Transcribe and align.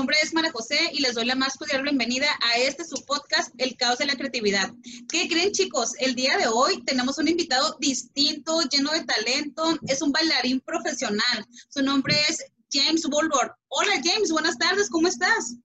nombre 0.00 0.16
es 0.22 0.32
Mara 0.32 0.50
José 0.50 0.78
y 0.94 1.02
les 1.02 1.14
doy 1.14 1.26
la 1.26 1.34
más 1.34 1.58
cordial 1.58 1.82
bienvenida 1.82 2.26
a 2.40 2.58
este 2.58 2.84
su 2.84 3.04
podcast, 3.04 3.52
El 3.58 3.76
Caos 3.76 3.98
de 3.98 4.06
la 4.06 4.14
Creatividad. 4.14 4.70
¿Qué 5.12 5.28
creen 5.28 5.52
chicos? 5.52 5.92
El 5.98 6.14
día 6.14 6.38
de 6.38 6.46
hoy 6.46 6.82
tenemos 6.84 7.18
un 7.18 7.28
invitado 7.28 7.76
distinto, 7.78 8.62
lleno 8.72 8.92
de 8.92 9.04
talento, 9.04 9.62
es 9.86 10.00
un 10.00 10.10
bailarín 10.10 10.60
profesional. 10.60 11.44
Su 11.68 11.82
nombre 11.82 12.14
es 12.30 12.42
James 12.72 13.06
Wolbord. 13.10 13.50
Hola 13.68 13.92
James, 14.02 14.32
buenas 14.32 14.56
tardes, 14.56 14.88
¿cómo 14.88 15.06
estás? 15.06 15.58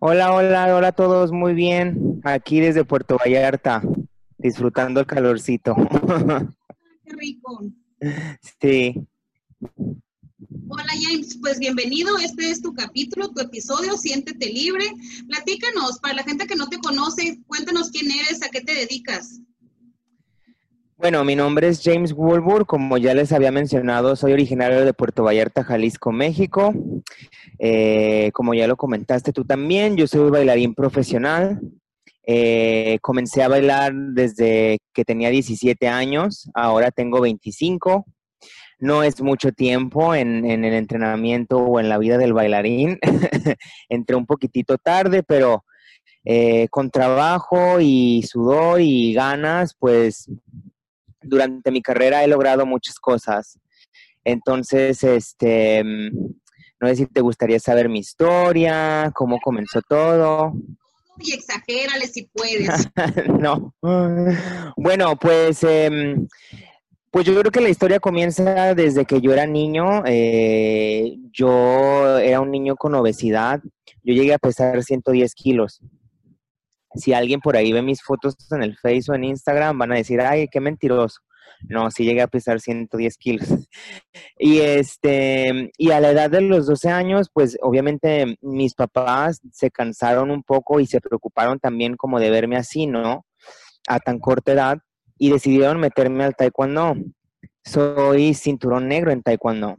Hola, 0.00 0.34
hola, 0.34 0.74
hola 0.74 0.88
a 0.88 0.92
todos, 0.92 1.30
muy 1.30 1.54
bien. 1.54 2.20
Aquí 2.24 2.58
desde 2.58 2.84
Puerto 2.84 3.18
Vallarta, 3.18 3.82
disfrutando 4.36 4.98
el 4.98 5.06
calorcito. 5.06 5.76
Qué 7.04 7.12
rico. 7.12 7.62
Sí. 8.60 8.96
Hola 10.72 10.92
James, 11.00 11.36
pues 11.42 11.58
bienvenido. 11.58 12.16
Este 12.18 12.48
es 12.48 12.62
tu 12.62 12.72
capítulo, 12.72 13.30
tu 13.30 13.40
episodio, 13.40 13.96
siéntete 13.96 14.46
libre. 14.46 14.84
Platícanos, 15.26 15.98
para 15.98 16.14
la 16.14 16.22
gente 16.22 16.46
que 16.46 16.54
no 16.54 16.68
te 16.68 16.78
conoce, 16.78 17.40
cuéntanos 17.48 17.90
quién 17.90 18.08
eres, 18.08 18.40
a 18.44 18.50
qué 18.50 18.60
te 18.60 18.74
dedicas. 18.74 19.40
Bueno, 20.96 21.24
mi 21.24 21.34
nombre 21.34 21.66
es 21.66 21.82
James 21.82 22.12
Wolbur, 22.12 22.66
como 22.66 22.98
ya 22.98 23.14
les 23.14 23.32
había 23.32 23.50
mencionado, 23.50 24.14
soy 24.14 24.32
originario 24.32 24.84
de 24.84 24.94
Puerto 24.94 25.24
Vallarta, 25.24 25.64
Jalisco, 25.64 26.12
México. 26.12 26.72
Eh, 27.58 28.30
como 28.32 28.54
ya 28.54 28.68
lo 28.68 28.76
comentaste 28.76 29.32
tú 29.32 29.44
también, 29.44 29.96
yo 29.96 30.06
soy 30.06 30.30
bailarín 30.30 30.76
profesional. 30.76 31.60
Eh, 32.24 32.98
comencé 33.02 33.42
a 33.42 33.48
bailar 33.48 33.92
desde 33.92 34.78
que 34.92 35.04
tenía 35.04 35.30
17 35.30 35.88
años, 35.88 36.48
ahora 36.54 36.92
tengo 36.92 37.20
25 37.20 38.04
no 38.80 39.02
es 39.02 39.20
mucho 39.20 39.52
tiempo 39.52 40.14
en, 40.14 40.44
el 40.44 40.74
entrenamiento 40.74 41.58
o 41.58 41.78
en 41.78 41.88
la 41.88 41.98
vida 41.98 42.18
del 42.18 42.32
bailarín. 42.32 42.98
Entré 43.88 44.16
un 44.16 44.26
poquitito 44.26 44.78
tarde, 44.78 45.22
pero 45.22 45.64
eh, 46.24 46.68
con 46.70 46.90
trabajo 46.90 47.78
y 47.80 48.22
sudor 48.26 48.80
y 48.80 49.12
ganas, 49.14 49.74
pues 49.78 50.30
durante 51.22 51.70
mi 51.70 51.82
carrera 51.82 52.24
he 52.24 52.28
logrado 52.28 52.66
muchas 52.66 52.98
cosas. 52.98 53.58
Entonces, 54.24 55.02
este, 55.04 55.82
no 55.84 56.88
sé 56.88 56.96
si 56.96 57.06
te 57.06 57.20
gustaría 57.20 57.58
saber 57.60 57.88
mi 57.88 58.00
historia, 58.00 59.10
cómo 59.14 59.38
comenzó 59.40 59.82
todo. 59.82 60.54
Y 61.18 61.34
exagérale 61.34 62.06
si 62.06 62.30
puedes. 62.32 62.88
no. 63.38 63.74
Bueno, 64.76 65.16
pues 65.16 65.62
em, 65.64 66.26
pues 67.10 67.26
yo 67.26 67.38
creo 67.38 67.50
que 67.50 67.60
la 67.60 67.68
historia 67.68 67.98
comienza 67.98 68.74
desde 68.74 69.04
que 69.04 69.20
yo 69.20 69.32
era 69.32 69.46
niño. 69.46 70.02
Eh, 70.06 71.16
yo 71.32 72.18
era 72.18 72.40
un 72.40 72.50
niño 72.50 72.76
con 72.76 72.94
obesidad. 72.94 73.60
Yo 74.04 74.14
llegué 74.14 74.32
a 74.32 74.38
pesar 74.38 74.82
110 74.82 75.34
kilos. 75.34 75.80
Si 76.94 77.12
alguien 77.12 77.40
por 77.40 77.56
ahí 77.56 77.72
ve 77.72 77.82
mis 77.82 78.02
fotos 78.02 78.36
en 78.52 78.62
el 78.62 78.76
Facebook 78.76 79.14
o 79.14 79.16
en 79.16 79.24
Instagram, 79.24 79.78
van 79.78 79.92
a 79.92 79.96
decir, 79.96 80.20
ay, 80.20 80.46
qué 80.48 80.60
mentiroso. 80.60 81.20
No, 81.68 81.90
sí 81.90 82.04
llegué 82.04 82.22
a 82.22 82.28
pesar 82.28 82.60
110 82.60 83.16
kilos. 83.16 83.48
Y 84.42 84.60
este, 84.60 85.70
y 85.76 85.90
a 85.90 86.00
la 86.00 86.10
edad 86.12 86.30
de 86.30 86.40
los 86.40 86.66
12 86.66 86.88
años, 86.88 87.28
pues 87.32 87.58
obviamente 87.60 88.38
mis 88.40 88.74
papás 88.74 89.40
se 89.52 89.70
cansaron 89.70 90.30
un 90.30 90.42
poco 90.42 90.80
y 90.80 90.86
se 90.86 91.00
preocuparon 91.00 91.58
también 91.58 91.94
como 91.96 92.18
de 92.18 92.30
verme 92.30 92.56
así, 92.56 92.86
¿no? 92.86 93.26
A 93.86 94.00
tan 94.00 94.18
corta 94.18 94.52
edad 94.52 94.78
y 95.20 95.30
decidieron 95.30 95.78
meterme 95.78 96.24
al 96.24 96.34
taekwondo. 96.34 96.96
Soy 97.62 98.32
cinturón 98.32 98.88
negro 98.88 99.12
en 99.12 99.22
taekwondo. 99.22 99.76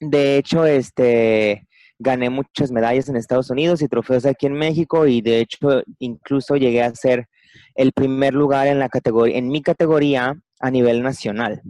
De 0.00 0.36
hecho, 0.36 0.66
este 0.66 1.68
gané 2.00 2.30
muchas 2.30 2.72
medallas 2.72 3.08
en 3.08 3.14
Estados 3.14 3.48
Unidos 3.50 3.80
y 3.80 3.86
trofeos 3.86 4.26
aquí 4.26 4.46
en 4.46 4.54
México 4.54 5.06
y 5.06 5.20
de 5.20 5.38
hecho 5.38 5.84
incluso 6.00 6.56
llegué 6.56 6.82
a 6.82 6.92
ser 6.96 7.28
el 7.76 7.92
primer 7.92 8.34
lugar 8.34 8.66
en 8.66 8.80
la 8.80 8.88
categoría 8.88 9.38
en 9.38 9.48
mi 9.48 9.62
categoría 9.62 10.34
a 10.58 10.70
nivel 10.72 11.02
nacional. 11.02 11.62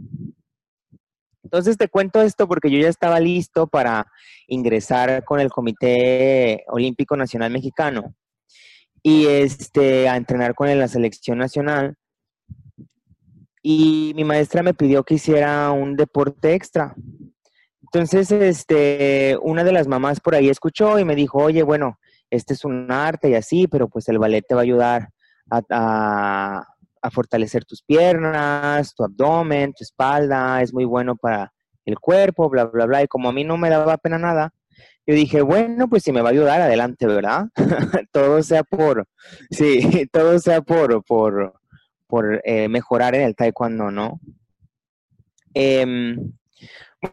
Entonces 1.43 1.77
te 1.77 1.87
cuento 1.87 2.23
esto 2.23 2.47
porque 2.47 2.71
yo 2.71 2.79
ya 2.79 2.89
estaba 2.89 3.19
listo 3.19 3.67
para 3.67 4.07
ingresar 4.47 5.23
con 5.23 5.39
el 5.39 5.51
Comité 5.51 6.63
Olímpico 6.69 7.15
Nacional 7.15 7.51
Mexicano 7.51 8.15
y 9.03 9.27
este 9.27 10.09
a 10.09 10.17
entrenar 10.17 10.55
con 10.55 10.75
la 10.79 10.87
selección 10.87 11.37
nacional 11.37 11.95
y 13.67 14.13
mi 14.15 14.23
maestra 14.23 14.61
me 14.61 14.75
pidió 14.75 15.03
que 15.03 15.15
hiciera 15.15 15.71
un 15.71 15.95
deporte 15.95 16.53
extra. 16.53 16.93
Entonces, 17.81 18.31
este, 18.31 19.39
una 19.41 19.63
de 19.63 19.71
las 19.71 19.87
mamás 19.87 20.19
por 20.19 20.35
ahí 20.35 20.49
escuchó 20.49 20.99
y 20.99 21.03
me 21.03 21.15
dijo, 21.15 21.39
oye, 21.39 21.63
bueno, 21.63 21.97
este 22.29 22.53
es 22.53 22.63
un 22.63 22.91
arte 22.91 23.31
y 23.31 23.33
así, 23.33 23.67
pero 23.67 23.89
pues 23.89 24.07
el 24.07 24.19
ballet 24.19 24.45
te 24.47 24.53
va 24.53 24.61
a 24.61 24.65
ayudar 24.65 25.09
a, 25.49 26.63
a 27.01 27.09
fortalecer 27.09 27.65
tus 27.65 27.81
piernas, 27.81 28.93
tu 28.93 29.03
abdomen, 29.03 29.73
tu 29.73 29.83
espalda, 29.83 30.61
es 30.61 30.71
muy 30.71 30.85
bueno 30.85 31.15
para 31.15 31.51
el 31.85 31.97
cuerpo, 31.97 32.47
bla, 32.51 32.65
bla, 32.65 32.85
bla. 32.85 33.01
Y 33.01 33.07
como 33.07 33.29
a 33.29 33.33
mí 33.33 33.43
no 33.43 33.57
me 33.57 33.71
daba 33.71 33.97
pena 33.97 34.19
nada, 34.19 34.53
yo 35.07 35.15
dije, 35.15 35.41
bueno, 35.41 35.87
pues 35.87 36.03
si 36.03 36.11
me 36.11 36.21
va 36.21 36.29
a 36.29 36.33
ayudar, 36.33 36.61
adelante, 36.61 37.07
¿verdad? 37.07 37.47
todo 38.11 38.43
sea 38.43 38.63
por, 38.63 39.07
sí, 39.49 40.07
todo 40.11 40.37
sea 40.37 40.61
por, 40.61 41.03
por, 41.03 41.55
por 42.07 42.41
eh, 42.43 42.67
mejorar 42.69 43.15
en 43.15 43.21
el 43.21 43.35
taekwondo, 43.35 43.91
¿no? 43.91 44.19
Em, 45.53 46.33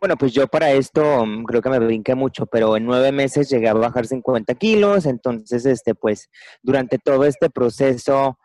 bueno, 0.00 0.16
pues 0.16 0.32
yo 0.32 0.46
para 0.48 0.72
esto 0.72 1.26
mm, 1.26 1.44
creo 1.44 1.62
que 1.62 1.70
me 1.70 1.78
brinqué 1.78 2.14
mucho, 2.14 2.46
pero 2.46 2.76
en 2.76 2.84
nueve 2.84 3.12
meses 3.12 3.48
llegué 3.50 3.68
a 3.68 3.74
bajar 3.74 4.06
50 4.06 4.54
kilos, 4.54 5.06
entonces, 5.06 5.66
este, 5.66 5.94
pues, 5.94 6.28
durante 6.62 6.98
todo 6.98 7.24
este 7.24 7.50
proceso 7.50 8.38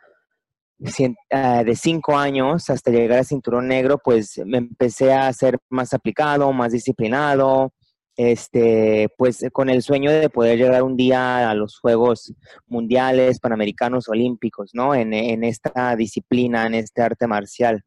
ah, 1.32 1.64
de 1.64 1.76
cinco 1.76 2.18
años 2.18 2.70
hasta 2.70 2.92
llegar 2.92 3.20
a 3.20 3.24
cinturón 3.24 3.68
negro, 3.68 4.00
pues 4.04 4.40
me 4.46 4.58
empecé 4.58 5.14
a 5.14 5.32
ser 5.34 5.58
más 5.70 5.94
aplicado, 5.94 6.52
más 6.54 6.72
disciplinado, 6.72 7.74
este, 8.18 9.10
pues 9.16 9.46
con 9.54 9.70
el 9.70 9.84
sueño 9.84 10.12
de 10.12 10.30
poder 10.30 10.58
llegar 10.58 10.82
un 10.82 10.98
día 10.98 11.50
a 11.50 11.54
los 11.54 11.80
Juegos 11.80 12.34
Mundiales, 12.66 13.40
Panamericanos, 13.40 14.10
Olímpicos, 14.10 14.72
¿no? 14.74 14.96
En, 14.96 15.14
esta 15.44 15.96
disciplina, 15.96 16.66
en 16.66 16.74
este 16.74 17.04
arte 17.04 17.28
marcial. 17.28 17.84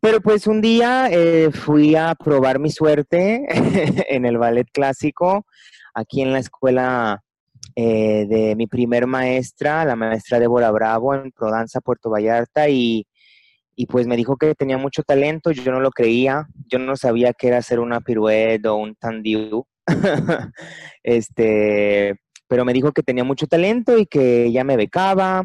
Pero 0.00 0.20
pues 0.20 0.46
un 0.46 0.60
día 0.60 1.08
eh, 1.10 1.50
fui 1.50 1.96
a 1.96 2.14
probar 2.14 2.58
mi 2.58 2.70
suerte 2.70 3.46
en 4.14 4.26
el 4.26 4.36
ballet 4.36 4.68
clásico, 4.70 5.46
aquí 5.94 6.20
en 6.20 6.32
la 6.32 6.40
escuela 6.40 7.22
eh, 7.74 8.26
de 8.28 8.54
mi 8.54 8.66
primer 8.66 9.06
maestra, 9.06 9.86
la 9.86 9.96
maestra 9.96 10.38
Débora 10.38 10.70
Bravo, 10.70 11.14
en 11.14 11.30
Prodanza, 11.32 11.80
Puerto 11.80 12.10
Vallarta, 12.10 12.68
y 12.68 13.06
y 13.74 13.86
pues 13.86 14.06
me 14.06 14.16
dijo 14.16 14.36
que 14.36 14.54
tenía 14.54 14.78
mucho 14.78 15.02
talento, 15.02 15.50
yo 15.50 15.72
no 15.72 15.80
lo 15.80 15.90
creía, 15.90 16.46
yo 16.68 16.78
no 16.78 16.96
sabía 16.96 17.32
que 17.32 17.48
era 17.48 17.58
hacer 17.58 17.80
una 17.80 18.00
pirueta 18.00 18.72
o 18.72 18.76
un 18.76 18.94
tandiu, 18.94 19.66
este, 21.02 22.20
pero 22.46 22.64
me 22.64 22.72
dijo 22.72 22.92
que 22.92 23.02
tenía 23.02 23.24
mucho 23.24 23.46
talento 23.46 23.96
y 23.98 24.06
que 24.06 24.44
ella 24.44 24.64
me 24.64 24.76
becaba 24.76 25.42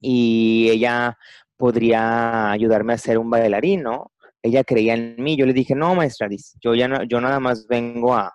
y 0.00 0.68
ella 0.70 1.18
podría 1.56 2.52
ayudarme 2.52 2.92
a 2.92 2.98
ser 2.98 3.18
un 3.18 3.30
bailarín, 3.30 3.82
¿no? 3.82 4.12
Ella 4.40 4.62
creía 4.62 4.94
en 4.94 5.16
mí, 5.18 5.36
yo 5.36 5.44
le 5.44 5.52
dije, 5.52 5.74
no, 5.74 5.96
maestra, 5.96 6.28
yo, 6.60 6.74
ya 6.76 6.86
no, 6.86 7.02
yo 7.02 7.20
nada 7.20 7.40
más 7.40 7.66
vengo 7.66 8.14
a, 8.14 8.32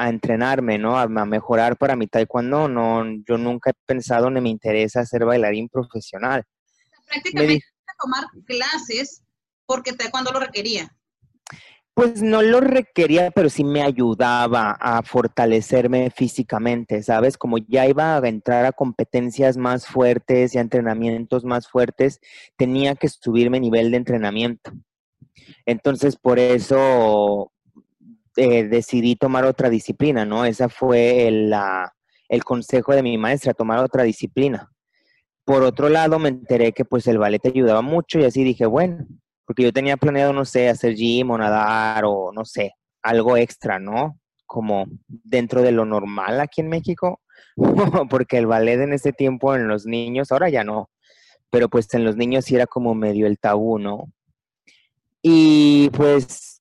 entrenarme, 0.00 0.78
¿no? 0.78 0.96
A, 0.96 1.08
mejorar 1.08 1.76
para 1.76 1.96
mi 1.96 2.06
taekwondo, 2.06 2.68
no, 2.68 3.04
yo 3.26 3.36
nunca 3.36 3.70
he 3.70 3.74
pensado 3.86 4.30
ni 4.30 4.40
me 4.40 4.50
interesa 4.50 5.04
ser 5.04 5.24
bailarín 5.24 5.68
profesional. 5.68 6.44
Prácticamente 7.08 7.64
tomar 7.98 8.24
clases 8.44 9.22
porque 9.66 9.92
cuando 10.10 10.32
lo 10.32 10.40
requería. 10.40 10.94
Pues 11.94 12.22
no 12.22 12.42
lo 12.42 12.60
requería, 12.60 13.32
pero 13.32 13.50
sí 13.50 13.64
me 13.64 13.82
ayudaba 13.82 14.70
a 14.80 15.02
fortalecerme 15.02 16.10
físicamente, 16.10 17.02
¿sabes? 17.02 17.36
Como 17.36 17.58
ya 17.58 17.88
iba 17.88 18.16
a 18.16 18.28
entrar 18.28 18.64
a 18.66 18.72
competencias 18.72 19.56
más 19.56 19.84
fuertes 19.86 20.54
y 20.54 20.58
a 20.58 20.60
entrenamientos 20.60 21.44
más 21.44 21.66
fuertes, 21.66 22.20
tenía 22.56 22.94
que 22.94 23.08
subirme 23.08 23.58
nivel 23.58 23.90
de 23.90 23.96
entrenamiento. 23.96 24.70
Entonces, 25.66 26.16
por 26.16 26.38
eso 26.38 27.50
eh, 28.36 28.62
decidí 28.68 29.16
tomar 29.16 29.44
otra 29.44 29.68
disciplina, 29.68 30.24
¿no? 30.24 30.44
Ese 30.44 30.68
fue 30.68 31.26
el, 31.26 31.52
el 32.28 32.44
consejo 32.44 32.94
de 32.94 33.02
mi 33.02 33.18
maestra, 33.18 33.54
tomar 33.54 33.80
otra 33.80 34.04
disciplina. 34.04 34.70
Por 35.48 35.62
otro 35.62 35.88
lado, 35.88 36.18
me 36.18 36.28
enteré 36.28 36.74
que 36.74 36.84
pues 36.84 37.06
el 37.06 37.16
ballet 37.16 37.40
te 37.40 37.48
ayudaba 37.48 37.80
mucho 37.80 38.18
y 38.18 38.24
así 38.24 38.44
dije, 38.44 38.66
bueno, 38.66 39.06
porque 39.46 39.62
yo 39.62 39.72
tenía 39.72 39.96
planeado, 39.96 40.34
no 40.34 40.44
sé, 40.44 40.68
hacer 40.68 40.94
gym 40.94 41.30
o 41.30 41.38
nadar 41.38 42.04
o 42.04 42.32
no 42.34 42.44
sé, 42.44 42.74
algo 43.02 43.34
extra, 43.38 43.78
¿no? 43.78 44.20
Como 44.44 44.84
dentro 45.06 45.62
de 45.62 45.72
lo 45.72 45.86
normal 45.86 46.42
aquí 46.42 46.60
en 46.60 46.68
México, 46.68 47.22
porque 48.10 48.36
el 48.36 48.46
ballet 48.46 48.78
en 48.78 48.92
ese 48.92 49.14
tiempo 49.14 49.54
en 49.54 49.68
los 49.68 49.86
niños, 49.86 50.32
ahora 50.32 50.50
ya 50.50 50.64
no, 50.64 50.90
pero 51.48 51.70
pues 51.70 51.94
en 51.94 52.04
los 52.04 52.14
niños 52.14 52.44
sí 52.44 52.54
era 52.54 52.66
como 52.66 52.94
medio 52.94 53.26
el 53.26 53.38
tabú, 53.38 53.78
¿no? 53.78 54.12
Y 55.22 55.88
pues 55.94 56.60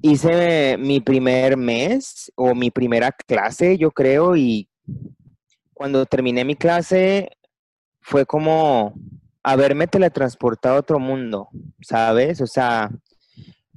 hice 0.00 0.76
mi 0.78 1.00
primer 1.00 1.56
mes 1.56 2.30
o 2.36 2.54
mi 2.54 2.70
primera 2.70 3.10
clase, 3.10 3.76
yo 3.78 3.90
creo, 3.90 4.36
y 4.36 4.68
cuando 5.74 6.06
terminé 6.06 6.44
mi 6.44 6.54
clase 6.54 7.35
fue 8.06 8.24
como 8.24 8.94
haberme 9.42 9.88
teletransportado 9.88 10.76
a 10.76 10.78
otro 10.78 11.00
mundo, 11.00 11.48
¿sabes? 11.80 12.40
O 12.40 12.46
sea, 12.46 12.88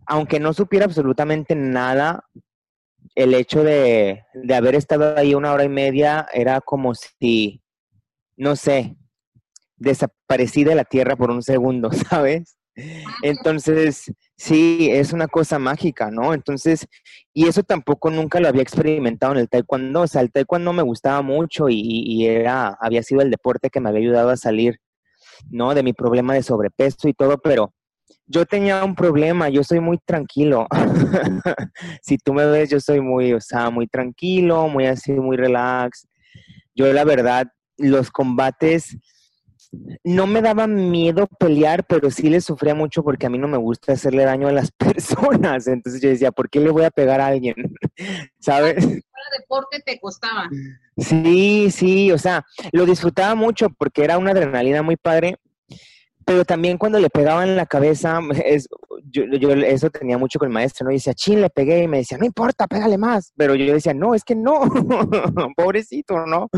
aunque 0.06 0.40
no 0.40 0.54
supiera 0.54 0.86
absolutamente 0.86 1.56
nada, 1.56 2.26
el 3.16 3.34
hecho 3.34 3.64
de, 3.64 4.24
de 4.36 4.56
haber 4.56 4.76
estado 4.76 5.18
ahí 5.18 5.34
una 5.34 5.52
hora 5.52 5.64
y 5.64 5.70
media 5.70 6.28
era 6.32 6.62
como 6.62 6.94
si, 6.94 7.64
no 8.38 8.56
sé, 8.56 8.96
desaparecí 9.78 10.64
de 10.64 10.76
la 10.76 10.84
Tierra 10.84 11.16
por 11.16 11.32
un 11.32 11.42
segundo, 11.42 11.92
¿sabes? 12.10 12.56
Entonces, 13.24 14.14
sí, 14.40 14.90
es 14.90 15.12
una 15.12 15.28
cosa 15.28 15.60
mágica, 15.60 16.10
¿no? 16.10 16.34
Entonces, 16.34 16.88
y 17.34 17.48
eso 17.48 17.62
tampoco 17.62 18.10
nunca 18.10 18.40
lo 18.40 18.48
había 18.48 18.62
experimentado 18.62 19.34
en 19.34 19.40
el 19.40 19.50
taekwondo. 19.50 20.02
O 20.02 20.08
sea, 20.08 20.22
el 20.22 20.32
taekwondo 20.32 20.72
me 20.72 20.82
gustaba 20.82 21.22
mucho 21.22 21.68
y, 21.70 22.26
era, 22.26 22.78
había 22.80 23.04
sido 23.04 23.22
el 23.22 23.30
deporte 23.30 23.70
que 23.70 23.82
me 23.82 23.90
había 23.90 24.02
ayudado 24.02 24.30
a 24.30 24.38
salir, 24.38 24.80
¿no? 25.50 25.76
De 25.76 25.84
mi 25.84 25.94
problema 25.94 26.34
de 26.34 26.44
sobrepeso 26.44 27.10
y 27.10 27.14
todo, 27.14 27.38
pero 27.38 27.74
yo 28.28 28.46
tenía 28.46 28.84
un 28.86 28.96
problema, 28.96 29.50
yo 29.50 29.64
soy 29.64 29.82
muy 29.82 29.98
tranquilo. 29.98 30.68
si 32.02 32.18
tú 32.18 32.34
me 32.34 32.46
ves, 32.46 32.70
yo 32.70 32.80
soy 32.80 33.02
muy, 33.02 33.34
o 33.34 33.42
sea, 33.42 33.70
muy 33.70 33.88
tranquilo, 33.88 34.70
muy 34.70 34.86
así, 34.86 35.12
muy 35.12 35.36
relax. 35.36 36.08
Yo 36.74 36.92
la 36.94 37.04
verdad, 37.04 37.48
los 37.78 38.10
combates 38.10 38.98
no 40.04 40.28
me 40.28 40.42
daba 40.42 40.68
miedo 40.68 41.28
pelear, 41.40 41.86
pero 41.86 42.10
sí 42.10 42.30
le 42.30 42.42
sufría 42.42 42.74
mucho 42.74 43.04
porque 43.04 43.28
a 43.28 43.30
mí 43.30 43.38
no 43.38 43.48
me 43.48 43.58
gusta 43.58 43.94
hacerle 43.94 44.26
daño 44.26 44.48
a 44.48 44.52
las 44.52 44.72
personas. 44.78 45.68
Entonces 45.68 46.02
yo 46.02 46.10
decía, 46.10 46.32
¿por 46.32 46.50
qué 46.50 46.60
le 46.60 46.72
voy 46.72 46.84
a 46.84 46.92
pegar 46.92 47.22
a 47.22 47.28
alguien? 47.28 47.56
¿Sabes? 48.40 48.84
El 48.84 49.04
deporte 49.40 49.82
te 49.86 50.00
costaba. 50.00 50.50
Sí, 50.98 51.70
sí, 51.72 52.12
o 52.12 52.18
sea, 52.18 52.46
lo 52.72 52.86
disfrutaba 52.86 53.36
mucho 53.36 53.70
porque 53.70 54.04
era 54.04 54.18
una 54.18 54.32
adrenalina 54.32 54.82
muy 54.82 54.98
padre 54.98 55.38
pero 56.30 56.46
también 56.46 56.78
cuando 56.78 57.00
le 57.00 57.10
pegaban 57.10 57.50
en 57.50 57.56
la 57.56 57.66
cabeza, 57.66 58.20
es, 58.46 58.70
yo, 59.12 59.26
yo, 59.26 59.52
eso 59.52 59.90
tenía 59.90 60.18
mucho 60.18 60.40
con 60.40 60.48
el 60.48 60.54
maestro, 60.54 60.86
¿no? 60.86 60.92
Y 60.92 60.96
decía, 60.96 61.14
chin, 61.14 61.42
le 61.42 61.50
pegué, 61.50 61.84
y 61.84 61.88
me 61.88 62.00
decía, 62.00 62.18
no 62.18 62.26
importa, 62.26 62.68
pégale 62.68 62.98
más. 62.98 63.32
Pero 63.36 63.56
yo 63.56 63.74
decía, 63.74 63.94
no, 63.94 64.16
es 64.16 64.24
que 64.24 64.36
no, 64.36 64.62
pobrecito, 65.56 66.26
¿no? 66.26 66.50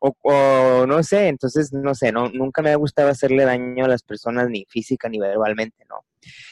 O, 0.00 0.86
no 0.86 1.02
sé, 1.02 1.28
entonces, 1.28 1.72
no 1.72 1.94
sé, 1.94 2.12
no, 2.12 2.28
nunca 2.30 2.62
me 2.62 2.70
ha 2.70 2.76
gustado 2.76 3.08
hacerle 3.08 3.44
daño 3.44 3.84
a 3.84 3.88
las 3.88 4.02
personas, 4.02 4.48
ni 4.48 4.64
física 4.66 5.08
ni 5.08 5.18
verbalmente, 5.18 5.84
¿no? 5.88 6.04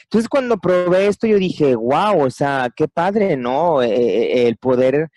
Entonces, 0.03 0.29
cuando 0.29 0.57
probé 0.57 1.07
esto, 1.07 1.27
yo 1.27 1.37
dije, 1.37 1.75
wow, 1.75 2.23
o 2.23 2.29
sea, 2.29 2.69
qué 2.75 2.87
padre, 2.87 3.37
¿no? 3.37 3.81
E, 3.81 3.89
e, 3.89 4.47
el 4.47 4.57
poder 4.57 5.09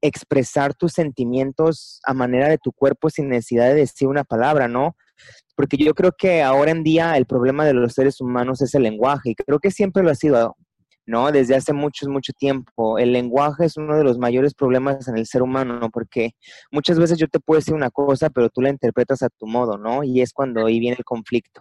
expresar 0.00 0.74
tus 0.74 0.92
sentimientos 0.92 2.00
a 2.04 2.14
manera 2.14 2.48
de 2.48 2.58
tu 2.58 2.72
cuerpo 2.72 3.10
sin 3.10 3.28
necesidad 3.28 3.66
de 3.66 3.74
decir 3.74 4.08
una 4.08 4.24
palabra, 4.24 4.68
¿no? 4.68 4.96
Porque 5.58 5.76
yo 5.76 5.92
creo 5.92 6.12
que 6.16 6.40
ahora 6.40 6.70
en 6.70 6.84
día 6.84 7.16
el 7.16 7.26
problema 7.26 7.66
de 7.66 7.74
los 7.74 7.92
seres 7.92 8.20
humanos 8.20 8.62
es 8.62 8.76
el 8.76 8.84
lenguaje 8.84 9.30
y 9.30 9.34
creo 9.34 9.58
que 9.58 9.72
siempre 9.72 10.04
lo 10.04 10.10
ha 10.10 10.14
sido, 10.14 10.56
¿no? 11.04 11.32
Desde 11.32 11.56
hace 11.56 11.72
mucho, 11.72 12.08
mucho 12.08 12.32
tiempo. 12.32 12.96
El 12.96 13.10
lenguaje 13.12 13.64
es 13.64 13.76
uno 13.76 13.96
de 13.96 14.04
los 14.04 14.18
mayores 14.18 14.54
problemas 14.54 15.08
en 15.08 15.18
el 15.18 15.26
ser 15.26 15.42
humano, 15.42 15.90
porque 15.92 16.30
muchas 16.70 17.00
veces 17.00 17.18
yo 17.18 17.26
te 17.26 17.40
puedo 17.40 17.58
decir 17.58 17.74
una 17.74 17.90
cosa, 17.90 18.30
pero 18.30 18.50
tú 18.50 18.62
la 18.62 18.70
interpretas 18.70 19.20
a 19.24 19.30
tu 19.30 19.48
modo, 19.48 19.76
¿no? 19.76 20.04
Y 20.04 20.20
es 20.20 20.32
cuando 20.32 20.64
ahí 20.64 20.78
viene 20.78 20.94
el 20.96 21.04
conflicto. 21.04 21.60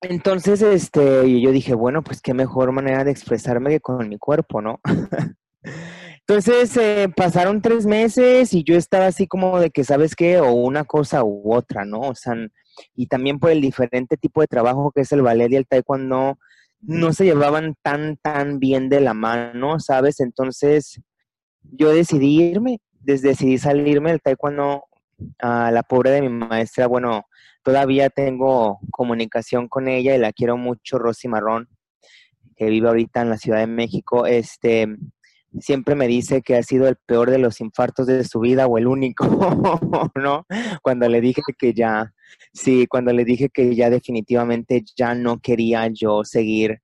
Entonces, 0.00 0.62
este, 0.62 1.42
yo 1.42 1.52
dije, 1.52 1.74
bueno, 1.74 2.02
pues 2.02 2.22
qué 2.22 2.32
mejor 2.32 2.72
manera 2.72 3.04
de 3.04 3.10
expresarme 3.10 3.68
que 3.68 3.80
con 3.80 4.08
mi 4.08 4.16
cuerpo, 4.16 4.62
¿no? 4.62 4.80
Entonces 6.28 6.76
eh, 6.76 7.08
pasaron 7.16 7.62
tres 7.62 7.86
meses 7.86 8.52
y 8.52 8.62
yo 8.62 8.76
estaba 8.76 9.06
así 9.06 9.26
como 9.26 9.58
de 9.58 9.70
que, 9.70 9.82
¿sabes 9.82 10.14
qué? 10.14 10.38
O 10.40 10.52
una 10.52 10.84
cosa 10.84 11.24
u 11.24 11.54
otra, 11.54 11.86
¿no? 11.86 12.00
O 12.00 12.14
sea, 12.14 12.34
y 12.94 13.06
también 13.06 13.38
por 13.38 13.50
el 13.50 13.62
diferente 13.62 14.18
tipo 14.18 14.42
de 14.42 14.46
trabajo 14.46 14.92
que 14.94 15.00
es 15.00 15.12
el 15.12 15.22
ballet 15.22 15.50
y 15.50 15.56
el 15.56 15.66
taekwondo, 15.66 16.38
no 16.82 17.12
se 17.14 17.24
llevaban 17.24 17.76
tan, 17.80 18.18
tan 18.18 18.58
bien 18.58 18.90
de 18.90 19.00
la 19.00 19.14
mano, 19.14 19.80
¿sabes? 19.80 20.20
Entonces 20.20 21.00
yo 21.62 21.94
decidí 21.94 22.42
irme, 22.42 22.78
decidí 23.00 23.56
salirme 23.56 24.10
del 24.10 24.20
taekwondo 24.20 24.84
a 25.38 25.70
la 25.70 25.82
pobre 25.82 26.10
de 26.10 26.20
mi 26.20 26.28
maestra. 26.28 26.88
Bueno, 26.88 27.24
todavía 27.62 28.10
tengo 28.10 28.80
comunicación 28.90 29.66
con 29.66 29.88
ella 29.88 30.14
y 30.14 30.18
la 30.18 30.34
quiero 30.34 30.58
mucho, 30.58 30.98
Rosy 30.98 31.26
Marrón, 31.26 31.70
que 32.54 32.66
vive 32.66 32.88
ahorita 32.88 33.22
en 33.22 33.30
la 33.30 33.38
Ciudad 33.38 33.60
de 33.60 33.66
México. 33.66 34.26
Este 34.26 34.94
siempre 35.60 35.94
me 35.94 36.06
dice 36.06 36.42
que 36.42 36.56
ha 36.56 36.62
sido 36.62 36.88
el 36.88 36.96
peor 36.96 37.30
de 37.30 37.38
los 37.38 37.60
infartos 37.60 38.06
de 38.06 38.24
su 38.24 38.40
vida 38.40 38.66
o 38.66 38.78
el 38.78 38.86
único, 38.86 39.24
¿no? 40.14 40.46
Cuando 40.82 41.08
le 41.08 41.20
dije 41.20 41.42
que 41.58 41.72
ya, 41.72 42.12
sí, 42.52 42.86
cuando 42.86 43.12
le 43.12 43.24
dije 43.24 43.48
que 43.48 43.74
ya 43.74 43.90
definitivamente 43.90 44.84
ya 44.96 45.14
no 45.14 45.38
quería 45.40 45.88
yo 45.88 46.24
seguir 46.24 46.80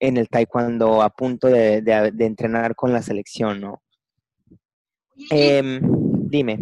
en 0.00 0.16
el 0.16 0.28
taekwondo 0.28 1.02
a 1.02 1.10
punto 1.10 1.48
de, 1.48 1.82
entrenar 2.18 2.74
con 2.74 2.92
la 2.92 3.02
selección, 3.02 3.60
¿no? 3.60 3.82
Em, 5.30 5.80
dime. 6.28 6.58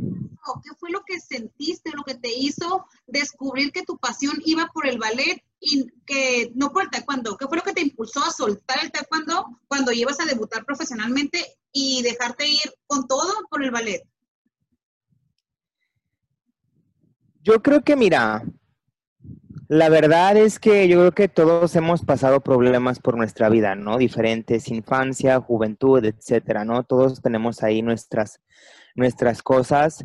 ¿Qué 0.63 0.71
fue 0.79 0.91
lo 0.91 1.03
que 1.05 1.21
sentiste, 1.21 1.91
lo 1.95 2.03
que 2.03 2.15
te 2.15 2.33
hizo 2.33 2.87
descubrir 3.07 3.73
que 3.73 3.85
tu 3.85 3.99
pasión 3.99 4.35
iba 4.45 4.69
por 4.75 4.87
el 4.87 4.99
ballet 4.99 5.43
y 5.61 5.87
que 6.05 6.51
no 6.57 6.73
por 6.73 6.83
el 6.83 6.91
taekwondo, 6.91 7.37
¿qué 7.37 7.47
fue 7.47 7.59
lo 7.59 7.63
que 7.63 7.73
te 7.73 7.83
impulsó 7.83 8.25
a 8.25 8.33
soltar 8.33 8.79
el 8.83 8.91
taekwondo 8.91 9.61
cuando 9.69 9.93
ibas 9.93 10.19
a 10.21 10.25
debutar 10.25 10.65
profesionalmente 10.65 11.45
y 11.71 12.03
dejarte 12.03 12.49
ir 12.49 12.75
con 12.87 13.07
todo 13.07 13.33
por 13.49 13.63
el 13.63 13.71
ballet? 13.71 14.03
Yo 17.45 17.63
creo 17.63 17.83
que, 17.83 17.97
mira, 17.97 18.45
la 19.69 19.89
verdad 19.89 20.37
es 20.37 20.59
que 20.59 20.89
yo 20.89 20.99
creo 20.99 21.13
que 21.13 21.29
todos 21.29 21.75
hemos 21.77 22.05
pasado 22.05 22.41
problemas 22.41 22.99
por 22.99 23.17
nuestra 23.17 23.49
vida, 23.49 23.75
¿no? 23.75 23.99
Diferentes, 23.99 24.69
infancia, 24.69 25.41
juventud, 25.41 26.05
etcétera, 26.05 26.65
¿no? 26.65 26.83
Todos 26.85 27.23
tenemos 27.23 27.63
ahí 27.63 27.83
nuestras, 27.83 28.41
nuestras 28.95 29.43
cosas 29.43 30.05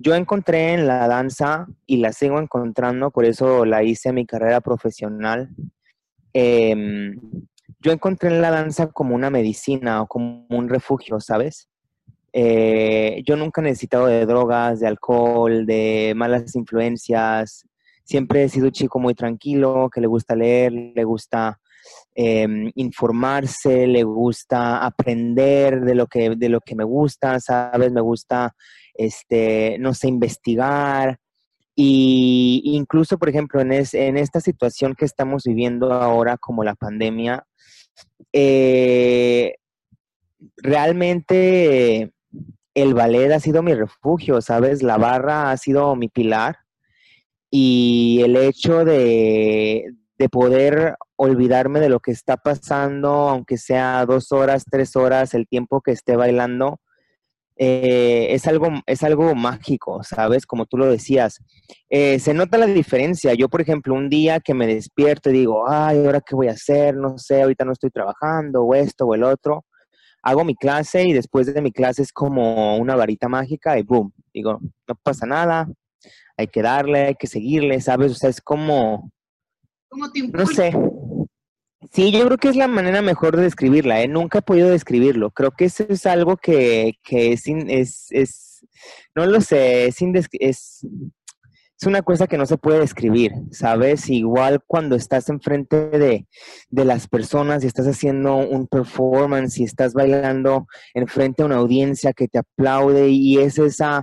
yo 0.00 0.14
encontré 0.14 0.74
en 0.74 0.86
la 0.86 1.08
danza 1.08 1.66
y 1.86 1.98
la 1.98 2.12
sigo 2.12 2.38
encontrando, 2.38 3.10
por 3.10 3.24
eso 3.24 3.64
la 3.64 3.82
hice 3.82 4.12
mi 4.12 4.26
carrera 4.26 4.60
profesional. 4.60 5.50
Em, 6.32 7.18
yo 7.80 7.92
encontré 7.92 8.28
en 8.28 8.40
la 8.40 8.50
danza 8.50 8.88
como 8.88 9.14
una 9.14 9.30
medicina 9.30 10.02
o 10.02 10.06
como 10.06 10.46
un 10.50 10.68
refugio, 10.68 11.20
¿sabes? 11.20 11.68
Eh, 12.32 13.22
yo 13.26 13.36
nunca 13.36 13.60
he 13.60 13.64
necesitado 13.64 14.06
de 14.06 14.26
drogas, 14.26 14.80
de 14.80 14.86
alcohol, 14.86 15.66
de 15.66 16.12
malas 16.16 16.54
influencias. 16.54 17.66
Siempre 18.04 18.44
he 18.44 18.48
sido 18.48 18.66
un 18.66 18.72
chico 18.72 18.98
muy 18.98 19.14
tranquilo, 19.14 19.90
que 19.92 20.00
le 20.00 20.06
gusta 20.06 20.36
leer, 20.36 20.72
le 20.72 21.04
gusta 21.04 21.58
em, 22.14 22.70
informarse, 22.74 23.86
le 23.86 24.02
gusta 24.04 24.84
aprender 24.84 25.80
de 25.80 25.94
lo 25.94 26.06
que, 26.06 26.36
de 26.36 26.48
lo 26.48 26.60
que 26.60 26.74
me 26.74 26.84
gusta, 26.84 27.40
¿sabes? 27.40 27.90
Me 27.92 28.00
gusta 28.00 28.54
este, 28.98 29.78
no 29.78 29.94
sé, 29.94 30.08
investigar. 30.08 31.18
Y 31.74 32.60
incluso, 32.64 33.18
por 33.18 33.30
ejemplo, 33.30 33.60
en, 33.60 33.72
en 33.72 34.18
esta 34.18 34.40
situación 34.40 34.94
que 34.94 35.06
estamos 35.06 35.44
viviendo 35.44 35.92
ahora 35.92 36.36
como 36.36 36.64
la 36.64 36.74
pandemia, 36.74 37.46
eh, 38.32 39.54
realmente 40.56 42.12
el 42.74 42.94
ballet 42.94 43.32
ha 43.32 43.40
sido 43.40 43.62
mi 43.62 43.74
refugio, 43.74 44.40
¿sabes? 44.42 44.82
La 44.82 44.98
barra 44.98 45.50
ha 45.50 45.56
sido 45.56 45.96
mi 45.96 46.08
pilar 46.08 46.58
y 47.50 48.20
el 48.24 48.36
hecho 48.36 48.84
de, 48.84 49.92
de 50.18 50.28
poder 50.28 50.96
olvidarme 51.16 51.80
de 51.80 51.88
lo 51.88 52.00
que 52.00 52.10
está 52.10 52.36
pasando, 52.36 53.08
aunque 53.28 53.56
sea 53.56 54.04
dos 54.04 54.32
horas, 54.32 54.64
tres 54.70 54.96
horas, 54.96 55.34
el 55.34 55.46
tiempo 55.48 55.80
que 55.80 55.92
esté 55.92 56.16
bailando, 56.16 56.80
eh, 57.60 58.28
es, 58.30 58.46
algo, 58.46 58.68
es 58.86 59.02
algo 59.02 59.34
mágico, 59.34 60.02
¿sabes? 60.04 60.46
Como 60.46 60.66
tú 60.66 60.78
lo 60.78 60.86
decías. 60.86 61.42
Eh, 61.90 62.20
se 62.20 62.32
nota 62.32 62.56
la 62.56 62.66
diferencia. 62.66 63.34
Yo, 63.34 63.48
por 63.48 63.60
ejemplo, 63.60 63.94
un 63.94 64.08
día 64.08 64.38
que 64.38 64.54
me 64.54 64.68
despierto 64.68 65.30
y 65.30 65.32
digo, 65.32 65.68
ay, 65.68 65.98
¿ahora 66.04 66.20
qué 66.20 66.36
voy 66.36 66.46
a 66.46 66.52
hacer? 66.52 66.94
No 66.94 67.18
sé, 67.18 67.42
ahorita 67.42 67.64
no 67.64 67.72
estoy 67.72 67.90
trabajando, 67.90 68.62
o 68.62 68.74
esto 68.76 69.06
o 69.06 69.14
el 69.14 69.24
otro. 69.24 69.64
Hago 70.22 70.44
mi 70.44 70.54
clase 70.54 71.04
y 71.04 71.12
después 71.12 71.52
de 71.52 71.60
mi 71.60 71.72
clase 71.72 72.02
es 72.02 72.12
como 72.12 72.76
una 72.76 72.94
varita 72.94 73.28
mágica 73.28 73.78
y 73.78 73.82
boom, 73.82 74.12
digo, 74.32 74.60
no 74.86 74.94
pasa 75.02 75.26
nada, 75.26 75.68
hay 76.36 76.48
que 76.48 76.62
darle, 76.62 77.06
hay 77.06 77.14
que 77.14 77.26
seguirle, 77.26 77.80
¿sabes? 77.80 78.12
O 78.12 78.14
sea, 78.14 78.30
es 78.30 78.40
como... 78.40 79.10
no 80.32 80.46
sé, 80.46 80.72
Sí, 81.92 82.10
yo 82.10 82.24
creo 82.26 82.38
que 82.38 82.48
es 82.48 82.56
la 82.56 82.66
manera 82.66 83.02
mejor 83.02 83.36
de 83.36 83.44
describirla, 83.44 84.02
¿eh? 84.02 84.08
Nunca 84.08 84.38
he 84.38 84.42
podido 84.42 84.68
describirlo. 84.68 85.30
Creo 85.30 85.52
que 85.52 85.66
eso 85.66 85.84
es 85.88 86.06
algo 86.06 86.36
que, 86.36 86.94
que 87.04 87.32
es, 87.32 87.44
es, 88.10 88.66
no 89.14 89.26
lo 89.26 89.40
sé, 89.40 89.86
es, 89.86 89.96
es, 90.40 90.86
es 91.80 91.86
una 91.86 92.02
cosa 92.02 92.26
que 92.26 92.36
no 92.36 92.46
se 92.46 92.58
puede 92.58 92.80
describir, 92.80 93.32
¿sabes? 93.52 94.10
Igual 94.10 94.60
cuando 94.66 94.96
estás 94.96 95.28
enfrente 95.28 95.88
de, 95.90 96.26
de 96.70 96.84
las 96.84 97.06
personas 97.06 97.62
y 97.62 97.68
estás 97.68 97.86
haciendo 97.86 98.34
un 98.36 98.66
performance 98.66 99.58
y 99.58 99.64
estás 99.64 99.94
bailando 99.94 100.66
enfrente 100.94 101.42
a 101.42 101.46
una 101.46 101.56
audiencia 101.56 102.12
que 102.12 102.26
te 102.26 102.38
aplaude 102.38 103.10
y 103.10 103.38
es 103.38 103.58
esa, 103.58 104.02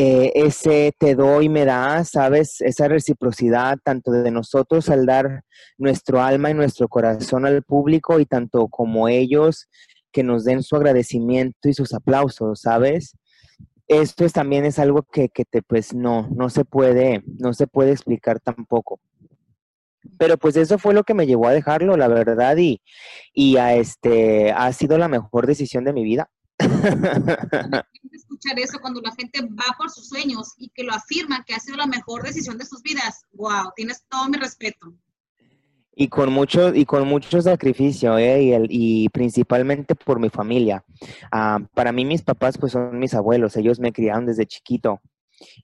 eh, 0.00 0.30
ese 0.36 0.92
te 0.96 1.16
doy, 1.16 1.48
me 1.48 1.64
da, 1.64 2.04
¿sabes? 2.04 2.60
Esa 2.60 2.86
reciprocidad 2.86 3.78
tanto 3.82 4.12
de 4.12 4.30
nosotros 4.30 4.90
al 4.90 5.06
dar 5.06 5.42
nuestro 5.76 6.22
alma 6.22 6.50
y 6.50 6.54
nuestro 6.54 6.86
corazón 6.86 7.44
al 7.44 7.64
público 7.64 8.20
y 8.20 8.24
tanto 8.24 8.68
como 8.68 9.08
ellos 9.08 9.66
que 10.12 10.22
nos 10.22 10.44
den 10.44 10.62
su 10.62 10.76
agradecimiento 10.76 11.68
y 11.68 11.74
sus 11.74 11.92
aplausos, 11.94 12.60
¿sabes? 12.60 13.16
esto 13.88 14.24
es, 14.24 14.32
también 14.32 14.64
es 14.66 14.78
algo 14.78 15.02
que, 15.02 15.30
que, 15.30 15.44
te, 15.44 15.62
pues 15.62 15.94
no, 15.94 16.28
no 16.28 16.48
se 16.48 16.64
puede, 16.64 17.24
no 17.38 17.52
se 17.52 17.66
puede 17.66 17.90
explicar 17.90 18.38
tampoco. 18.38 19.00
Pero 20.16 20.38
pues 20.38 20.56
eso 20.56 20.78
fue 20.78 20.94
lo 20.94 21.02
que 21.02 21.14
me 21.14 21.26
llevó 21.26 21.48
a 21.48 21.52
dejarlo, 21.52 21.96
la 21.96 22.06
verdad, 22.06 22.56
y, 22.56 22.80
y 23.32 23.56
a 23.56 23.74
este, 23.74 24.52
ha 24.52 24.72
sido 24.72 24.96
la 24.96 25.08
mejor 25.08 25.48
decisión 25.48 25.84
de 25.84 25.92
mi 25.92 26.04
vida. 26.04 26.30
Escuchar 28.12 28.58
eso 28.58 28.78
cuando 28.80 29.00
la 29.00 29.12
gente 29.14 29.40
va 29.42 29.76
por 29.76 29.90
sus 29.90 30.08
sueños 30.08 30.54
y 30.58 30.70
que 30.70 30.84
lo 30.84 30.92
afirma 30.92 31.44
que 31.44 31.54
ha 31.54 31.60
sido 31.60 31.76
la 31.76 31.86
mejor 31.86 32.22
decisión 32.22 32.58
de 32.58 32.64
sus 32.64 32.82
vidas. 32.82 33.24
Wow, 33.32 33.72
tienes 33.74 34.04
todo 34.08 34.28
mi 34.28 34.38
respeto. 34.38 34.94
Y 35.94 36.08
con 36.08 36.32
mucho, 36.32 36.72
y 36.72 36.84
con 36.84 37.08
mucho 37.08 37.42
sacrificio, 37.42 38.16
¿eh? 38.18 38.42
y, 38.42 38.52
el, 38.52 38.66
y 38.70 39.08
principalmente 39.08 39.96
por 39.96 40.20
mi 40.20 40.30
familia. 40.30 40.84
Ah, 41.32 41.58
para 41.74 41.90
mí 41.90 42.04
mis 42.04 42.22
papás 42.22 42.56
pues 42.56 42.72
son 42.72 42.98
mis 43.00 43.14
abuelos, 43.14 43.56
ellos 43.56 43.80
me 43.80 43.92
criaron 43.92 44.24
desde 44.24 44.46
chiquito. 44.46 45.00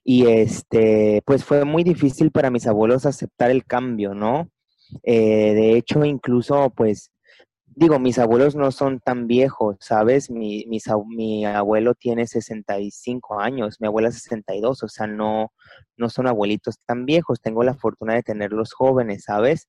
Y 0.03 0.27
este, 0.27 1.21
pues 1.25 1.43
fue 1.45 1.63
muy 1.63 1.83
difícil 1.83 2.31
para 2.31 2.49
mis 2.49 2.67
abuelos 2.67 3.05
aceptar 3.05 3.49
el 3.49 3.65
cambio, 3.65 4.13
¿no? 4.13 4.49
Eh, 5.03 5.53
de 5.53 5.77
hecho, 5.77 6.03
incluso 6.05 6.69
pues 6.69 7.11
digo, 7.75 7.99
mis 7.99 8.17
abuelos 8.19 8.55
no 8.55 8.71
son 8.71 8.99
tan 9.01 9.27
viejos, 9.27 9.75
¿sabes? 9.81 10.29
Mi, 10.31 10.65
mi 10.67 11.45
abuelo 11.45 11.93
tiene 11.93 12.25
65 12.25 13.39
años, 13.39 13.81
mi 13.81 13.87
abuela 13.87 14.11
62, 14.11 14.83
o 14.83 14.87
sea, 14.87 15.07
no, 15.07 15.51
no 15.97 16.09
son 16.09 16.27
abuelitos 16.27 16.79
tan 16.85 17.05
viejos, 17.05 17.41
tengo 17.41 17.63
la 17.63 17.73
fortuna 17.75 18.13
de 18.15 18.23
tenerlos 18.23 18.73
jóvenes, 18.73 19.25
¿sabes? 19.25 19.67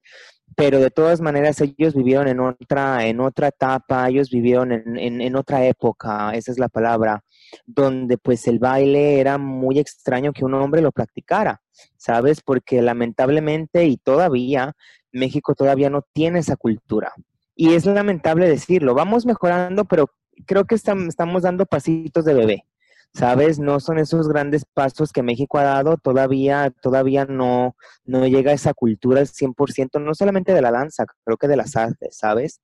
Pero 0.55 0.79
de 0.79 0.91
todas 0.91 1.21
maneras 1.21 1.61
ellos 1.61 1.95
vivieron 1.95 2.29
en 2.29 2.39
otra, 2.41 3.07
en 3.07 3.21
otra 3.21 3.49
etapa, 3.49 4.09
ellos 4.09 4.31
vivieron 4.31 4.71
en, 4.71 4.97
en, 4.97 5.21
en 5.21 5.37
otra 5.37 5.67
época, 5.67 6.33
esa 6.35 6.53
es 6.53 6.59
la 6.59 6.69
palabra, 6.69 7.25
donde 7.67 8.19
pues 8.19 8.47
el 8.47 8.61
baile 8.61 9.19
era 9.21 9.37
muy 9.37 9.81
extraño 9.81 10.33
que 10.33 10.45
un 10.45 10.55
hombre 10.55 10.81
lo 10.81 10.93
practicara, 10.93 11.61
¿sabes? 11.97 12.41
Porque 12.41 12.83
lamentablemente 12.83 13.85
y 13.87 13.97
todavía 13.97 14.75
México 15.13 15.55
todavía 15.55 15.91
no 15.91 16.03
tiene 16.13 16.39
esa 16.39 16.57
cultura. 16.57 17.13
Y 17.57 17.73
es 17.73 17.87
lamentable 17.87 18.47
decirlo, 18.49 18.95
vamos 18.95 19.25
mejorando, 19.25 19.87
pero 19.87 20.11
creo 20.45 20.67
que 20.67 20.75
estamos 20.75 21.43
dando 21.43 21.65
pasitos 21.65 22.27
de 22.27 22.35
bebé, 22.35 22.67
¿sabes? 23.15 23.59
No 23.59 23.81
son 23.81 23.99
esos 23.99 24.29
grandes 24.29 24.67
pasos 24.67 25.11
que 25.11 25.23
México 25.23 25.59
ha 25.59 25.65
dado, 25.65 25.97
todavía, 25.97 26.71
todavía 26.83 27.25
no, 27.25 27.75
no 28.05 28.27
llega 28.27 28.53
esa 28.53 28.75
cultura 28.75 29.21
al 29.21 29.27
100%, 29.27 30.03
no 30.03 30.15
solamente 30.15 30.53
de 30.53 30.61
la 30.61 30.71
danza, 30.71 31.07
creo 31.25 31.39
que 31.39 31.49
de 31.49 31.57
las 31.57 31.77
artes, 31.77 32.19
¿sabes? 32.19 32.61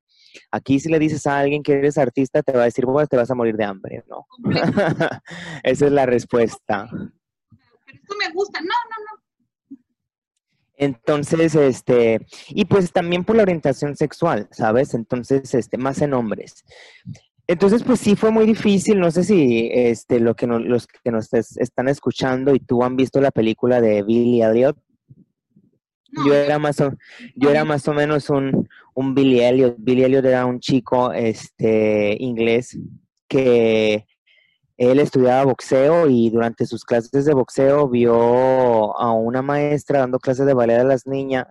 Aquí 0.51 0.79
si 0.79 0.91
le 0.91 0.99
dices 0.99 1.27
a 1.27 1.39
alguien 1.39 1.63
que 1.63 1.73
eres 1.73 1.97
artista, 1.97 2.43
te 2.43 2.53
va 2.53 2.63
a 2.63 2.67
decir, 2.67 2.85
bueno, 2.85 3.07
te 3.07 3.17
vas 3.17 3.31
a 3.31 3.35
morir 3.35 3.57
de 3.57 3.65
hambre, 3.65 4.05
¿no? 4.09 4.27
Esa 5.63 5.87
es 5.87 5.93
la 5.93 6.05
respuesta. 6.05 6.87
Pero 6.91 7.99
esto 7.99 8.15
me 8.19 8.31
gusta, 8.33 8.61
no, 8.61 8.67
no, 8.67 9.17
no, 9.17 9.22
entonces, 10.83 11.55
este, 11.55 12.27
y 12.49 12.65
pues 12.65 12.91
también 12.91 13.23
por 13.23 13.37
la 13.37 13.45
orientación 13.45 13.95
sexual, 13.95 14.49
¿sabes? 14.51 14.95
Entonces, 14.95 15.55
este, 15.55 15.79
más 15.79 16.03
en 16.03 16.13
hombres. 16.13 16.65
Entonces, 17.47 17.85
pues 17.85 18.01
sí 18.01 18.17
fue 18.17 18.33
muy 18.33 18.47
difícil. 18.47 18.99
No 18.99 19.13
sé 19.13 19.23
si 19.23 19.71
este, 19.73 20.19
lo 20.19 20.35
que 20.35 20.49
los 20.49 20.89
que 20.89 21.13
nos 21.13 21.33
están 21.33 21.87
escuchando 21.87 22.53
y 22.53 22.59
tú 22.59 22.83
han 22.83 22.97
visto 22.97 23.21
la 23.21 23.31
película 23.31 23.81
de 23.81 24.03
Billy 24.03 24.43
Elliot. 24.43 24.77
Yo 26.27 26.35
era 26.35 26.59
más 26.59 26.81
o, 26.81 26.93
yo 27.37 27.51
era 27.51 27.65
más 27.65 27.87
o 27.87 27.95
menos 27.95 28.29
un, 28.29 28.69
un 28.95 29.15
Billy 29.15 29.41
Elliot. 29.41 29.77
Billy 29.79 30.03
Elliot 30.03 30.25
era 30.25 30.47
un 30.47 30.59
chico 30.59 31.13
este, 31.13 32.17
inglés 32.19 32.77
que 33.29 34.05
él 34.91 34.99
estudiaba 34.99 35.45
boxeo 35.45 36.09
y 36.09 36.29
durante 36.31 36.67
sus 36.67 36.85
clases 36.85 37.25
de 37.25 37.35
boxeo 37.35 37.89
vio 37.89 38.99
a 38.99 39.13
una 39.13 39.41
maestra 39.41 40.01
dando 40.01 40.19
clases 40.19 40.45
de 40.45 40.55
ballet 40.55 40.81
a 40.81 40.85
las 40.85 41.07
niñas 41.07 41.47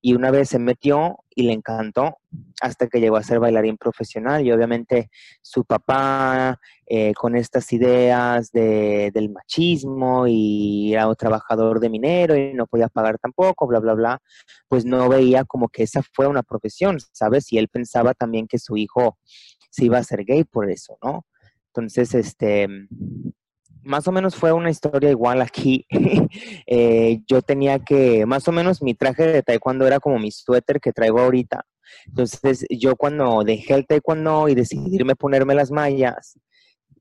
y 0.00 0.14
una 0.14 0.32
vez 0.32 0.48
se 0.48 0.58
metió 0.58 1.18
y 1.28 1.44
le 1.44 1.52
encantó 1.52 2.18
hasta 2.60 2.88
que 2.88 2.98
llegó 2.98 3.18
a 3.18 3.22
ser 3.22 3.38
bailarín 3.38 3.76
profesional 3.76 4.44
y 4.44 4.50
obviamente 4.50 5.10
su 5.42 5.64
papá 5.64 6.58
eh, 6.86 7.14
con 7.14 7.36
estas 7.36 7.72
ideas 7.72 8.50
de, 8.50 9.12
del 9.14 9.30
machismo 9.30 10.26
y 10.26 10.92
era 10.94 11.06
un 11.06 11.14
trabajador 11.14 11.78
de 11.78 11.88
minero 11.88 12.36
y 12.36 12.52
no 12.52 12.66
podía 12.66 12.88
pagar 12.88 13.18
tampoco, 13.18 13.68
bla, 13.68 13.78
bla, 13.78 13.94
bla, 13.94 14.22
pues 14.66 14.84
no 14.84 15.08
veía 15.08 15.44
como 15.44 15.68
que 15.68 15.84
esa 15.84 16.02
fue 16.14 16.26
una 16.26 16.42
profesión, 16.42 16.98
¿sabes? 17.12 17.52
Y 17.52 17.58
él 17.58 17.68
pensaba 17.68 18.12
también 18.12 18.48
que 18.48 18.58
su 18.58 18.76
hijo 18.76 19.18
se 19.70 19.84
iba 19.84 19.98
a 19.98 20.04
ser 20.04 20.24
gay 20.24 20.42
por 20.42 20.68
eso, 20.68 20.98
¿no? 21.00 21.24
Entonces, 21.72 22.14
este, 22.14 22.68
más 23.82 24.06
o 24.08 24.12
menos 24.12 24.36
fue 24.36 24.52
una 24.52 24.70
historia 24.70 25.10
igual 25.10 25.42
aquí. 25.42 25.86
Eh, 26.72 27.22
yo 27.26 27.42
tenía 27.42 27.80
que, 27.80 28.24
más 28.26 28.46
o 28.46 28.52
menos 28.52 28.80
mi 28.80 28.94
traje 28.94 29.26
de 29.26 29.42
taekwondo 29.42 29.88
era 29.88 29.98
como 29.98 30.20
mi 30.20 30.30
suéter 30.30 30.80
que 30.80 30.92
traigo 30.92 31.18
ahorita. 31.18 31.66
Entonces, 32.06 32.64
yo 32.70 32.94
cuando 32.94 33.42
dejé 33.42 33.74
el 33.74 33.86
taekwondo 33.86 34.48
y 34.48 34.54
decidí 34.54 34.94
irme 34.94 35.16
ponerme 35.16 35.56
las 35.56 35.72
mallas, 35.72 36.38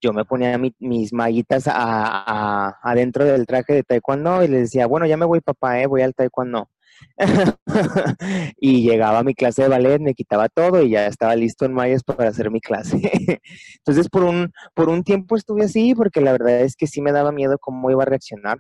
yo 0.02 0.12
me 0.12 0.26
ponía 0.26 0.58
mis 0.80 1.14
mallitas 1.14 1.66
adentro 1.68 3.26
del 3.26 3.46
traje 3.46 3.74
de 3.74 3.84
taekwondo 3.84 4.44
y 4.44 4.48
le 4.48 4.62
decía, 4.62 4.88
bueno, 4.88 5.06
ya 5.06 5.18
me 5.18 5.26
voy 5.26 5.42
papá, 5.42 5.80
eh, 5.80 5.86
voy 5.86 6.02
al 6.02 6.16
taekwondo. 6.16 6.70
y 8.58 8.84
llegaba 8.84 9.20
a 9.20 9.24
mi 9.24 9.34
clase 9.34 9.64
de 9.64 9.68
ballet, 9.70 10.00
me 10.00 10.14
quitaba 10.14 10.50
todo 10.50 10.82
y 10.82 10.92
ya 10.92 11.08
estaba 11.08 11.36
listo 11.36 11.66
en 11.66 11.74
mayas 11.74 12.04
para 12.04 12.30
hacer 12.30 12.52
mi 12.52 12.62
clase. 12.62 13.00
Entonces, 13.78 14.10
por 14.10 14.24
un, 14.24 14.52
por 14.74 14.90
un 14.90 15.04
tiempo 15.04 15.36
estuve 15.36 15.66
así 15.66 15.94
porque 15.96 16.22
la 16.22 16.32
verdad 16.32 16.62
es 16.62 16.76
que 16.76 16.88
sí 16.88 17.02
me 17.02 17.12
daba 17.12 17.32
miedo 17.32 17.58
cómo 17.60 17.92
iba 17.92 18.04
a 18.04 18.08
reaccionar. 18.08 18.58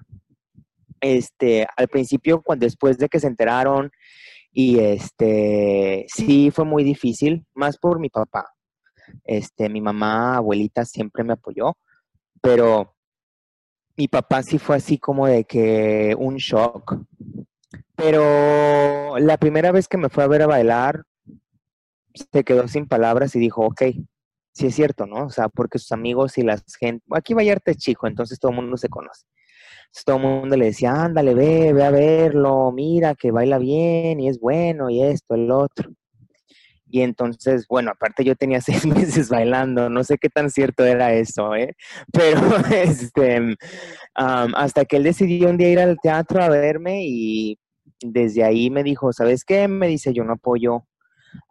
Este, 1.01 1.65
al 1.77 1.87
principio, 1.87 2.41
cuando 2.41 2.65
después 2.65 2.97
de 2.97 3.07
que 3.07 3.19
se 3.19 3.27
enteraron, 3.27 3.91
y 4.51 4.79
este, 4.79 6.05
sí 6.07 6.51
fue 6.51 6.65
muy 6.65 6.83
difícil, 6.83 7.45
más 7.53 7.77
por 7.77 7.99
mi 7.99 8.09
papá. 8.09 8.53
Este, 9.23 9.69
mi 9.69 9.81
mamá, 9.81 10.37
abuelita 10.37 10.85
siempre 10.85 11.23
me 11.23 11.33
apoyó, 11.33 11.77
pero 12.41 12.95
mi 13.95 14.07
papá 14.07 14.43
sí 14.43 14.57
fue 14.59 14.77
así 14.77 14.97
como 14.97 15.27
de 15.27 15.43
que 15.43 16.15
un 16.17 16.37
shock, 16.37 16.95
pero 17.95 19.17
la 19.19 19.37
primera 19.37 19.71
vez 19.71 19.87
que 19.87 19.97
me 19.97 20.09
fue 20.09 20.23
a 20.23 20.27
ver 20.27 20.41
a 20.41 20.47
bailar, 20.47 21.03
se 22.13 22.43
quedó 22.43 22.67
sin 22.67 22.87
palabras 22.87 23.35
y 23.35 23.39
dijo, 23.39 23.61
ok, 23.61 23.81
sí 24.53 24.67
es 24.67 24.75
cierto, 24.75 25.05
¿no? 25.05 25.25
O 25.25 25.29
sea, 25.29 25.49
porque 25.49 25.79
sus 25.79 25.91
amigos 25.91 26.37
y 26.37 26.43
la 26.43 26.61
gente, 26.79 27.03
aquí 27.11 27.33
Vallarta 27.33 27.71
es 27.71 27.77
chico, 27.77 28.07
entonces 28.07 28.39
todo 28.39 28.51
el 28.51 28.57
mundo 28.57 28.77
se 28.77 28.89
conoce. 28.89 29.25
Entonces 29.87 30.05
todo 30.05 30.17
el 30.17 30.23
mundo 30.23 30.57
le 30.57 30.65
decía, 30.65 30.91
ándale, 30.91 31.33
ve, 31.33 31.73
ve 31.73 31.83
a 31.83 31.91
verlo, 31.91 32.71
mira 32.71 33.15
que 33.15 33.31
baila 33.31 33.57
bien 33.57 34.19
y 34.19 34.29
es 34.29 34.39
bueno 34.39 34.89
y 34.89 35.01
esto, 35.01 35.35
el 35.35 35.49
otro. 35.51 35.91
Y 36.89 37.01
entonces, 37.01 37.67
bueno, 37.67 37.91
aparte 37.91 38.23
yo 38.23 38.35
tenía 38.35 38.61
seis 38.61 38.85
meses 38.85 39.29
bailando, 39.29 39.89
no 39.89 40.03
sé 40.03 40.17
qué 40.17 40.29
tan 40.29 40.49
cierto 40.49 40.83
era 40.85 41.13
eso, 41.13 41.55
¿eh? 41.55 41.75
Pero 42.11 42.41
este, 42.71 43.55
hasta 44.15 44.85
que 44.85 44.97
él 44.97 45.03
decidió 45.03 45.49
un 45.49 45.57
día 45.57 45.69
ir 45.69 45.79
al 45.79 45.97
teatro 46.01 46.41
a 46.43 46.49
verme 46.49 47.03
y 47.05 47.59
desde 48.01 48.43
ahí 48.43 48.69
me 48.69 48.83
dijo, 48.83 49.13
¿sabes 49.13 49.43
qué? 49.43 49.67
Me 49.67 49.87
dice, 49.87 50.13
yo 50.13 50.23
no 50.23 50.33
apoyo 50.33 50.85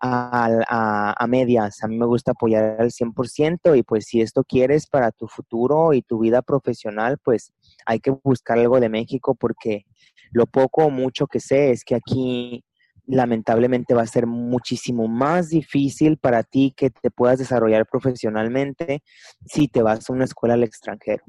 a, 0.00 1.14
a, 1.16 1.26
medias, 1.26 1.82
a 1.82 1.88
mí 1.88 1.96
me 1.96 2.06
gusta 2.06 2.32
apoyar 2.32 2.80
al 2.80 2.90
100% 2.90 3.76
y 3.76 3.82
pues 3.82 4.06
si 4.06 4.20
esto 4.20 4.42
quieres 4.44 4.86
para 4.86 5.12
tu 5.12 5.28
futuro 5.28 5.92
y 5.92 6.02
tu 6.02 6.18
vida 6.18 6.42
profesional, 6.42 7.18
pues 7.22 7.52
hay 7.86 8.00
que 8.00 8.10
buscar 8.10 8.58
algo 8.58 8.80
de 8.80 8.88
México 8.88 9.34
porque 9.34 9.84
lo 10.30 10.46
poco 10.46 10.86
o 10.86 10.90
mucho 10.90 11.26
que 11.26 11.40
sé 11.40 11.70
es 11.70 11.84
que 11.84 11.94
aquí 11.94 12.64
lamentablemente 13.08 13.94
va 13.94 14.02
a 14.02 14.06
ser 14.06 14.26
muchísimo 14.26 15.08
más 15.08 15.48
difícil 15.48 16.18
para 16.18 16.42
ti 16.42 16.74
que 16.76 16.90
te 16.90 17.10
puedas 17.10 17.38
desarrollar 17.38 17.86
profesionalmente 17.86 19.02
si 19.46 19.66
te 19.66 19.82
vas 19.82 20.08
a 20.08 20.12
una 20.12 20.24
escuela 20.24 20.54
al 20.54 20.62
extranjero. 20.62 21.24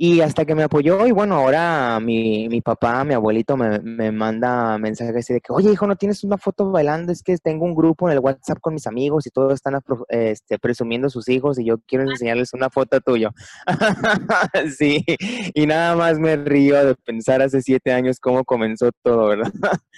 Y 0.00 0.20
hasta 0.20 0.44
que 0.44 0.54
me 0.54 0.62
apoyó, 0.62 1.08
y 1.08 1.10
bueno, 1.10 1.34
ahora 1.34 1.98
mi, 1.98 2.48
mi 2.48 2.60
papá, 2.60 3.02
mi 3.02 3.14
abuelito 3.14 3.56
me, 3.56 3.80
me 3.80 4.12
manda 4.12 4.78
mensajes 4.78 5.26
de 5.26 5.40
que, 5.40 5.52
oye, 5.52 5.72
hijo, 5.72 5.88
¿no 5.88 5.96
tienes 5.96 6.22
una 6.22 6.38
foto 6.38 6.70
bailando? 6.70 7.10
Es 7.10 7.20
que 7.20 7.36
tengo 7.38 7.64
un 7.64 7.74
grupo 7.74 8.08
en 8.08 8.12
el 8.12 8.20
WhatsApp 8.20 8.60
con 8.60 8.74
mis 8.74 8.86
amigos 8.86 9.26
y 9.26 9.30
todos 9.30 9.54
están 9.54 9.76
este, 10.08 10.60
presumiendo 10.60 11.10
sus 11.10 11.28
hijos 11.28 11.58
y 11.58 11.64
yo 11.64 11.78
quiero 11.84 12.08
enseñarles 12.08 12.54
una 12.54 12.70
foto 12.70 13.00
tuya. 13.00 13.32
sí, 14.78 15.04
y 15.52 15.66
nada 15.66 15.96
más 15.96 16.20
me 16.20 16.36
río 16.36 16.76
de 16.84 16.94
pensar 16.94 17.42
hace 17.42 17.60
siete 17.60 17.92
años 17.92 18.20
cómo 18.20 18.44
comenzó 18.44 18.90
todo, 19.02 19.26
¿verdad? 19.26 19.52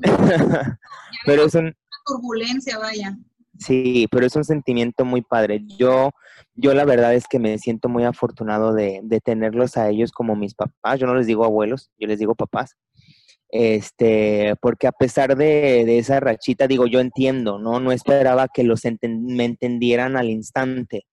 pero 1.24 1.44
es 1.44 1.54
un... 1.54 1.72
turbulencia, 2.04 2.78
vaya. 2.80 3.16
Sí, 3.60 4.06
pero 4.10 4.26
es 4.26 4.34
un 4.36 4.44
sentimiento 4.44 5.04
muy 5.04 5.20
padre. 5.20 5.60
Yo, 5.78 6.10
yo 6.54 6.72
la 6.72 6.86
verdad 6.86 7.14
es 7.14 7.26
que 7.28 7.38
me 7.38 7.58
siento 7.58 7.90
muy 7.90 8.04
afortunado 8.04 8.72
de, 8.72 9.00
de 9.02 9.20
tenerlos 9.20 9.76
a 9.76 9.90
ellos 9.90 10.12
como 10.12 10.34
mis 10.34 10.54
papás. 10.54 10.98
Yo 10.98 11.06
no 11.06 11.14
les 11.14 11.26
digo 11.26 11.44
abuelos, 11.44 11.90
yo 11.98 12.08
les 12.08 12.18
digo 12.18 12.34
papás. 12.34 12.76
Este, 13.52 14.54
porque 14.62 14.86
a 14.86 14.92
pesar 14.92 15.36
de, 15.36 15.98
esa 15.98 16.20
rachita, 16.20 16.66
digo, 16.66 16.86
yo 16.86 17.00
entiendo, 17.00 17.58
¿no? 17.58 17.80
No 17.80 17.92
esperaba 17.92 18.48
que 18.48 18.64
los 18.64 18.82
me 19.02 19.44
entendieran 19.44 20.16
al 20.16 20.30
instante. 20.30 21.04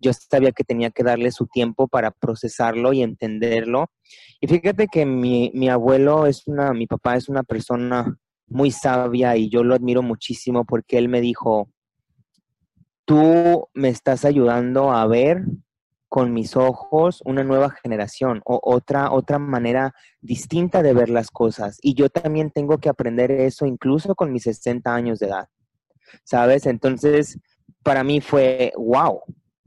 Yo 0.00 0.12
sabía 0.12 0.52
que 0.52 0.64
tenía 0.64 0.90
que 0.90 1.04
darle 1.04 1.30
su 1.30 1.46
tiempo 1.46 1.86
para 1.88 2.10
procesarlo 2.10 2.92
y 2.92 3.02
entenderlo. 3.02 3.86
Y 4.40 4.48
fíjate 4.48 4.88
que 4.90 5.06
mi, 5.06 5.50
mi 5.54 5.68
abuelo 5.68 6.26
es 6.26 6.46
una, 6.46 6.72
mi 6.72 6.86
papá 6.86 7.16
es 7.16 7.28
una 7.28 7.42
persona 7.44 8.18
muy 8.46 8.70
sabia 8.70 9.36
y 9.36 9.48
yo 9.48 9.62
lo 9.62 9.74
admiro 9.74 10.02
muchísimo 10.02 10.64
porque 10.64 10.98
él 10.98 11.08
me 11.08 11.20
dijo, 11.20 11.70
tú 13.04 13.68
me 13.74 13.88
estás 13.88 14.24
ayudando 14.24 14.92
a 14.92 15.06
ver 15.06 15.44
con 16.08 16.32
mis 16.32 16.56
ojos 16.56 17.22
una 17.24 17.42
nueva 17.42 17.70
generación 17.70 18.40
o 18.44 18.60
otra, 18.62 19.10
otra 19.10 19.38
manera 19.38 19.94
distinta 20.20 20.82
de 20.82 20.94
ver 20.94 21.08
las 21.08 21.30
cosas. 21.30 21.78
Y 21.82 21.94
yo 21.94 22.08
también 22.08 22.50
tengo 22.50 22.78
que 22.78 22.88
aprender 22.88 23.32
eso 23.32 23.66
incluso 23.66 24.14
con 24.14 24.32
mis 24.32 24.44
60 24.44 24.94
años 24.94 25.18
de 25.18 25.26
edad. 25.26 25.48
¿Sabes? 26.22 26.66
Entonces, 26.66 27.40
para 27.82 28.04
mí 28.04 28.20
fue, 28.20 28.72
wow. 28.76 29.22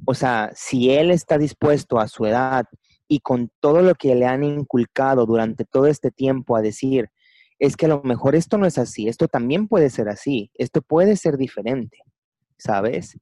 O 0.05 0.13
sea, 0.13 0.51
si 0.55 0.91
él 0.91 1.11
está 1.11 1.37
dispuesto 1.37 1.99
a 1.99 2.07
su 2.07 2.25
edad 2.25 2.65
y 3.09 3.19
con 3.19 3.51
todo 3.59 3.81
lo 3.81 3.95
que 3.95 4.15
le 4.15 4.25
han 4.25 4.43
inculcado 4.45 5.25
durante 5.25 5.65
todo 5.65 5.87
este 5.87 6.11
tiempo 6.11 6.55
a 6.55 6.61
decir, 6.61 7.09
es 7.59 7.75
que 7.75 7.87
a 7.87 7.89
lo 7.89 8.01
mejor 8.03 8.35
esto 8.35 8.57
no 8.57 8.65
es 8.65 8.77
así, 8.77 9.09
esto 9.09 9.27
también 9.27 9.67
puede 9.67 9.89
ser 9.89 10.07
así, 10.07 10.51
esto 10.53 10.81
puede 10.81 11.17
ser 11.17 11.37
diferente. 11.37 11.97
¿Sabes? 12.57 13.17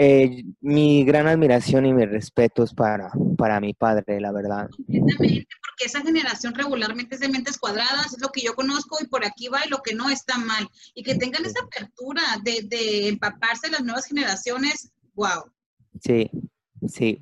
Eh, 0.00 0.44
mi 0.60 1.04
gran 1.04 1.26
admiración 1.26 1.84
y 1.84 1.92
mis 1.92 2.08
respetos 2.08 2.72
para, 2.72 3.10
para 3.36 3.58
mi 3.58 3.74
padre, 3.74 4.20
la 4.20 4.30
verdad. 4.30 4.68
Completamente, 4.70 5.48
porque 5.60 5.86
esa 5.86 6.00
generación 6.02 6.54
regularmente 6.54 7.16
es 7.16 7.20
de 7.20 7.28
mentes 7.28 7.58
cuadradas, 7.58 8.12
es 8.12 8.20
lo 8.20 8.28
que 8.28 8.42
yo 8.42 8.54
conozco 8.54 8.98
y 9.02 9.08
por 9.08 9.24
aquí 9.24 9.48
va 9.48 9.66
y 9.66 9.68
lo 9.68 9.78
que 9.78 9.94
no 9.94 10.08
está 10.08 10.38
mal. 10.38 10.68
Y 10.94 11.02
que 11.02 11.16
tengan 11.16 11.44
esa 11.44 11.64
apertura 11.64 12.22
de, 12.44 12.62
de 12.68 13.08
empaparse 13.08 13.70
las 13.70 13.82
nuevas 13.82 14.06
generaciones, 14.06 14.92
wow. 15.14 15.50
Sí, 16.00 16.30
sí. 16.86 17.20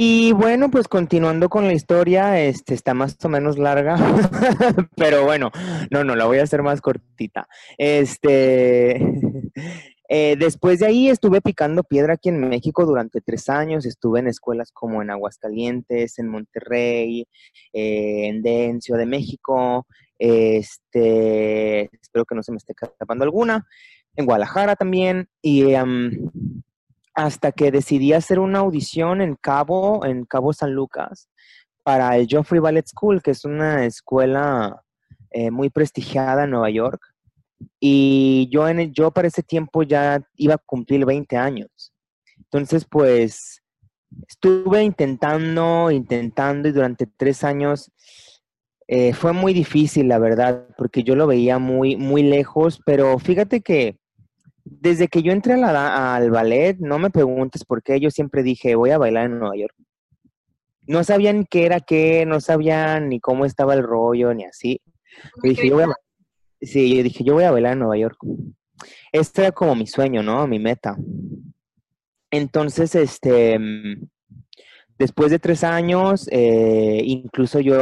Y 0.00 0.30
bueno, 0.30 0.70
pues 0.70 0.86
continuando 0.86 1.48
con 1.48 1.66
la 1.66 1.72
historia, 1.72 2.40
este 2.40 2.74
está 2.74 2.94
más 2.94 3.16
o 3.24 3.28
menos 3.28 3.58
larga, 3.58 3.96
pero 4.96 5.24
bueno, 5.24 5.50
no, 5.90 6.04
no, 6.04 6.14
la 6.14 6.26
voy 6.26 6.38
a 6.38 6.44
hacer 6.44 6.62
más 6.62 6.80
cortita. 6.80 7.48
Este, 7.76 9.00
eh, 10.08 10.36
después 10.38 10.78
de 10.78 10.86
ahí 10.86 11.08
estuve 11.08 11.40
picando 11.40 11.84
piedra 11.84 12.14
aquí 12.14 12.30
en 12.30 12.40
México 12.48 12.86
durante 12.86 13.20
tres 13.20 13.48
años. 13.48 13.84
Estuve 13.84 14.20
en 14.20 14.28
escuelas 14.28 14.72
como 14.72 15.02
en 15.02 15.10
Aguascalientes, 15.10 16.18
en 16.18 16.28
Monterrey, 16.28 17.26
eh, 17.72 18.28
en 18.28 18.46
en 18.46 18.80
Ciudad 18.80 19.00
de 19.00 19.06
México. 19.06 19.86
Este, 20.18 21.84
espero 22.00 22.24
que 22.24 22.34
no 22.34 22.42
se 22.42 22.52
me 22.52 22.58
esté 22.58 22.72
escapando 22.72 23.24
alguna. 23.24 23.66
En 24.16 24.24
Guadalajara 24.24 24.76
también. 24.76 25.28
Y 25.42 25.74
hasta 27.14 27.52
que 27.52 27.70
decidí 27.70 28.12
hacer 28.12 28.38
una 28.38 28.60
audición 28.60 29.20
en 29.20 29.34
Cabo, 29.34 30.06
en 30.06 30.24
Cabo 30.24 30.52
San 30.52 30.72
Lucas, 30.72 31.28
para 31.82 32.16
el 32.16 32.28
Joffrey 32.30 32.60
Ballet 32.60 32.86
School, 32.86 33.22
que 33.22 33.32
es 33.32 33.44
una 33.44 33.84
escuela 33.84 34.82
eh, 35.30 35.50
muy 35.50 35.68
prestigiada 35.68 36.44
en 36.44 36.50
Nueva 36.50 36.70
York. 36.70 37.02
Y 37.80 38.48
yo, 38.50 38.68
en 38.68 38.92
yo 38.92 39.10
para 39.10 39.28
ese 39.28 39.42
tiempo 39.42 39.82
ya 39.82 40.22
iba 40.36 40.54
a 40.54 40.58
cumplir 40.58 41.04
20 41.04 41.36
años. 41.36 41.92
Entonces, 42.36 42.84
pues, 42.88 43.62
estuve 44.26 44.82
intentando, 44.82 45.90
intentando 45.90 46.68
y 46.68 46.72
durante 46.72 47.06
tres 47.06 47.44
años 47.44 47.90
eh, 48.86 49.12
fue 49.12 49.32
muy 49.32 49.52
difícil, 49.52 50.08
la 50.08 50.18
verdad, 50.18 50.66
porque 50.78 51.02
yo 51.02 51.14
lo 51.14 51.26
veía 51.26 51.58
muy, 51.58 51.96
muy 51.96 52.22
lejos, 52.22 52.80
pero 52.86 53.18
fíjate 53.18 53.60
que 53.60 53.98
desde 54.64 55.08
que 55.08 55.22
yo 55.22 55.32
entré 55.32 55.54
al 55.62 56.30
ballet, 56.30 56.78
no 56.78 56.98
me 56.98 57.10
preguntes 57.10 57.64
por 57.64 57.82
qué, 57.82 58.00
yo 58.00 58.10
siempre 58.10 58.42
dije, 58.42 58.74
voy 58.74 58.90
a 58.90 58.98
bailar 58.98 59.26
en 59.26 59.38
Nueva 59.38 59.56
York. 59.56 59.74
No 60.86 61.04
sabían 61.04 61.44
qué 61.44 61.66
era 61.66 61.80
qué, 61.80 62.24
no 62.26 62.40
sabían 62.40 63.10
ni 63.10 63.20
cómo 63.20 63.44
estaba 63.44 63.74
el 63.74 63.82
rollo, 63.82 64.32
ni 64.32 64.44
así. 64.44 64.80
dije, 65.42 65.68
yo 65.68 65.74
voy 65.74 65.84
a, 65.84 65.88
Sí, 66.60 66.96
yo 66.96 67.02
dije, 67.02 67.24
yo 67.24 67.34
voy 67.34 67.44
a 67.44 67.50
bailar 67.50 67.74
en 67.74 67.80
Nueva 67.80 67.96
York. 67.96 68.18
Este 69.12 69.42
era 69.42 69.52
como 69.52 69.74
mi 69.74 69.86
sueño, 69.86 70.22
¿no? 70.22 70.46
Mi 70.46 70.58
meta. 70.58 70.96
Entonces, 72.30 72.94
este, 72.94 73.58
después 74.98 75.30
de 75.30 75.38
tres 75.38 75.64
años, 75.64 76.28
eh, 76.30 77.00
incluso 77.04 77.60
yo, 77.60 77.78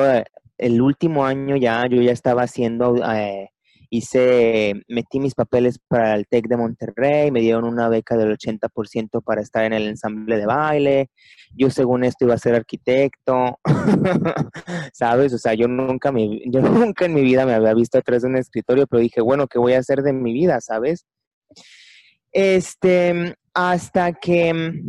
el 0.58 0.80
último 0.80 1.24
año 1.24 1.56
ya, 1.56 1.86
yo 1.86 2.00
ya 2.00 2.12
estaba 2.12 2.42
haciendo 2.42 2.96
eh, 3.12 3.50
hice, 3.90 4.74
metí 4.88 5.20
mis 5.20 5.34
papeles 5.34 5.78
para 5.88 6.14
el 6.14 6.26
TEC 6.26 6.48
de 6.48 6.56
Monterrey, 6.56 7.30
me 7.30 7.40
dieron 7.40 7.64
una 7.64 7.88
beca 7.88 8.16
del 8.16 8.36
80% 8.36 9.22
para 9.22 9.40
estar 9.40 9.64
en 9.64 9.72
el 9.72 9.86
ensamble 9.86 10.36
de 10.36 10.46
baile. 10.46 11.10
Yo 11.56 11.70
según 11.70 12.04
esto 12.04 12.24
iba 12.24 12.34
a 12.34 12.38
ser 12.38 12.54
arquitecto, 12.54 13.58
¿sabes? 14.92 15.32
O 15.32 15.38
sea, 15.38 15.54
yo 15.54 15.68
nunca, 15.68 16.12
me, 16.12 16.40
yo 16.50 16.60
nunca 16.60 17.06
en 17.06 17.14
mi 17.14 17.22
vida 17.22 17.46
me 17.46 17.54
había 17.54 17.74
visto 17.74 17.98
atrás 17.98 18.22
de 18.22 18.28
un 18.28 18.36
escritorio, 18.36 18.86
pero 18.86 19.00
dije, 19.00 19.20
bueno, 19.20 19.46
¿qué 19.46 19.58
voy 19.58 19.72
a 19.72 19.78
hacer 19.78 20.02
de 20.02 20.12
mi 20.12 20.32
vida, 20.32 20.60
¿sabes? 20.60 21.06
Este, 22.32 23.34
hasta 23.54 24.12
que 24.12 24.82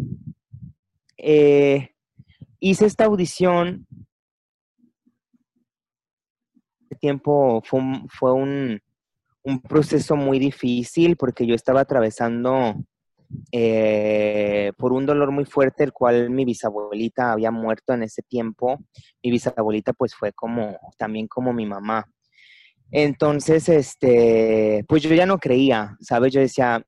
eh, 1.18 1.90
hice 2.60 2.86
esta 2.86 3.06
audición 3.06 3.88
tiempo 6.98 7.62
fue 7.64 7.82
fue 8.10 8.34
un, 8.34 8.82
un 9.44 9.62
proceso 9.62 10.16
muy 10.16 10.40
difícil 10.40 11.16
porque 11.16 11.46
yo 11.46 11.56
estaba 11.56 11.82
atravesando 11.82 12.76
eh, 13.52 14.72
por 14.78 14.94
un 14.94 15.06
dolor 15.06 15.32
muy 15.32 15.46
fuerte, 15.46 15.84
el 15.84 15.94
cual 15.94 16.30
mi 16.30 16.46
bisabuelita 16.46 17.32
había 17.32 17.52
muerto 17.52 17.94
en 17.94 18.04
ese 18.04 18.22
tiempo. 18.22 18.80
Mi 19.24 19.32
bisabuelita 19.32 19.94
pues 19.94 20.16
fue 20.16 20.34
como, 20.34 20.78
también 20.98 21.28
como 21.28 21.54
mi 21.54 21.66
mamá. 21.66 22.06
Entonces, 22.92 23.68
este, 23.70 24.86
pues 24.88 25.04
yo 25.04 25.14
ya 25.14 25.26
no 25.26 25.40
creía, 25.40 25.98
¿sabes? 26.00 26.34
Yo 26.34 26.40
decía, 26.40 26.86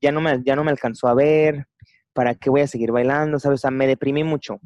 ya 0.00 0.12
no 0.12 0.20
me, 0.20 0.42
ya 0.44 0.56
no 0.56 0.64
me 0.64 0.72
alcanzó 0.72 1.08
a 1.08 1.14
ver, 1.14 1.66
¿para 2.12 2.34
qué 2.34 2.50
voy 2.50 2.62
a 2.62 2.66
seguir 2.66 2.90
bailando? 2.90 3.38
¿Sabes? 3.38 3.60
O 3.60 3.62
sea, 3.62 3.70
me 3.70 3.86
deprimí 3.86 4.24
mucho. 4.24 4.58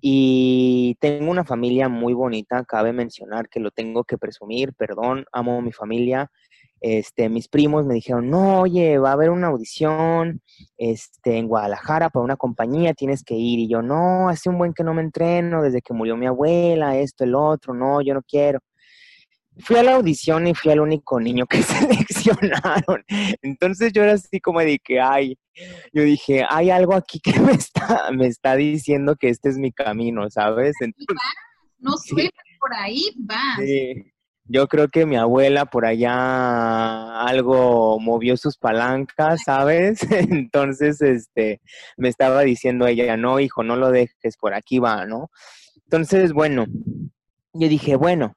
Y 0.00 0.96
tengo 1.00 1.30
una 1.30 1.44
familia 1.44 1.88
muy 1.88 2.12
bonita, 2.12 2.64
cabe 2.64 2.92
mencionar 2.92 3.48
que 3.48 3.58
lo 3.58 3.70
tengo 3.70 4.04
que 4.04 4.18
presumir, 4.18 4.74
perdón, 4.74 5.24
amo 5.32 5.62
mi 5.62 5.72
familia, 5.72 6.30
este, 6.86 7.30
mis 7.30 7.48
primos 7.48 7.86
me 7.86 7.94
dijeron, 7.94 8.28
no, 8.28 8.60
oye, 8.60 8.98
va 8.98 9.08
a 9.08 9.12
haber 9.14 9.30
una 9.30 9.46
audición 9.46 10.42
este, 10.76 11.38
en 11.38 11.48
Guadalajara 11.48 12.10
para 12.10 12.22
una 12.22 12.36
compañía, 12.36 12.92
tienes 12.92 13.24
que 13.24 13.34
ir. 13.34 13.58
Y 13.58 13.68
yo, 13.70 13.80
no, 13.80 14.28
hace 14.28 14.50
un 14.50 14.58
buen 14.58 14.74
que 14.74 14.84
no 14.84 14.92
me 14.92 15.00
entreno, 15.00 15.62
desde 15.62 15.80
que 15.80 15.94
murió 15.94 16.14
mi 16.14 16.26
abuela, 16.26 16.98
esto, 16.98 17.24
el 17.24 17.36
otro, 17.36 17.72
no, 17.72 18.02
yo 18.02 18.12
no 18.12 18.20
quiero. 18.22 18.60
Fui 19.60 19.76
a 19.76 19.82
la 19.82 19.94
audición 19.94 20.46
y 20.46 20.54
fui 20.54 20.72
el 20.72 20.80
único 20.80 21.18
niño 21.18 21.46
que 21.46 21.62
seleccionaron. 21.62 23.02
Entonces 23.40 23.90
yo 23.94 24.02
era 24.02 24.12
así 24.12 24.38
como 24.38 24.60
de 24.60 24.78
que, 24.78 25.00
ay, 25.00 25.38
yo 25.90 26.02
dije, 26.02 26.44
hay 26.46 26.68
algo 26.68 26.94
aquí 26.94 27.18
que 27.18 27.40
me 27.40 27.52
está, 27.52 28.10
me 28.12 28.26
está 28.26 28.56
diciendo 28.56 29.16
que 29.16 29.30
este 29.30 29.48
es 29.48 29.56
mi 29.56 29.72
camino, 29.72 30.28
¿sabes? 30.28 30.76
Entonces, 30.80 31.16
no 31.78 31.96
suena 31.96 32.28
por 32.60 32.74
ahí, 32.74 33.04
va. 33.26 33.56
Sí 33.56 34.13
yo 34.46 34.68
creo 34.68 34.88
que 34.88 35.06
mi 35.06 35.16
abuela 35.16 35.66
por 35.66 35.86
allá 35.86 37.22
algo 37.22 37.98
movió 37.98 38.36
sus 38.36 38.58
palancas, 38.58 39.42
¿sabes? 39.44 40.00
Entonces, 40.10 41.00
este, 41.00 41.60
me 41.96 42.08
estaba 42.08 42.42
diciendo 42.42 42.86
ella, 42.86 43.16
no, 43.16 43.40
hijo, 43.40 43.62
no 43.62 43.76
lo 43.76 43.90
dejes, 43.90 44.36
por 44.36 44.54
aquí 44.54 44.78
va, 44.78 45.06
¿no? 45.06 45.30
Entonces, 45.84 46.32
bueno, 46.32 46.66
yo 47.52 47.68
dije, 47.68 47.96
bueno, 47.96 48.36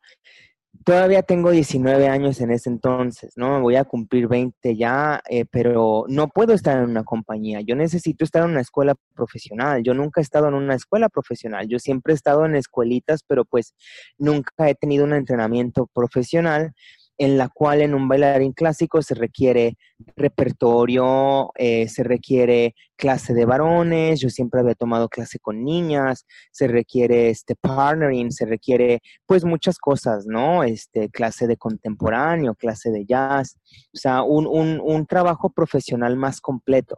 todavía 0.88 1.22
tengo 1.22 1.52
19 1.52 2.08
años 2.08 2.40
en 2.40 2.50
ese 2.50 2.70
entonces, 2.70 3.34
¿no? 3.36 3.60
Voy 3.60 3.76
a 3.76 3.84
cumplir 3.84 4.30
20 4.30 4.78
ya, 4.78 5.20
eh, 5.30 5.44
pero 5.44 6.06
no 6.08 6.30
puedo 6.30 6.54
estar 6.54 6.78
en 6.78 6.90
una 6.90 7.04
compañía. 7.04 7.60
Yo 7.60 7.76
necesito 7.76 8.24
estar 8.24 8.46
en 8.46 8.52
una 8.52 8.62
escuela 8.62 8.96
profesional. 9.14 9.84
Yo 9.84 9.94
nunca 9.94 10.22
he 10.22 10.24
estado 10.24 10.48
en 10.48 10.54
una 10.54 10.76
escuela 10.76 11.10
profesional. 11.10 11.68
Yo 11.68 11.78
siempre 11.78 12.14
he 12.14 12.16
estado 12.16 12.46
en 12.46 12.56
escuelitas, 12.56 13.20
pero 13.28 13.44
pues 13.44 13.74
nunca 14.18 14.70
he 14.70 14.76
tenido 14.76 15.04
un 15.04 15.12
entrenamiento 15.12 15.88
profesional 15.94 16.72
en 17.18 17.38
la 17.38 17.50
cual 17.50 17.82
en 17.82 17.96
un 17.96 18.08
bailarín 18.08 18.54
clásico 18.54 19.02
se 19.02 19.16
requiere 19.16 19.78
repertorio, 20.16 21.52
eh, 21.56 21.88
se 21.88 22.04
requiere 22.04 22.76
clase 22.96 23.34
de 23.34 23.46
varones, 23.46 24.20
yo 24.20 24.30
siempre 24.30 24.62
había 24.62 24.76
tomado 24.76 25.10
clase 25.10 25.40
con 25.40 25.64
niñas, 25.64 26.26
se 26.52 26.68
requiere 26.68 27.30
este 27.30 27.56
partnering, 27.56 28.32
se 28.32 28.46
requiere 28.46 29.02
pues 29.26 29.46
muchas 29.46 29.78
cosas, 29.80 30.26
¿no? 30.28 30.64
Este, 30.64 31.10
clase 31.10 31.48
de 31.48 31.58
contemporáneo, 31.58 32.56
clase 32.56 32.92
de 32.92 33.06
jazz, 33.06 33.58
o 33.94 33.98
sea, 33.98 34.22
un, 34.22 34.46
un, 34.48 34.80
un 34.84 35.06
trabajo 35.08 35.50
profesional 35.50 36.16
más 36.16 36.40
completo. 36.40 36.98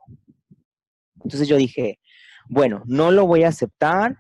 Entonces 1.24 1.48
yo 1.48 1.58
dije, 1.58 2.00
bueno, 2.48 2.84
no 2.86 3.12
lo 3.12 3.26
voy 3.26 3.44
a 3.44 3.50
aceptar, 3.50 4.18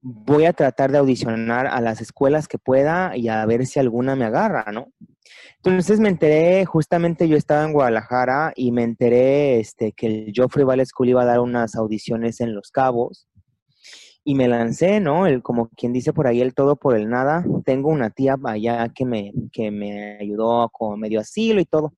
voy 0.00 0.46
a 0.46 0.52
tratar 0.52 0.90
de 0.90 0.98
audicionar 0.98 1.66
a 1.66 1.80
las 1.80 2.00
escuelas 2.00 2.48
que 2.48 2.58
pueda 2.58 3.16
y 3.16 3.28
a 3.28 3.44
ver 3.46 3.66
si 3.66 3.78
alguna 3.78 4.16
me 4.16 4.24
agarra, 4.24 4.70
¿no? 4.72 4.88
Entonces 5.56 6.00
me 6.00 6.08
enteré, 6.08 6.64
justamente 6.64 7.28
yo 7.28 7.36
estaba 7.36 7.64
en 7.64 7.72
Guadalajara 7.72 8.52
y 8.56 8.72
me 8.72 8.82
enteré 8.82 9.60
este, 9.60 9.92
que 9.92 10.06
el 10.06 10.32
Joffrey 10.34 10.64
Ballet 10.64 10.86
School 10.86 11.10
iba 11.10 11.22
a 11.22 11.26
dar 11.26 11.40
unas 11.40 11.76
audiciones 11.76 12.40
en 12.40 12.54
Los 12.54 12.70
Cabos 12.70 13.28
y 14.24 14.34
me 14.34 14.48
lancé, 14.48 15.00
¿no? 15.00 15.26
El, 15.26 15.42
como 15.42 15.68
quien 15.68 15.92
dice 15.92 16.12
por 16.12 16.26
ahí, 16.26 16.40
el 16.40 16.54
todo 16.54 16.76
por 16.76 16.96
el 16.96 17.08
nada. 17.08 17.44
Tengo 17.64 17.90
una 17.90 18.10
tía 18.10 18.36
allá 18.44 18.88
que 18.88 19.04
me, 19.04 19.32
que 19.52 19.70
me 19.70 20.18
ayudó 20.20 20.68
con 20.70 20.98
medio 21.00 21.20
asilo 21.20 21.60
y 21.60 21.64
todo. 21.64 21.92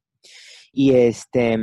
Y 0.73 0.93
este, 0.93 1.59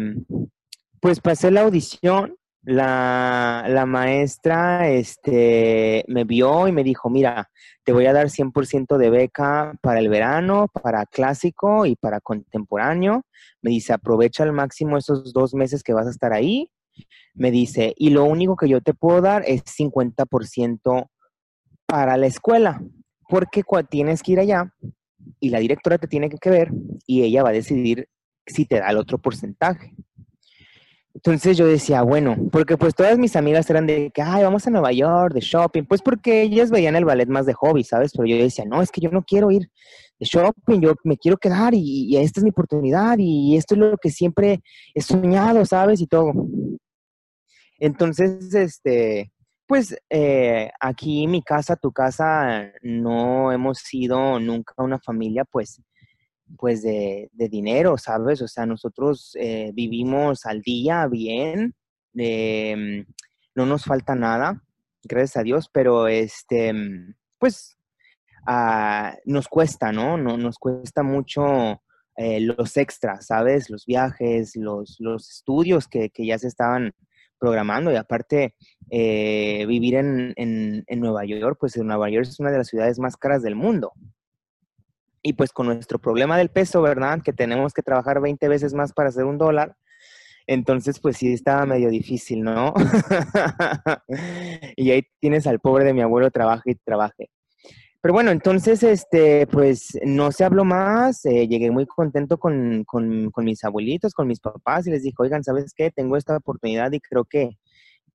pues 0.99 1.19
pasé 1.19 1.51
la 1.51 1.61
audición 1.61 2.35
la, 2.63 3.85
maestra 3.87 4.89
este, 4.89 6.05
me 6.07 6.23
vio 6.23 6.67
y 6.67 6.71
me 6.71 6.83
dijo, 6.83 7.09
mira, 7.09 7.49
te 7.83 7.93
voy 7.93 8.05
a 8.05 8.13
dar 8.13 8.29
100% 8.29 8.97
de 8.97 9.09
beca 9.09 9.73
para 9.81 9.99
el 9.99 10.09
verano, 10.09 10.67
para 10.67 11.05
clásico 11.05 11.85
y 11.85 11.95
para 11.95 12.19
contemporáneo. 12.19 13.23
Me 13.61 13.71
dice, 13.71 13.93
aprovecha 13.93 14.43
al 14.43 14.53
máximo 14.53 14.97
esos 14.97 15.33
dos 15.33 15.53
meses 15.53 15.83
que 15.83 15.93
vas 15.93 16.07
a 16.07 16.11
estar 16.11 16.33
ahí. 16.33 16.69
Me 17.33 17.51
dice, 17.51 17.93
y 17.97 18.09
lo 18.09 18.25
único 18.25 18.55
que 18.55 18.69
yo 18.69 18.81
te 18.81 18.93
puedo 18.93 19.21
dar 19.21 19.43
es 19.47 19.63
50% 19.65 21.09
para 21.85 22.17
la 22.17 22.27
escuela, 22.27 22.81
porque 23.27 23.63
tienes 23.89 24.21
que 24.21 24.33
ir 24.33 24.39
allá 24.39 24.73
y 25.39 25.49
la 25.49 25.59
directora 25.59 25.97
te 25.97 26.07
tiene 26.07 26.29
que 26.29 26.49
ver 26.49 26.71
y 27.05 27.23
ella 27.23 27.43
va 27.43 27.49
a 27.49 27.53
decidir 27.53 28.07
si 28.45 28.65
te 28.65 28.79
da 28.79 28.89
el 28.89 28.97
otro 28.97 29.17
porcentaje. 29.17 29.95
Entonces 31.13 31.57
yo 31.57 31.67
decía, 31.67 32.03
bueno, 32.03 32.37
porque 32.51 32.77
pues 32.77 32.95
todas 32.95 33.17
mis 33.17 33.35
amigas 33.35 33.69
eran 33.69 33.85
de 33.85 34.11
que, 34.11 34.21
ay, 34.21 34.43
vamos 34.43 34.65
a 34.65 34.69
Nueva 34.69 34.91
York, 34.93 35.33
de 35.33 35.41
shopping, 35.41 35.83
pues 35.83 36.01
porque 36.01 36.41
ellas 36.41 36.71
veían 36.71 36.95
el 36.95 37.05
ballet 37.05 37.27
más 37.27 37.45
de 37.45 37.53
hobby, 37.53 37.83
¿sabes? 37.83 38.11
Pero 38.13 38.25
yo 38.27 38.37
decía, 38.37 38.65
no, 38.65 38.81
es 38.81 38.91
que 38.91 39.01
yo 39.01 39.09
no 39.11 39.23
quiero 39.23 39.51
ir 39.51 39.69
de 40.19 40.25
shopping, 40.25 40.79
yo 40.79 40.95
me 41.03 41.17
quiero 41.17 41.37
quedar 41.37 41.73
y, 41.73 42.15
esta 42.17 42.39
es 42.39 42.43
mi 42.43 42.51
oportunidad 42.51 43.17
y 43.19 43.57
esto 43.57 43.75
es 43.75 43.79
lo 43.79 43.97
que 43.97 44.09
siempre 44.09 44.61
he 44.93 45.01
soñado, 45.01 45.65
¿sabes? 45.65 45.99
Y 45.99 46.07
todo. 46.07 46.31
Entonces, 47.77 48.53
este, 48.53 49.31
pues 49.67 49.95
eh, 50.09 50.69
aquí 50.79 51.27
mi 51.27 51.41
casa, 51.41 51.75
tu 51.75 51.91
casa, 51.91 52.71
no 52.81 53.51
hemos 53.51 53.79
sido 53.79 54.39
nunca 54.39 54.73
una 54.77 54.99
familia, 54.99 55.43
pues, 55.45 55.81
pues 56.57 56.81
de, 56.83 57.29
dinero, 57.33 57.97
¿sabes? 57.97 58.41
O 58.41 58.47
sea, 58.47 58.65
nosotros 58.65 59.35
eh, 59.39 59.71
vivimos 59.73 60.45
al 60.45 60.61
día 60.61 61.07
bien, 61.07 61.75
em, 62.15 63.05
no 63.55 63.65
nos 63.65 63.85
falta 63.85 64.15
nada, 64.15 64.63
gracias 65.03 65.37
a 65.37 65.43
Dios, 65.43 65.69
pero 65.71 66.07
este, 66.07 66.73
pues 67.37 67.77
ah, 68.47 69.15
nos 69.25 69.47
cuesta, 69.47 69.91
¿no? 69.91 70.17
¿no? 70.17 70.37
Nos 70.37 70.57
cuesta 70.57 71.03
mucho 71.03 71.81
eh, 72.17 72.41
los 72.41 72.77
extras, 72.77 73.27
¿sabes? 73.27 73.69
Los 73.69 73.85
viajes, 73.85 74.55
los, 74.55 74.97
los 74.99 75.29
estudios 75.29 75.87
que, 75.87 76.09
que, 76.09 76.25
ya 76.25 76.37
se 76.37 76.47
estaban 76.47 76.91
programando 77.39 77.91
y 77.91 77.95
aparte 77.95 78.55
eh, 78.91 79.65
vivir 79.67 79.95
en, 79.95 80.33
en, 80.35 80.83
en 80.85 80.99
Nueva 80.99 81.25
York, 81.25 81.57
pues 81.59 81.75
Nueva 81.77 82.09
York 82.09 82.27
es 82.27 82.39
una 82.39 82.51
de 82.51 82.59
las 82.59 82.67
ciudades 82.67 82.99
más 82.99 83.17
caras 83.17 83.41
del 83.41 83.55
mundo. 83.55 83.93
Y 85.21 85.33
pues 85.33 85.51
con 85.51 85.67
nuestro 85.67 85.99
problema 85.99 86.37
del 86.37 86.49
peso, 86.49 86.81
¿verdad? 86.81 87.21
Que 87.23 87.33
tenemos 87.33 87.73
que 87.73 87.83
trabajar 87.83 88.21
20 88.21 88.47
veces 88.47 88.73
más 88.73 88.93
para 88.93 89.09
hacer 89.09 89.25
un 89.25 89.37
dólar. 89.37 89.75
Entonces, 90.47 90.99
pues 90.99 91.17
sí 91.17 91.31
estaba 91.31 91.65
medio 91.65 91.89
difícil, 91.89 92.43
¿no? 92.43 92.73
y 94.75 94.91
ahí 94.91 95.03
tienes 95.19 95.47
al 95.47 95.59
pobre 95.59 95.85
de 95.85 95.93
mi 95.93 96.01
abuelo, 96.01 96.31
trabaje 96.31 96.71
y 96.71 96.75
trabaje. 96.75 97.29
Pero 98.01 98.15
bueno, 98.15 98.31
entonces, 98.31 98.81
este, 98.81 99.45
pues 99.45 99.97
no 100.03 100.31
se 100.31 100.43
habló 100.43 100.65
más. 100.65 101.23
Eh, 101.25 101.47
llegué 101.47 101.69
muy 101.69 101.85
contento 101.85 102.39
con, 102.39 102.83
con, 102.83 103.31
mis 103.37 103.63
abuelitos, 103.63 104.13
con 104.13 104.27
mis 104.27 104.39
papás, 104.39 104.87
y 104.87 104.91
les 104.91 105.03
dije, 105.03 105.15
oigan, 105.19 105.43
¿sabes 105.43 105.71
qué? 105.75 105.91
Tengo 105.91 106.17
esta 106.17 106.35
oportunidad 106.35 106.91
y 106.93 106.99
creo 106.99 107.25
que, 107.25 107.59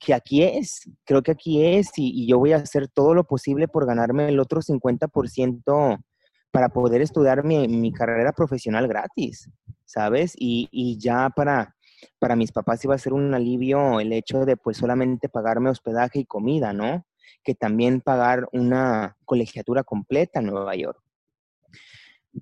que 0.00 0.12
aquí 0.12 0.42
es, 0.42 0.90
creo 1.04 1.22
que 1.22 1.30
aquí 1.30 1.64
es, 1.64 1.90
y, 1.96 2.24
y, 2.24 2.28
yo 2.28 2.38
voy 2.38 2.52
a 2.52 2.56
hacer 2.56 2.88
todo 2.88 3.14
lo 3.14 3.24
posible 3.24 3.68
por 3.68 3.86
ganarme 3.86 4.28
el 4.28 4.40
otro 4.40 4.60
50% 4.60 6.00
para 6.50 6.68
poder 6.68 7.02
estudiar 7.02 7.44
mi, 7.44 7.92
carrera 7.92 8.32
profesional 8.32 8.88
gratis, 8.88 9.50
¿sabes? 9.84 10.34
Y, 10.38 10.98
ya 10.98 11.30
para, 11.30 11.76
para 12.18 12.36
mis 12.36 12.52
papás 12.52 12.84
iba 12.84 12.94
a 12.94 12.98
ser 12.98 13.12
un 13.12 13.34
alivio 13.34 14.00
el 14.00 14.12
hecho 14.12 14.44
de 14.44 14.56
pues 14.56 14.78
solamente 14.78 15.28
pagarme 15.28 15.70
hospedaje 15.70 16.20
y 16.20 16.24
comida, 16.24 16.72
¿no? 16.72 17.06
Que 17.44 17.54
también 17.54 18.00
pagar 18.00 18.48
una 18.52 19.16
colegiatura 19.24 19.84
completa 19.84 20.40
en 20.40 20.46
Nueva 20.46 20.74
York. 20.74 21.00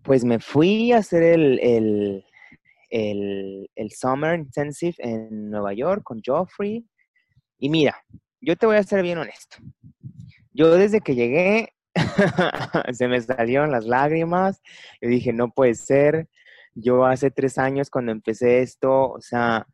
Pues 0.02 0.24
me 0.24 0.40
fui 0.40 0.92
a 0.92 0.98
hacer 0.98 1.22
el, 1.22 1.58
el, 1.60 2.24
el, 2.90 3.70
el 3.74 3.90
Summer 3.90 4.38
Intensive 4.38 4.94
en 4.98 5.50
Nueva 5.50 5.72
York 5.72 6.02
con 6.04 6.20
Joffrey. 6.24 6.86
Y 7.58 7.68
mira, 7.68 7.96
yo 8.40 8.56
te 8.56 8.66
voy 8.66 8.76
a 8.76 8.82
ser 8.82 9.02
bien 9.02 9.18
honesto. 9.18 9.56
Yo 10.52 10.72
desde 10.74 11.00
que 11.00 11.14
llegué 11.14 11.74
se 12.92 13.08
me 13.08 13.20
salieron 13.20 13.70
las 13.70 13.84
lágrimas. 13.84 14.60
Yo 15.00 15.08
dije, 15.08 15.32
no 15.32 15.50
puede 15.50 15.74
ser. 15.74 16.28
Yo 16.74 17.04
hace 17.06 17.30
tres 17.30 17.58
años 17.58 17.90
cuando 17.90 18.12
empecé 18.12 18.60
esto, 18.60 19.10
o 19.12 19.20
sea, 19.20 19.66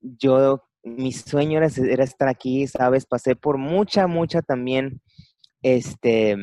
yo, 0.00 0.64
mi 0.82 1.12
sueño 1.12 1.58
era, 1.58 1.68
era 1.88 2.04
estar 2.04 2.28
aquí, 2.28 2.66
¿sabes? 2.66 3.04
Pasé 3.04 3.36
por 3.36 3.58
mucha, 3.58 4.06
mucha 4.06 4.40
también, 4.40 5.02
este, 5.62 6.36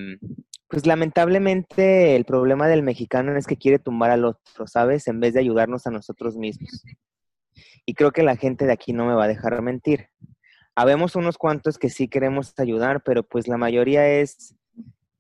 pues 0.68 0.86
lamentablemente 0.86 2.16
el 2.16 2.26
problema 2.26 2.68
del 2.68 2.84
mexicano 2.84 3.36
es 3.36 3.48
que 3.48 3.58
quiere 3.58 3.80
tumbar 3.80 4.12
al 4.12 4.26
otro, 4.26 4.68
¿sabes? 4.68 5.08
En 5.08 5.20
vez 5.20 5.34
de 5.34 5.40
ayudarnos 5.40 5.88
a 5.88 5.92
nosotros 5.92 6.38
mismos. 6.38 6.84
Y 7.86 7.96
creo 7.96 8.12
que 8.12 8.22
la 8.22 8.36
gente 8.36 8.68
de 8.68 8.74
aquí 8.74 8.94
no 8.94 9.08
me 9.08 9.16
va 9.16 9.24
a 9.24 9.28
dejar 9.28 9.60
mentir. 9.64 10.10
Habemos 10.76 11.16
unos 11.16 11.40
cuantos 11.40 11.80
que 11.80 11.90
sí 11.90 12.08
queremos 12.08 12.54
ayudar, 12.60 13.02
pero 13.04 13.24
pues 13.24 13.48
la 13.48 13.58
mayoría 13.58 14.08
es 14.08 14.56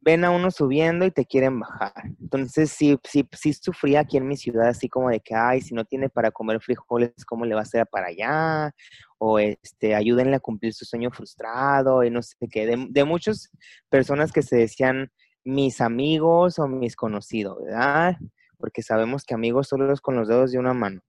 ven 0.01 0.23
a 0.23 0.31
uno 0.31 0.51
subiendo 0.51 1.05
y 1.05 1.12
te 1.12 1.25
quieren 1.25 1.59
bajar. 1.59 1.93
Entonces, 2.19 2.71
sí, 2.71 2.97
sí, 3.03 3.27
sí 3.33 3.53
sufría 3.53 4.01
aquí 4.01 4.17
en 4.17 4.27
mi 4.27 4.38
ciudad, 4.38 4.67
así 4.69 4.88
como 4.89 5.09
de 5.09 5.19
que, 5.19 5.35
ay, 5.35 5.62
si 5.62 5.73
no 5.73 5.85
tiene 5.85 6.09
para 6.09 6.31
comer 6.31 6.62
frijoles, 6.62 7.13
¿cómo 7.25 7.45
le 7.45 7.55
va 7.55 7.62
a 7.62 7.63
hacer 7.63 7.85
para 7.88 8.07
allá? 8.07 8.73
O 9.17 9.39
este, 9.39 9.95
ayúdenle 9.95 10.35
a 10.38 10.39
cumplir 10.39 10.73
su 10.73 10.85
sueño 10.85 11.12
frustrado 11.12 12.03
y 12.03 12.09
no 12.09 12.21
sé 12.21 12.35
qué. 12.49 12.65
De, 12.65 12.88
de 12.89 13.03
muchas 13.03 13.51
personas 13.89 14.31
que 14.31 14.41
se 14.41 14.57
decían 14.57 15.12
mis 15.43 15.81
amigos 15.81 16.59
o 16.59 16.67
mis 16.67 16.95
conocidos, 16.95 17.63
¿verdad? 17.63 18.17
Porque 18.57 18.81
sabemos 18.81 19.23
que 19.23 19.33
amigos 19.33 19.67
solo 19.67 19.91
es 19.91 20.01
con 20.01 20.15
los 20.15 20.27
dedos 20.27 20.51
de 20.51 20.59
una 20.59 20.73
mano 20.73 21.01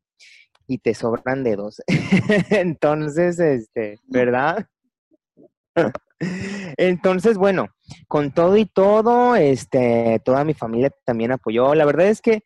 y 0.66 0.78
te 0.78 0.94
sobran 0.94 1.42
dedos. 1.42 1.82
Entonces, 2.50 3.38
este, 3.40 3.98
¿verdad? 4.06 4.66
Entonces, 6.76 7.38
bueno, 7.38 7.68
con 8.08 8.32
todo 8.32 8.56
y 8.56 8.66
todo, 8.66 9.36
este, 9.36 10.20
toda 10.24 10.44
mi 10.44 10.54
familia 10.54 10.92
también 11.04 11.32
apoyó. 11.32 11.74
La 11.74 11.84
verdad 11.84 12.06
es 12.06 12.20
que 12.20 12.44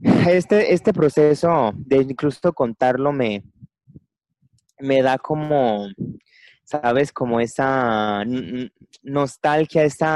este, 0.28 0.72
este 0.72 0.92
proceso 0.92 1.72
de 1.76 1.98
incluso 1.98 2.52
contarlo 2.52 3.12
me, 3.12 3.44
me 4.78 5.02
da 5.02 5.18
como, 5.18 5.88
¿sabes? 6.64 7.12
Como 7.12 7.40
esa 7.40 8.24
nostalgia, 9.02 9.84
ese 9.84 10.06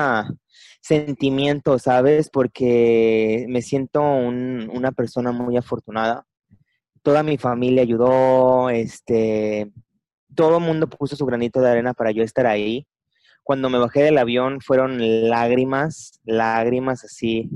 sentimiento, 0.80 1.78
¿sabes? 1.78 2.30
Porque 2.30 3.44
me 3.48 3.62
siento 3.62 4.02
una 4.02 4.92
persona 4.92 5.32
muy 5.32 5.56
afortunada. 5.56 6.26
Toda 7.02 7.22
mi 7.22 7.38
familia 7.38 7.82
ayudó, 7.82 8.70
este, 8.70 9.70
todo 10.34 10.58
el 10.58 10.64
mundo 10.64 10.88
puso 10.88 11.16
su 11.16 11.26
granito 11.26 11.60
de 11.60 11.70
arena 11.70 11.94
para 11.94 12.10
yo 12.10 12.22
estar 12.22 12.46
ahí. 12.46 12.86
Cuando 13.42 13.70
me 13.70 13.78
bajé 13.78 14.02
del 14.02 14.18
avión 14.18 14.60
fueron 14.60 14.98
lágrimas, 15.28 16.20
lágrimas 16.24 17.04
así. 17.04 17.50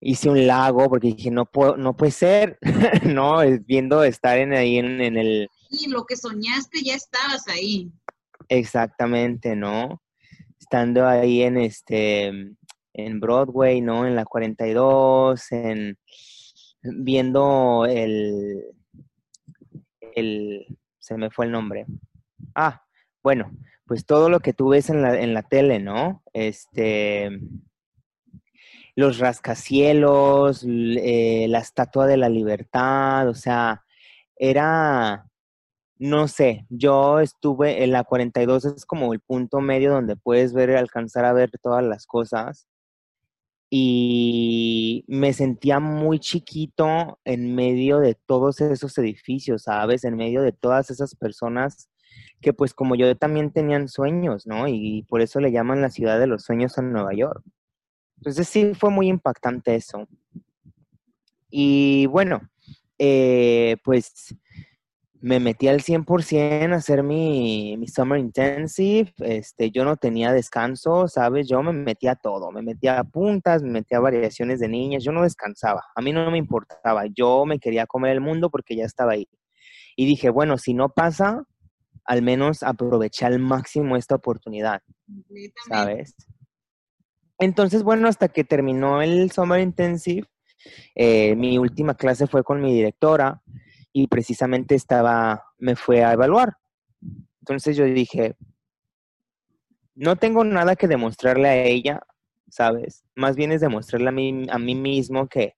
hice 0.00 0.28
un 0.28 0.46
lago 0.46 0.88
porque 0.88 1.08
dije, 1.08 1.30
no, 1.30 1.46
puedo, 1.46 1.76
no 1.76 1.96
puede 1.96 2.12
ser, 2.12 2.58
¿no? 3.04 3.38
Viendo 3.66 4.02
estar 4.04 4.38
en, 4.38 4.52
ahí 4.52 4.78
en, 4.78 5.00
en 5.00 5.16
el... 5.16 5.48
Y 5.70 5.88
lo 5.90 6.04
que 6.04 6.16
soñaste 6.16 6.82
ya 6.82 6.94
estabas 6.94 7.46
ahí. 7.48 7.90
Exactamente, 8.48 9.56
¿no? 9.56 10.02
Estando 10.58 11.06
ahí 11.06 11.42
en 11.42 11.58
este, 11.58 12.26
en 12.94 13.20
Broadway, 13.20 13.80
¿no? 13.80 14.06
En 14.06 14.16
la 14.16 14.24
42, 14.24 15.52
en 15.52 15.98
viendo 16.82 17.86
el, 17.88 18.64
el, 20.14 20.78
se 21.06 21.16
me 21.16 21.30
fue 21.30 21.46
el 21.46 21.52
nombre. 21.52 21.86
Ah, 22.54 22.82
bueno, 23.22 23.52
pues 23.86 24.04
todo 24.04 24.28
lo 24.28 24.40
que 24.40 24.52
tú 24.52 24.70
ves 24.70 24.90
en 24.90 25.02
la, 25.02 25.20
en 25.20 25.34
la 25.34 25.44
tele, 25.44 25.78
¿no? 25.78 26.24
Este, 26.32 27.30
los 28.96 29.18
rascacielos, 29.18 30.64
eh, 30.66 31.46
la 31.48 31.60
Estatua 31.60 32.06
de 32.06 32.16
la 32.16 32.28
Libertad, 32.28 33.28
o 33.28 33.34
sea, 33.34 33.84
era, 34.36 35.28
no 35.98 36.26
sé, 36.26 36.66
yo 36.70 37.20
estuve 37.20 37.84
en 37.84 37.92
la 37.92 38.02
42, 38.02 38.64
es 38.64 38.84
como 38.84 39.12
el 39.12 39.20
punto 39.20 39.60
medio 39.60 39.92
donde 39.92 40.16
puedes 40.16 40.52
ver, 40.54 40.76
alcanzar 40.76 41.24
a 41.24 41.32
ver 41.32 41.50
todas 41.62 41.84
las 41.84 42.06
cosas. 42.06 42.66
Y 43.78 45.04
me 45.06 45.34
sentía 45.34 45.80
muy 45.80 46.18
chiquito 46.18 47.20
en 47.26 47.54
medio 47.54 47.98
de 47.98 48.14
todos 48.14 48.62
esos 48.62 48.96
edificios, 48.96 49.64
¿sabes? 49.64 50.04
En 50.04 50.16
medio 50.16 50.40
de 50.40 50.52
todas 50.52 50.90
esas 50.90 51.14
personas 51.14 51.90
que 52.40 52.54
pues 52.54 52.72
como 52.72 52.94
yo 52.94 53.14
también 53.18 53.50
tenían 53.50 53.88
sueños, 53.88 54.46
¿no? 54.46 54.66
Y 54.66 55.04
por 55.10 55.20
eso 55.20 55.40
le 55.40 55.52
llaman 55.52 55.82
la 55.82 55.90
ciudad 55.90 56.18
de 56.18 56.26
los 56.26 56.44
sueños 56.44 56.78
en 56.78 56.90
Nueva 56.90 57.12
York. 57.12 57.42
Entonces 58.16 58.48
sí 58.48 58.72
fue 58.74 58.88
muy 58.88 59.08
impactante 59.08 59.74
eso. 59.74 60.08
Y 61.50 62.06
bueno, 62.06 62.48
eh, 62.98 63.76
pues 63.84 64.34
me 65.26 65.40
metí 65.40 65.66
al 65.66 65.80
100% 65.80 66.72
a 66.72 66.76
hacer 66.76 67.02
mi, 67.02 67.76
mi, 67.76 67.88
Summer 67.88 68.16
Intensive. 68.16 69.12
Este, 69.18 69.72
yo 69.72 69.84
no 69.84 69.96
tenía 69.96 70.30
descanso, 70.30 71.08
¿sabes? 71.08 71.48
Yo 71.48 71.64
me 71.64 71.72
metía 71.72 72.12
a 72.12 72.14
todo. 72.14 72.52
Me 72.52 72.62
metía 72.62 73.00
a 73.00 73.02
puntas, 73.02 73.60
me 73.64 73.70
metía 73.70 73.98
a 73.98 74.02
variaciones 74.02 74.60
de 74.60 74.68
niñas. 74.68 75.02
Yo 75.02 75.10
no 75.10 75.24
descansaba. 75.24 75.82
A 75.96 76.00
mí 76.00 76.12
no 76.12 76.30
me 76.30 76.38
importaba. 76.38 77.06
Yo 77.06 77.44
me 77.44 77.58
quería 77.58 77.88
comer 77.88 78.12
el 78.12 78.20
mundo 78.20 78.50
porque 78.50 78.76
ya 78.76 78.84
estaba 78.84 79.14
ahí. 79.14 79.28
Y 79.96 80.06
dije, 80.06 80.30
bueno, 80.30 80.58
si 80.58 80.74
no 80.74 80.90
pasa, 80.90 81.42
al 82.04 82.22
menos 82.22 82.62
aproveché 82.62 83.26
al 83.26 83.40
máximo 83.40 83.96
esta 83.96 84.14
oportunidad, 84.14 84.80
¿sabes? 85.68 86.14
Entonces, 87.40 87.82
bueno, 87.82 88.06
hasta 88.06 88.28
que 88.28 88.44
terminó 88.44 89.02
el 89.02 89.32
Summer 89.32 89.58
Intensive, 89.58 90.28
eh, 90.94 91.34
mi 91.34 91.58
última 91.58 91.96
clase 91.96 92.28
fue 92.28 92.44
con 92.44 92.60
mi 92.60 92.72
directora 92.72 93.42
y 93.98 94.08
precisamente 94.08 94.74
estaba, 94.74 95.42
me 95.56 95.74
fue 95.74 96.04
a 96.04 96.12
evaluar. 96.12 96.58
Entonces 97.40 97.78
yo 97.78 97.84
dije, 97.86 98.36
no 99.94 100.16
tengo 100.16 100.44
nada 100.44 100.76
que 100.76 100.86
demostrarle 100.86 101.48
a 101.48 101.64
ella, 101.64 102.02
¿sabes? 102.50 103.06
Más 103.14 103.36
bien 103.36 103.52
es 103.52 103.62
demostrarle 103.62 104.10
a 104.10 104.12
mí, 104.12 104.46
a 104.50 104.58
mí 104.58 104.74
mismo 104.74 105.28
que 105.28 105.54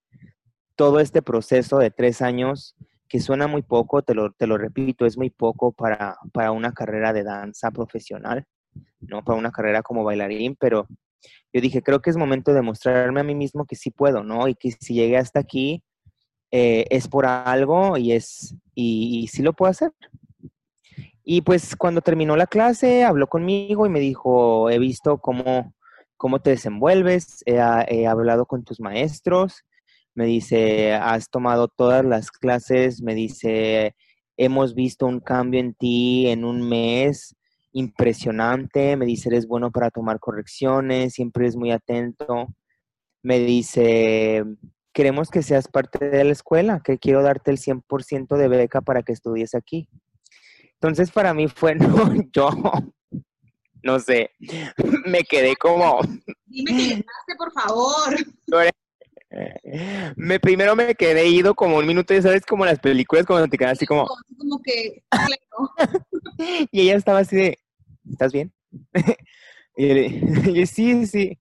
todo 0.77 1.01
este 1.01 1.21
proceso 1.21 1.79
de 1.79 1.91
tres 1.91 2.23
años, 2.23 2.77
que 3.09 3.19
suena 3.19 3.49
muy 3.49 3.63
poco, 3.63 4.03
te 4.03 4.15
lo, 4.15 4.31
te 4.31 4.47
lo 4.47 4.57
repito, 4.57 5.05
es 5.05 5.19
muy 5.19 5.31
poco 5.31 5.73
para, 5.73 6.17
para 6.33 6.53
una 6.53 6.73
carrera 6.73 7.13
de 7.13 7.25
danza 7.25 7.73
profesional, 7.73 8.47
¿no? 9.01 9.25
Para 9.25 9.37
una 9.37 9.51
carrera 9.51 9.83
como 9.83 10.05
bailarín, 10.05 10.55
pero 10.55 10.87
yo 11.53 11.61
dije, 11.61 11.83
creo 11.83 12.01
que 12.01 12.11
es 12.11 12.17
momento 12.17 12.55
de 12.55 12.63
mostrarme 12.63 13.19
a 13.19 13.25
mí 13.25 13.35
mismo 13.35 13.67
que 13.67 13.75
sí 13.75 13.91
puedo, 13.91 14.23
¿no? 14.23 14.47
Y 14.47 14.55
que 14.55 14.71
si 14.71 14.95
llegué 14.95 15.17
hasta 15.17 15.41
aquí 15.41 15.83
eh, 16.51 16.87
es 16.91 17.09
por 17.09 17.27
algo 17.27 17.97
y 17.97 18.13
es, 18.13 18.55
y, 18.75 19.29
sí 19.29 19.43
lo 19.43 19.53
puedo 19.53 19.71
hacer. 19.71 19.93
Y 21.25 21.43
pues 21.43 21.77
cuando 21.77 22.01
terminó 22.01 22.37
la 22.37 22.47
clase, 22.47 23.05
habló 23.05 23.27
conmigo 23.27 23.87
y 23.87 23.91
me 23.91 24.01
dijo, 24.01 24.71
he 24.71 24.79
visto 24.79 25.19
cómo, 25.19 25.75
cómo 26.17 26.41
te 26.41 26.51
desenvuelves, 26.51 27.43
he, 27.45 27.59
he 27.89 28.07
hablado 28.07 28.47
con 28.47 28.65
tus 28.65 28.81
maestros, 28.81 29.65
me 30.15 30.25
dice, 30.25 30.95
has 30.95 31.29
tomado 31.29 31.69
todas 31.69 32.05
las 32.05 32.31
clases, 32.31 33.03
me 33.03 33.15
dice, 33.15 33.95
hemos 34.39 34.75
visto 34.75 35.07
un 35.07 35.21
cambio 35.21 35.61
en 35.61 35.75
ti 35.75 36.29
en 36.29 36.45
un 36.45 36.67
mes, 36.67 37.37
impresionante, 37.73 38.97
me 38.97 39.07
dice, 39.07 39.29
eres 39.29 39.47
bueno 39.47 39.71
para 39.71 39.91
tomar 39.91 40.19
correcciones, 40.21 41.15
siempre 41.15 41.47
es 41.47 41.57
muy 41.57 41.71
atento. 41.71 42.49
Me 43.23 43.41
dice, 43.41 44.45
queremos 44.99 45.31
que 45.31 45.45
seas 45.45 45.69
parte 45.69 46.11
de 46.11 46.25
la 46.25 46.33
escuela, 46.33 46.83
que 46.85 46.99
quiero 46.99 47.23
darte 47.23 47.53
el 47.53 47.59
100% 47.59 48.37
de 48.37 48.49
beca 48.49 48.81
para 48.81 49.05
que 49.05 49.13
estudies 49.13 49.55
aquí. 49.55 49.89
Entonces 50.73 51.13
para 51.13 51.33
mí 51.35 51.47
fue, 51.47 51.75
no, 51.77 52.13
yo, 52.33 52.51
no 53.85 54.01
sé, 54.01 54.33
me 55.07 55.23
quedé 55.23 55.55
como... 55.55 56.01
Dime 56.47 56.73
que 56.73 56.83
llegaste, 56.83 57.37
por 57.39 57.53
favor. 57.53 58.17
Me, 60.17 60.41
primero 60.41 60.75
me 60.75 60.97
quedé 60.97 61.29
ido 61.29 61.55
como 61.55 61.77
un 61.77 61.87
minuto, 61.87 62.13
ya 62.13 62.23
sabes, 62.23 62.45
como 62.45 62.67
las 62.67 62.81
películas 62.81 63.25
cuando 63.25 63.47
te 63.47 63.57
quedas 63.57 63.75
así 63.75 63.87
como... 63.87 64.05
Como 64.37 64.61
que... 64.61 65.05
y 66.73 66.81
ella 66.81 66.97
estaba 66.97 67.21
así 67.21 67.37
de, 67.37 67.59
¿estás 68.11 68.33
bien? 68.33 68.53
y 69.77 70.55
yo, 70.55 70.67
sí, 70.67 71.07
sí. 71.07 71.39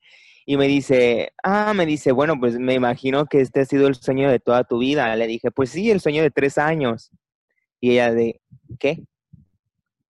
Y 0.49 0.55
me 0.57 0.67
dice, 0.67 1.33
ah, 1.43 1.73
me 1.75 1.86
dice, 1.86 2.12
bueno, 2.13 2.39
pues 2.39 2.57
me 2.57 2.73
imagino 2.73 3.25
que 3.25 3.41
este 3.41 3.60
ha 3.60 3.65
sido 3.65 3.88
el 3.88 3.95
sueño 3.95 4.31
de 4.31 4.39
toda 4.39 4.63
tu 4.63 4.79
vida. 4.79 5.13
Le 5.15 5.27
dije, 5.27 5.51
pues 5.51 5.71
sí, 5.71 5.91
el 5.91 5.99
sueño 5.99 6.23
de 6.23 6.31
tres 6.31 6.57
años. 6.57 7.12
Y 7.81 7.91
ella 7.91 8.13
de, 8.13 8.41
¿qué? 8.79 9.03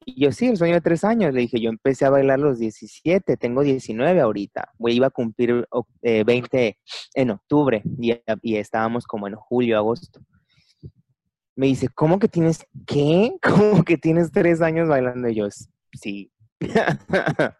Y 0.06 0.22
yo, 0.22 0.30
sí, 0.30 0.46
el 0.46 0.56
sueño 0.56 0.74
de 0.74 0.80
tres 0.80 1.02
años. 1.02 1.34
Le 1.34 1.40
dije, 1.40 1.60
yo 1.60 1.68
empecé 1.68 2.04
a 2.04 2.10
bailar 2.10 2.38
los 2.38 2.60
17, 2.60 3.36
tengo 3.36 3.62
19 3.62 4.20
ahorita. 4.20 4.70
Voy, 4.78 4.92
iba 4.92 5.08
a 5.08 5.10
cumplir 5.10 5.66
20 6.00 6.66
eh, 6.66 6.76
en 7.14 7.30
octubre 7.30 7.82
y, 8.00 8.16
y 8.42 8.56
estábamos 8.56 9.06
como 9.06 9.26
en 9.26 9.34
julio, 9.34 9.76
agosto 9.76 10.20
me 11.60 11.66
dice, 11.66 11.88
¿cómo 11.88 12.18
que 12.18 12.28
tienes 12.28 12.66
qué? 12.86 13.32
¿Cómo 13.42 13.84
que 13.84 13.98
tienes 13.98 14.32
tres 14.32 14.62
años 14.62 14.88
bailando? 14.88 15.28
Y 15.28 15.34
yo, 15.34 15.48
sí. 15.92 16.32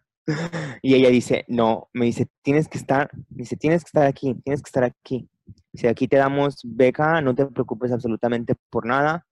y 0.81 0.95
ella 0.95 1.09
dice, 1.09 1.45
no, 1.47 1.89
me 1.93 2.05
dice, 2.05 2.27
tienes 2.41 2.67
que 2.67 2.77
estar, 2.77 3.09
dice, 3.29 3.57
tienes 3.57 3.83
que 3.83 3.89
estar 3.89 4.05
aquí, 4.05 4.35
tienes 4.43 4.61
que 4.61 4.67
estar 4.67 4.83
aquí. 4.83 5.27
Dice, 5.71 5.89
aquí 5.89 6.07
te 6.07 6.17
damos 6.17 6.59
beca, 6.63 7.21
no 7.21 7.33
te 7.33 7.45
preocupes 7.45 7.91
absolutamente 7.91 8.55
por 8.69 8.85
nada. 8.85 9.25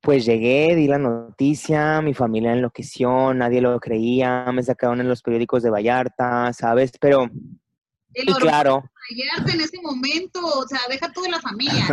Pues 0.00 0.24
llegué, 0.24 0.74
di 0.74 0.86
la 0.86 0.98
noticia, 0.98 2.00
mi 2.02 2.14
familia 2.14 2.52
enloqueció, 2.52 3.34
nadie 3.34 3.60
lo 3.60 3.78
creía, 3.80 4.46
me 4.52 4.62
sacaron 4.62 5.00
en 5.00 5.08
los 5.08 5.22
periódicos 5.22 5.62
de 5.62 5.70
Vallarta, 5.70 6.52
¿sabes? 6.52 6.92
Pero, 7.00 7.28
y 8.14 8.32
claro. 8.34 8.84
Vallarta 9.10 9.52
en 9.52 9.60
ese 9.60 9.80
momento, 9.80 10.40
o 10.44 10.66
sea, 10.68 10.80
deja 10.88 11.12
toda 11.12 11.30
la 11.30 11.40
familia. 11.40 11.86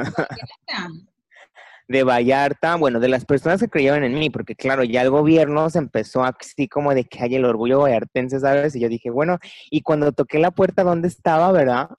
De 1.89 2.03
Vallarta, 2.03 2.75
bueno, 2.75 2.99
de 2.99 3.09
las 3.09 3.25
personas 3.25 3.59
que 3.59 3.67
creyeron 3.67 4.03
en 4.03 4.13
mí, 4.13 4.29
porque 4.29 4.55
claro, 4.55 4.83
ya 4.83 5.01
el 5.01 5.09
gobierno 5.09 5.69
se 5.71 5.79
empezó 5.79 6.23
así 6.23 6.67
como 6.67 6.93
de 6.93 7.05
que 7.05 7.23
hay 7.23 7.35
el 7.35 7.45
orgullo 7.45 7.79
vallartense, 7.79 8.39
¿sabes? 8.39 8.75
Y 8.75 8.79
yo 8.79 8.89
dije, 8.89 9.09
bueno, 9.09 9.39
y 9.71 9.81
cuando 9.81 10.11
toqué 10.11 10.37
la 10.37 10.51
puerta, 10.51 10.83
¿dónde 10.83 11.07
estaba, 11.07 11.51
verdad? 11.51 11.89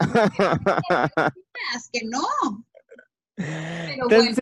que 1.93 2.01
no. 2.05 2.65
Pero 4.09 4.09
bueno. 4.09 4.37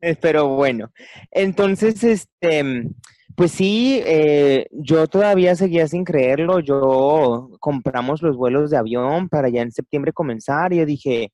Eh, 0.00 0.16
pero 0.20 0.48
bueno, 0.48 0.92
entonces, 1.30 2.04
este, 2.04 2.90
pues 3.34 3.52
sí, 3.52 4.02
eh, 4.04 4.66
yo 4.70 5.06
todavía 5.06 5.56
seguía 5.56 5.88
sin 5.88 6.04
creerlo, 6.04 6.60
yo 6.60 7.48
compramos 7.58 8.20
los 8.20 8.36
vuelos 8.36 8.70
de 8.70 8.76
avión 8.76 9.30
para 9.30 9.48
ya 9.48 9.62
en 9.62 9.72
septiembre 9.72 10.12
comenzar 10.12 10.74
y 10.74 10.76
yo 10.76 10.84
dije, 10.84 11.32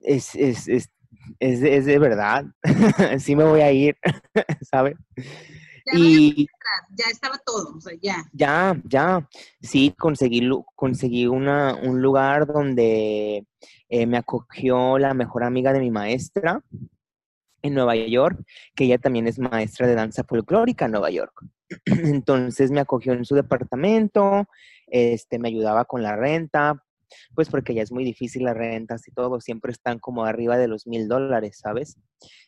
es, 0.00 0.36
es, 0.36 0.68
es 0.68 0.90
es, 1.38 1.62
es 1.62 1.86
de 1.86 1.98
verdad, 1.98 2.46
sí 3.18 3.36
me 3.36 3.44
voy 3.44 3.60
a 3.60 3.72
ir, 3.72 3.96
¿sabes? 4.70 4.96
Ya, 5.86 5.92
y 5.98 6.46
ya 6.96 7.06
estaba 7.10 7.38
todo, 7.38 7.74
o 7.76 7.80
sea, 7.80 7.92
ya. 8.00 8.24
Ya, 8.32 8.80
ya. 8.84 9.28
Sí, 9.60 9.94
conseguí, 9.98 10.48
conseguí 10.76 11.26
una, 11.26 11.74
un 11.74 12.00
lugar 12.00 12.46
donde 12.46 13.46
eh, 13.88 14.06
me 14.06 14.16
acogió 14.16 14.98
la 14.98 15.12
mejor 15.14 15.44
amiga 15.44 15.72
de 15.72 15.80
mi 15.80 15.90
maestra 15.90 16.62
en 17.62 17.74
Nueva 17.74 17.96
York, 17.96 18.42
que 18.74 18.84
ella 18.84 18.98
también 18.98 19.26
es 19.26 19.38
maestra 19.38 19.86
de 19.86 19.94
danza 19.94 20.24
folclórica 20.24 20.86
en 20.86 20.92
Nueva 20.92 21.10
York. 21.10 21.44
Entonces 21.86 22.70
me 22.70 22.80
acogió 22.80 23.12
en 23.12 23.24
su 23.24 23.34
departamento, 23.34 24.46
este, 24.86 25.38
me 25.38 25.48
ayudaba 25.48 25.84
con 25.84 26.02
la 26.02 26.16
renta, 26.16 26.82
pues 27.34 27.48
porque 27.48 27.74
ya 27.74 27.82
es 27.82 27.92
muy 27.92 28.04
difícil 28.04 28.44
las 28.44 28.56
rentas 28.56 29.06
y 29.08 29.12
todo, 29.12 29.40
siempre 29.40 29.72
están 29.72 29.98
como 29.98 30.24
arriba 30.24 30.58
de 30.58 30.68
los 30.68 30.86
mil 30.86 31.08
dólares, 31.08 31.58
¿sabes? 31.62 31.96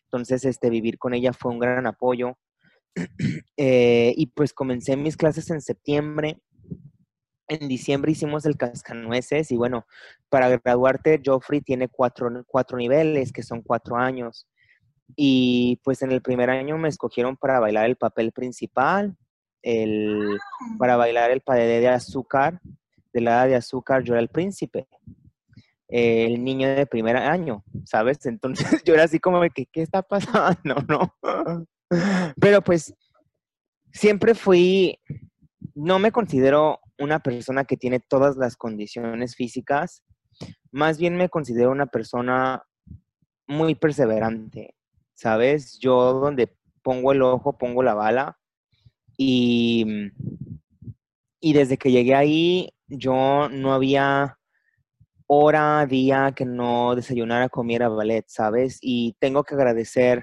Entonces, 0.05 0.45
este, 0.45 0.71
vivir 0.71 0.99
con 0.99 1.15
ella 1.15 1.33
fue 1.33 1.53
un 1.53 1.59
gran 1.59 1.87
apoyo. 1.87 2.37
Eh, 3.57 4.13
y 4.17 4.27
pues 4.27 4.53
comencé 4.53 4.97
mis 4.97 5.17
clases 5.17 5.49
en 5.49 5.61
septiembre 5.61 6.41
en 7.49 7.69
diciembre 7.69 8.13
hicimos 8.13 8.47
el 8.47 8.57
cascanueces 8.57 9.51
y 9.51 9.57
bueno, 9.57 9.87
para 10.29 10.49
graduarte, 10.49 11.21
Joffrey 11.25 11.61
tiene 11.61 11.89
cuatro, 11.89 12.31
cuatro 12.47 12.79
niveles, 12.79 13.33
que 13.33 13.43
son 13.43 13.63
cuatro 13.63 13.97
años. 13.97 14.47
Y 15.17 15.81
pues 15.85 16.03
en 16.03 16.13
el 16.13 16.23
primer 16.23 16.51
año 16.51 16.79
me 16.79 16.89
escogieron 16.89 17.37
para 17.37 17.61
bailar 17.61 17.87
el 17.87 17.97
papel 17.97 18.33
principal, 18.33 19.17
el, 19.63 20.39
para 20.79 20.97
bailar 20.97 21.31
el 21.31 21.43
padre 21.43 21.81
de 21.81 21.89
azúcar, 21.89 22.61
de 23.15 23.21
la 23.21 23.47
de 23.47 23.55
azúcar, 23.55 24.03
yo 24.03 24.13
era 24.13 24.21
el 24.21 24.29
príncipe, 24.29 24.89
el 25.89 26.43
niño 26.43 26.75
de 26.75 26.87
primer 26.87 27.17
año, 27.17 27.65
¿sabes? 27.85 28.27
Entonces 28.27 28.67
yo 28.85 28.95
era 28.95 29.05
así 29.05 29.21
como 29.21 29.41
de 29.41 29.51
que, 29.51 29.67
¿qué 29.67 29.81
está 29.81 30.03
pasando? 30.03 30.75
No. 30.89 31.15
Pero 32.41 32.61
pues 32.63 32.93
siempre 33.93 34.35
fui, 34.35 34.99
no 35.75 36.01
me 36.01 36.11
considero 36.11 36.81
una 36.99 37.21
persona 37.21 37.65
que 37.65 37.77
tiene 37.77 38.01
todas 38.01 38.37
las 38.37 38.57
condiciones 38.57 39.37
físicas, 39.37 40.03
más 40.73 40.99
bien 40.99 41.17
me 41.17 41.29
considero 41.29 41.71
una 41.71 41.87
persona 41.87 42.65
muy 43.47 43.77
perseverante, 43.77 44.75
¿sabes? 45.15 45.79
Yo 45.79 46.15
donde 46.15 46.53
pongo 46.83 47.13
el 47.13 47.23
ojo, 47.23 47.57
pongo 47.57 47.85
la 47.85 47.95
bala 47.95 48.39
y, 49.17 50.11
y 51.41 51.53
desde 51.53 51.77
que 51.77 51.93
llegué 51.93 52.17
ahí 52.17 52.74
yo 52.89 53.49
no 53.49 53.73
había 53.73 54.39
hora, 55.27 55.87
día 55.87 56.33
que 56.37 56.45
no 56.45 56.95
desayunara, 56.95 57.49
comiera 57.49 57.89
ballet, 57.89 58.25
¿sabes? 58.29 58.79
Y 58.81 59.17
tengo 59.19 59.45
que 59.45 59.55
agradecer 59.55 60.23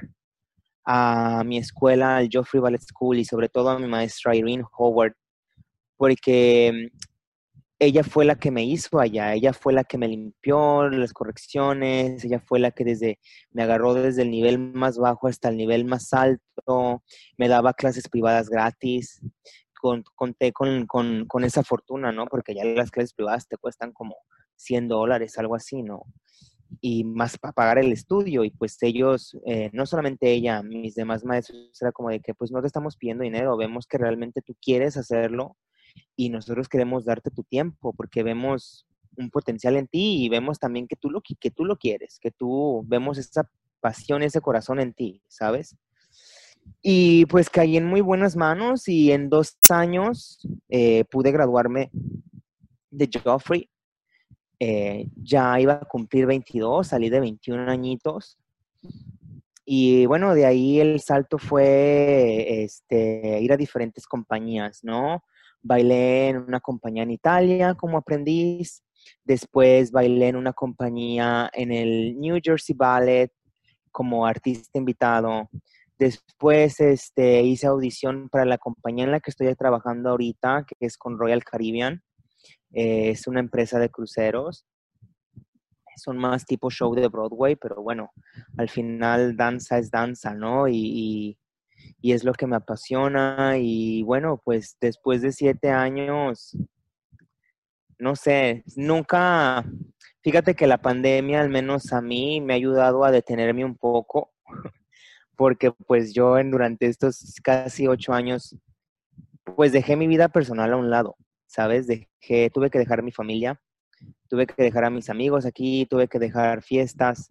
a 0.86 1.44
mi 1.46 1.58
escuela, 1.58 2.18
al 2.18 2.30
Joffrey 2.32 2.62
Ballet 2.62 2.82
School 2.82 3.20
y 3.20 3.26
sobre 3.26 3.50
todo 3.50 3.70
a 3.70 3.80
mi 3.80 3.88
maestra 3.88 4.36
Irene 4.36 4.64
Howard, 4.78 5.14
porque 5.98 6.90
ella 7.80 8.04
fue 8.04 8.26
la 8.26 8.36
que 8.36 8.52
me 8.52 8.64
hizo 8.64 9.00
allá, 9.00 9.34
ella 9.34 9.54
fue 9.54 9.74
la 9.74 9.84
que 9.84 9.98
me 9.98 10.08
limpió 10.08 10.88
las 10.90 11.14
correcciones, 11.14 12.24
ella 12.24 12.40
fue 12.40 12.60
la 12.60 12.70
que 12.70 12.84
desde 12.84 13.20
me 13.52 13.64
agarró 13.64 13.96
desde 13.96 14.22
el 14.22 14.30
nivel 14.30 14.60
más 14.60 15.00
bajo 15.00 15.28
hasta 15.28 15.50
el 15.50 15.58
nivel 15.58 15.86
más 15.86 16.14
alto, 16.14 17.04
me 17.38 17.48
daba 17.48 17.74
clases 17.74 18.08
privadas 18.08 18.50
gratis, 18.50 19.22
conté 20.16 20.54
con, 20.54 20.86
con, 20.86 21.44
esa 21.44 21.64
fortuna, 21.64 22.12
¿no? 22.12 22.26
Porque 22.28 22.54
ya 22.54 22.64
las 22.64 22.92
clases 22.92 23.14
privadas 23.14 23.48
te 23.48 23.58
cuestan 23.58 23.92
como 23.92 24.16
100 24.56 24.88
dólares, 24.88 25.38
algo 25.38 25.56
así, 25.56 25.84
¿no? 25.84 26.06
y 26.80 27.04
más 27.04 27.38
para 27.38 27.52
pagar 27.54 27.80
el 27.80 27.92
estudio. 27.92 28.44
Y 28.44 28.52
pues 28.52 28.82
ellos, 28.82 29.38
eh, 29.46 29.70
no 29.74 29.86
solamente 29.86 30.32
ella, 30.32 30.64
mis 30.64 30.96
demás 30.96 31.26
maestros, 31.26 31.70
era 31.82 31.92
como 31.92 32.10
de 32.10 32.22
que 32.22 32.34
pues 32.34 32.52
no 32.52 32.62
te 32.62 32.68
estamos 32.68 32.96
pidiendo 32.96 33.24
dinero, 33.24 33.58
vemos 33.58 33.88
que 33.88 33.98
realmente 33.98 34.42
tú 34.42 34.56
quieres 34.62 34.96
hacerlo 34.96 35.58
y 36.16 36.30
nosotros 36.30 36.70
queremos 36.70 37.06
darte 37.06 37.32
tu 37.32 37.44
tiempo 37.44 37.94
porque 37.94 38.24
vemos 38.24 38.88
un 39.18 39.30
potencial 39.30 39.76
en 39.76 39.88
ti 39.88 40.24
y 40.24 40.30
vemos 40.30 40.60
también 40.60 40.88
que 40.88 40.96
tú 40.96 41.10
lo, 41.10 41.22
que 41.22 41.52
tú 41.52 41.66
lo 41.66 41.78
quieres, 41.78 42.18
que 42.20 42.32
tú 42.32 42.84
vemos 42.86 43.18
esa 43.18 43.50
pasión, 43.82 44.24
ese 44.24 44.42
corazón 44.42 44.80
en 44.80 44.94
ti, 44.94 45.22
¿sabes? 45.28 45.76
Y 46.82 47.26
pues 47.28 47.50
caí 47.50 47.78
en 47.78 47.86
muy 47.86 48.02
buenas 48.02 48.36
manos 48.36 48.88
y 48.88 49.12
en 49.12 49.30
dos 49.30 49.56
años 49.70 50.48
eh, 50.70 51.06
pude 51.06 51.32
graduarme 51.32 51.92
de 52.90 53.10
Joffrey 53.24 53.72
eh, 54.64 55.08
ya 55.16 55.60
iba 55.60 55.74
a 55.74 55.86
cumplir 55.86 56.28
22, 56.28 56.86
salí 56.86 57.10
de 57.10 57.20
21 57.20 57.72
añitos. 57.72 58.38
Y 59.66 60.06
bueno, 60.06 60.36
de 60.36 60.46
ahí 60.46 60.80
el 60.80 61.02
salto 61.02 61.40
fue 61.40 62.64
este, 62.64 63.40
ir 63.42 63.52
a 63.52 63.58
diferentes 63.58 64.06
compañías, 64.06 64.84
¿no? 64.84 65.24
Bailé 65.64 66.30
en 66.30 66.38
una 66.38 66.60
compañía 66.60 67.02
en 67.02 67.10
Italia 67.10 67.74
como 67.74 67.98
aprendiz, 67.98 68.84
después 69.24 69.92
bailé 69.92 70.28
en 70.28 70.36
una 70.36 70.54
compañía 70.54 71.50
en 71.54 71.72
el 71.72 72.20
New 72.20 72.40
Jersey 72.44 72.76
Ballet 72.76 73.32
como 73.90 74.28
artista 74.28 74.78
invitado. 74.78 75.50
Después 76.02 76.80
este, 76.80 77.44
hice 77.44 77.68
audición 77.68 78.28
para 78.28 78.44
la 78.44 78.58
compañía 78.58 79.04
en 79.04 79.12
la 79.12 79.20
que 79.20 79.30
estoy 79.30 79.54
trabajando 79.54 80.10
ahorita, 80.10 80.66
que 80.68 80.74
es 80.80 80.98
con 80.98 81.20
Royal 81.20 81.44
Caribbean. 81.44 82.02
Eh, 82.72 83.12
es 83.12 83.28
una 83.28 83.40
empresa 83.40 83.78
de 83.78 83.90
cruceros. 83.90 84.66
Son 85.98 86.18
más 86.18 86.48
tipo 86.48 86.72
show 86.72 86.96
de 86.96 87.08
Broadway, 87.08 87.56
pero 87.56 87.84
bueno, 87.84 88.10
al 88.58 88.68
final 88.68 89.38
danza 89.38 89.78
es 89.78 89.92
danza, 89.92 90.34
¿no? 90.34 90.68
Y, 90.68 91.38
y, 92.02 92.12
es 92.12 92.24
lo 92.24 92.34
que 92.34 92.48
me 92.48 92.56
apasiona. 92.56 93.60
Y 93.60 94.02
bueno, 94.02 94.42
pues 94.44 94.78
después 94.82 95.22
de 95.22 95.32
siete 95.32 95.70
años, 95.70 96.58
no 98.00 98.16
sé, 98.16 98.64
nunca, 98.76 99.64
fíjate 100.24 100.56
que 100.56 100.66
la 100.66 100.82
pandemia, 100.82 101.42
al 101.42 101.50
menos 101.50 101.94
a 101.94 102.02
mí, 102.02 102.42
me 102.42 102.54
ha 102.54 102.56
ayudado 102.56 103.04
a 103.06 103.12
detenerme 103.12 103.64
un 103.64 103.78
poco, 103.78 104.32
porque 105.36 105.72
pues 105.72 106.14
yo 106.14 106.38
en, 106.38 106.52
durante 106.52 106.86
estos 106.88 107.36
casi 107.44 107.88
ocho 107.88 108.14
años, 108.14 108.56
pues 109.56 109.72
dejé 109.72 109.96
mi 109.96 110.08
vida 110.08 110.30
personal 110.30 110.74
a 110.74 110.78
un 110.78 110.90
lado. 110.90 111.16
¿sabes? 111.52 111.86
Dejé, 111.86 112.50
tuve 112.50 112.70
que 112.70 112.80
dejar 112.80 113.04
mi 113.04 113.12
familia, 113.12 113.62
tuve 114.30 114.48
que 114.48 114.64
dejar 114.64 114.86
a 114.86 114.90
mis 114.90 115.10
amigos 115.10 115.46
aquí, 115.46 115.86
tuve 115.90 116.08
que 116.08 116.18
dejar 116.18 116.64
fiestas, 116.64 117.28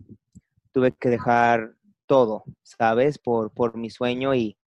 tuve 0.73 0.93
que 0.93 1.09
dejar 1.09 1.75
todo, 2.07 2.45
¿sabes? 2.63 3.19
Por, 3.19 3.51
por 3.53 3.79
mi 3.79 3.89
sueño 3.89 4.35
y, 4.35 4.59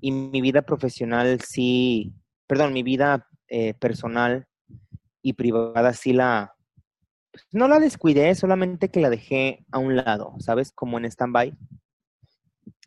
y 0.00 0.12
mi 0.12 0.40
vida 0.40 0.62
profesional 0.62 1.40
sí, 1.42 2.14
perdón, 2.46 2.72
mi 2.72 2.82
vida 2.82 3.28
eh, 3.48 3.74
personal 3.74 4.46
y 5.20 5.34
privada 5.34 5.92
sí 5.92 6.14
la, 6.14 6.54
pues, 7.30 7.44
no 7.52 7.68
la 7.68 7.78
descuidé, 7.78 8.34
solamente 8.34 8.88
que 8.88 9.00
la 9.00 9.10
dejé 9.10 9.66
a 9.72 9.78
un 9.78 9.94
lado, 9.94 10.34
¿sabes? 10.38 10.72
Como 10.72 10.96
en 10.96 11.04
stand-by. 11.04 11.54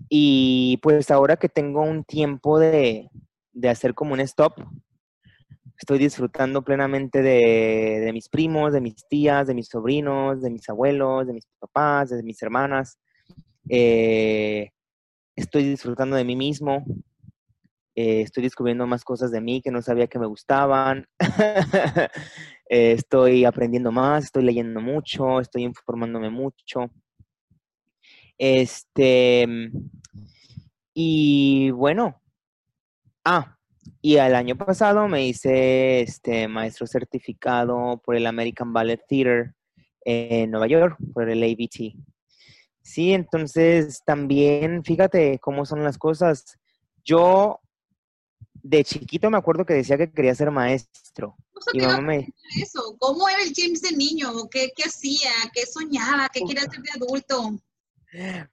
Y 0.09 0.77
pues 0.81 1.11
ahora 1.11 1.37
que 1.37 1.49
tengo 1.49 1.81
un 1.81 2.03
tiempo 2.03 2.59
de, 2.59 3.09
de 3.53 3.69
hacer 3.69 3.93
como 3.93 4.13
un 4.13 4.19
stop, 4.21 4.53
estoy 5.79 5.97
disfrutando 5.97 6.61
plenamente 6.63 7.21
de, 7.21 8.09
mis 8.13 8.27
primos, 8.27 8.73
de 8.73 8.81
mis 8.81 9.07
tías, 9.07 9.47
de 9.47 9.53
mis 9.53 9.67
sobrinos, 9.67 10.41
de 10.41 10.49
mis 10.49 10.67
abuelos, 10.69 11.25
de 11.25 11.33
mis 11.33 11.47
papás, 11.57 12.09
de 12.09 12.21
mis 12.21 12.41
hermanas. 12.41 12.99
Eh, 13.69 14.69
estoy 15.35 15.63
disfrutando 15.63 16.15
de 16.17 16.25
mí 16.25 16.35
mismo. 16.35 16.83
Eh, 17.95 18.21
estoy 18.21 18.43
descubriendo 18.43 18.85
más 18.87 19.03
cosas 19.03 19.31
de 19.31 19.41
mí 19.41 19.61
que 19.61 19.71
no 19.71 19.81
sabía 19.81 20.07
que 20.07 20.19
me 20.19 20.27
gustaban. 20.27 21.05
Estoy 22.71 23.45
aprendiendo 23.45 23.91
más, 23.91 24.25
estoy 24.25 24.43
leyendo 24.43 24.79
mucho, 24.79 25.39
estoy 25.39 25.63
informándome 25.63 26.29
mucho. 26.29 26.91
Este, 28.39 29.45
y 30.93 31.71
bueno, 31.71 32.21
ah, 33.25 33.57
y 34.01 34.15
el 34.15 34.33
año 34.33 34.57
pasado 34.57 35.09
me 35.09 35.27
hice 35.27 35.99
este 36.01 36.47
maestro 36.47 36.87
certificado 36.87 38.01
por 38.03 38.15
el 38.15 38.25
American 38.25 38.71
Ballet 38.71 39.01
Theater 39.09 39.55
en 40.05 40.51
Nueva 40.51 40.67
York, 40.67 40.97
por 41.13 41.29
el 41.29 41.43
ABT. 41.43 41.95
Sí, 42.81 43.11
entonces 43.11 44.01
también, 44.05 44.85
fíjate 44.85 45.37
cómo 45.39 45.65
son 45.65 45.83
las 45.83 45.97
cosas. 45.97 46.57
Yo 47.03 47.59
de 48.53 48.85
chiquito 48.85 49.29
me 49.29 49.37
acuerdo 49.37 49.65
que 49.65 49.73
decía 49.73 49.97
que 49.97 50.11
quería 50.11 50.33
ser 50.33 50.49
maestro. 50.49 51.35
y 51.73 51.81
eso? 52.61 52.95
¿Cómo 52.99 53.27
era 53.27 53.43
el 53.43 53.51
James 53.53 53.81
de 53.81 53.91
niño? 53.91 54.47
¿Qué, 54.49 54.71
qué 54.73 54.83
hacía? 54.83 55.31
¿Qué 55.53 55.65
soñaba? 55.65 56.29
¿Qué 56.29 56.41
quería 56.47 56.63
hacer 56.63 56.81
de 56.81 56.91
adulto? 56.95 57.59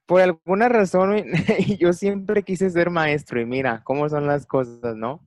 Por 0.05 0.21
alguna 0.21 0.69
razón, 0.69 1.25
yo 1.81 1.93
siempre 1.93 2.43
quise 2.43 2.69
ser 2.71 2.91
maestro 2.91 3.41
y 3.41 3.47
mira 3.47 3.83
cómo 3.85 4.09
son 4.09 4.27
las 4.27 4.47
cosas, 4.47 4.97
¿no? 4.97 5.25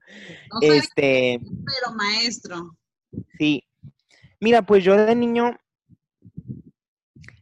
este, 0.62 1.40
pero 1.42 1.96
maestro. 1.96 2.78
Sí. 3.38 3.64
Mira, 4.40 4.62
pues 4.62 4.84
yo 4.84 4.96
de 4.96 5.16
niño 5.16 5.58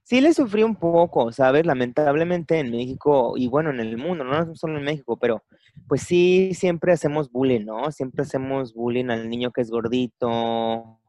sí 0.03 0.21
le 0.21 0.33
sufrí 0.33 0.63
un 0.63 0.75
poco, 0.75 1.33
¿sabes? 1.33 1.65
Lamentablemente 1.65 2.57
en 2.59 2.71
México 2.71 3.33
y 3.35 3.47
bueno, 3.47 3.71
en 3.71 3.81
el 3.81 3.97
mundo, 3.97 4.23
no 4.23 4.55
solo 4.55 4.77
en 4.77 4.85
México, 4.85 5.17
pero 5.17 5.43
pues 5.87 6.01
sí, 6.01 6.53
siempre 6.53 6.93
hacemos 6.93 7.29
bullying, 7.29 7.65
¿no? 7.65 7.91
Siempre 7.91 8.23
hacemos 8.23 8.73
bullying 8.73 9.09
al 9.09 9.29
niño 9.29 9.51
que 9.51 9.61
es 9.61 9.69
gordito, 9.69 10.99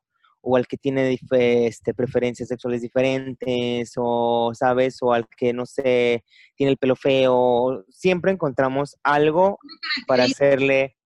o 0.41 0.57
al 0.57 0.67
que 0.67 0.77
tiene 0.77 1.19
este, 1.31 1.95
preferencias 1.95 2.49
sexuales 2.49 2.83
diferentes, 2.83 3.93
o, 3.97 4.53
¿sabes? 4.55 4.99
O 5.03 5.13
al 5.13 5.27
que, 5.29 5.53
no 5.53 5.67
sé, 5.67 6.25
tiene 6.57 6.73
el 6.73 6.79
pelo 6.79 6.97
feo. 6.97 7.85
Siempre 7.89 8.33
encontramos 8.33 8.97
algo 9.03 9.59
para 10.07 10.25
hacerle, 10.25 10.97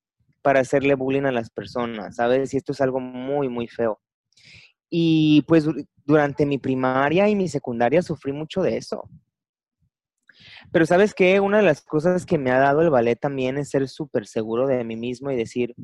para 0.42 0.60
hacerle 0.60 0.94
bullying 0.94 1.24
a 1.24 1.32
las 1.32 1.50
personas, 1.50 2.16
¿sabes? 2.16 2.52
Y 2.54 2.58
esto 2.58 2.72
es 2.72 2.80
algo 2.80 3.00
muy, 3.00 3.48
muy 3.48 3.68
feo. 3.68 4.00
Y 4.90 5.42
pues 5.48 5.66
durante 6.04 6.46
mi 6.46 6.58
primaria 6.58 7.28
y 7.28 7.36
mi 7.36 7.48
secundaria 7.48 8.02
sufrí 8.02 8.32
mucho 8.32 8.62
de 8.62 8.76
eso. 8.76 9.08
Pero 10.70 10.86
sabes 10.86 11.14
qué, 11.14 11.40
una 11.40 11.58
de 11.58 11.64
las 11.64 11.82
cosas 11.82 12.26
que 12.26 12.38
me 12.38 12.50
ha 12.50 12.58
dado 12.58 12.82
el 12.82 12.90
ballet 12.90 13.18
también 13.18 13.58
es 13.58 13.70
ser 13.70 13.88
súper 13.88 14.26
seguro 14.26 14.66
de 14.66 14.84
mí 14.84 14.96
mismo 14.96 15.30
y 15.30 15.36
decir, 15.36 15.74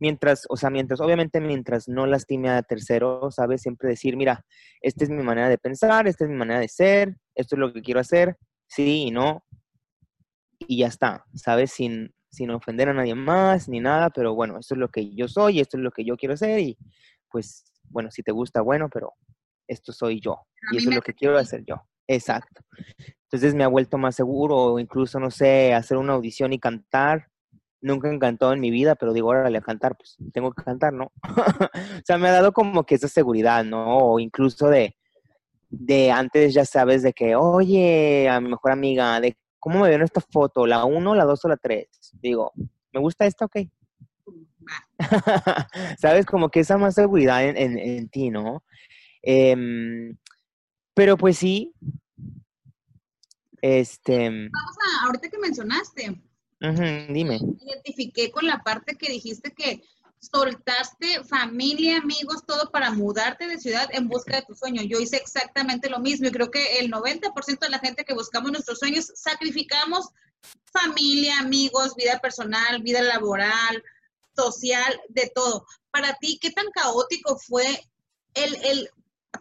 mientras, 0.00 0.46
o 0.48 0.56
sea, 0.56 0.70
mientras, 0.70 1.00
obviamente 1.00 1.40
mientras 1.40 1.86
no 1.88 2.06
lastime 2.06 2.48
a 2.50 2.62
tercero, 2.62 3.30
¿sabes? 3.30 3.62
Siempre 3.62 3.90
decir, 3.90 4.16
mira, 4.16 4.44
esta 4.80 5.04
es 5.04 5.10
mi 5.10 5.22
manera 5.22 5.48
de 5.48 5.58
pensar, 5.58 6.08
esta 6.08 6.24
es 6.24 6.30
mi 6.30 6.36
manera 6.36 6.58
de 6.58 6.68
ser, 6.68 7.16
esto 7.34 7.54
es 7.54 7.60
lo 7.60 7.72
que 7.72 7.82
quiero 7.82 8.00
hacer, 8.00 8.36
sí 8.66 9.04
y 9.06 9.10
no, 9.10 9.44
y 10.58 10.78
ya 10.78 10.88
está, 10.88 11.24
¿sabes? 11.34 11.70
Sin, 11.72 12.12
sin 12.30 12.50
ofender 12.50 12.88
a 12.88 12.94
nadie 12.94 13.14
más 13.14 13.68
ni 13.68 13.80
nada, 13.80 14.10
pero 14.10 14.34
bueno, 14.34 14.58
esto 14.58 14.74
es 14.74 14.78
lo 14.80 14.88
que 14.88 15.14
yo 15.14 15.28
soy, 15.28 15.60
esto 15.60 15.76
es 15.76 15.82
lo 15.82 15.90
que 15.90 16.04
yo 16.04 16.16
quiero 16.16 16.34
hacer 16.34 16.58
y 16.60 16.78
pues, 17.30 17.64
bueno, 17.84 18.10
si 18.10 18.22
te 18.22 18.32
gusta, 18.32 18.62
bueno, 18.62 18.88
pero 18.88 19.12
esto 19.68 19.92
soy 19.92 20.20
yo 20.20 20.40
y 20.72 20.78
eso 20.78 20.90
es 20.90 20.96
lo 20.96 21.02
que 21.02 21.14
quiero 21.14 21.38
hacer 21.38 21.62
yo. 21.64 21.76
Exacto. 22.08 22.62
Entonces 23.24 23.54
me 23.54 23.62
ha 23.62 23.68
vuelto 23.68 23.98
más 23.98 24.16
seguro 24.16 24.80
incluso, 24.80 25.20
no 25.20 25.30
sé, 25.30 25.72
hacer 25.74 25.96
una 25.96 26.14
audición 26.14 26.52
y 26.52 26.58
cantar 26.58 27.29
nunca 27.80 28.12
he 28.12 28.18
cantado 28.18 28.52
en 28.52 28.60
mi 28.60 28.70
vida, 28.70 28.94
pero 28.94 29.12
digo, 29.12 29.28
órale, 29.28 29.58
a 29.58 29.62
cantar, 29.62 29.96
pues 29.96 30.16
tengo 30.32 30.52
que 30.52 30.62
cantar, 30.62 30.92
¿no? 30.92 31.12
o 31.72 32.02
sea, 32.04 32.18
me 32.18 32.28
ha 32.28 32.32
dado 32.32 32.52
como 32.52 32.84
que 32.84 32.94
esa 32.94 33.08
seguridad, 33.08 33.64
¿no? 33.64 33.98
O 33.98 34.20
incluso 34.20 34.68
de, 34.68 34.96
de 35.70 36.10
antes 36.10 36.52
ya 36.54 36.64
sabes 36.64 37.02
de 37.02 37.12
que, 37.12 37.36
oye, 37.36 38.28
a 38.28 38.40
mi 38.40 38.50
mejor 38.50 38.72
amiga, 38.72 39.20
de 39.20 39.36
cómo 39.58 39.80
me 39.80 39.88
veo 39.88 39.96
en 39.96 40.02
esta 40.02 40.20
foto, 40.20 40.66
la 40.66 40.84
uno, 40.84 41.14
la 41.14 41.24
dos 41.24 41.44
o 41.44 41.48
la 41.48 41.56
tres. 41.56 41.88
Digo, 42.20 42.52
¿me 42.92 43.00
gusta 43.00 43.26
esta? 43.26 43.44
Ok. 43.44 43.56
sabes, 45.98 46.26
como 46.26 46.50
que 46.50 46.60
esa 46.60 46.78
más 46.78 46.94
seguridad 46.94 47.44
en, 47.44 47.56
en, 47.56 48.08
ti, 48.08 48.30
¿no? 48.30 48.64
Em, 49.22 50.16
pero 50.94 51.16
pues 51.16 51.38
sí, 51.38 51.74
este... 53.62 54.28
Vamos 54.28 54.76
a, 54.82 55.06
ahorita 55.06 55.28
que 55.28 55.38
mencionaste, 55.38 56.22
dime. 56.60 57.40
Identifiqué 57.60 58.30
con 58.30 58.46
la 58.46 58.62
parte 58.62 58.96
que 58.96 59.10
dijiste 59.10 59.52
que 59.52 59.82
soltaste 60.20 61.24
familia, 61.24 61.98
amigos, 61.98 62.44
todo 62.46 62.70
para 62.70 62.90
mudarte 62.90 63.46
de 63.46 63.58
ciudad 63.58 63.88
en 63.92 64.08
busca 64.08 64.36
de 64.36 64.42
tu 64.42 64.54
sueño. 64.54 64.82
Yo 64.82 65.00
hice 65.00 65.16
exactamente 65.16 65.88
lo 65.88 65.98
mismo 65.98 66.28
y 66.28 66.30
creo 66.30 66.50
que 66.50 66.78
el 66.78 66.90
90% 66.90 67.58
de 67.58 67.68
la 67.70 67.78
gente 67.78 68.04
que 68.04 68.14
buscamos 68.14 68.52
nuestros 68.52 68.78
sueños 68.78 69.10
sacrificamos 69.14 70.10
familia, 70.72 71.38
amigos, 71.38 71.94
vida 71.96 72.18
personal, 72.18 72.82
vida 72.82 73.02
laboral, 73.02 73.82
social, 74.36 75.00
de 75.08 75.30
todo. 75.34 75.66
Para 75.90 76.14
ti, 76.14 76.38
¿qué 76.40 76.50
tan 76.50 76.70
caótico 76.70 77.38
fue 77.38 77.66
el, 78.34 78.54
el 78.62 78.90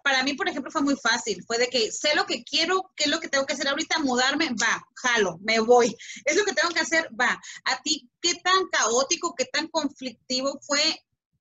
para 0.04 0.24
mí, 0.24 0.34
por 0.34 0.48
ejemplo, 0.48 0.72
fue 0.72 0.82
muy 0.82 0.96
fácil. 0.96 1.44
Fue 1.46 1.58
de 1.58 1.68
que 1.68 1.92
sé 1.92 2.16
lo 2.16 2.26
que 2.26 2.44
quiero, 2.44 2.92
qué 2.96 3.06
es 3.06 3.10
lo 3.10 3.20
que 3.20 3.28
tengo 3.28 3.46
que 3.46 3.54
hacer 3.54 3.68
ahorita, 3.68 4.00
mudarme, 4.00 4.50
va, 4.50 4.82
jalo, 4.96 5.40
me 5.42 5.60
voy. 5.60 5.96
Es 6.26 6.38
lo 6.38 6.46
que 6.46 6.54
tengo 6.54 6.74
que 6.74 6.80
hacer, 6.80 7.10
va. 7.20 7.40
A 7.66 7.82
ti, 7.84 8.10
¿qué 8.22 8.36
tan 8.36 8.68
caótico, 8.72 9.36
qué 9.36 9.46
tan 9.46 9.68
conflictivo 9.68 10.60
fue 10.62 10.80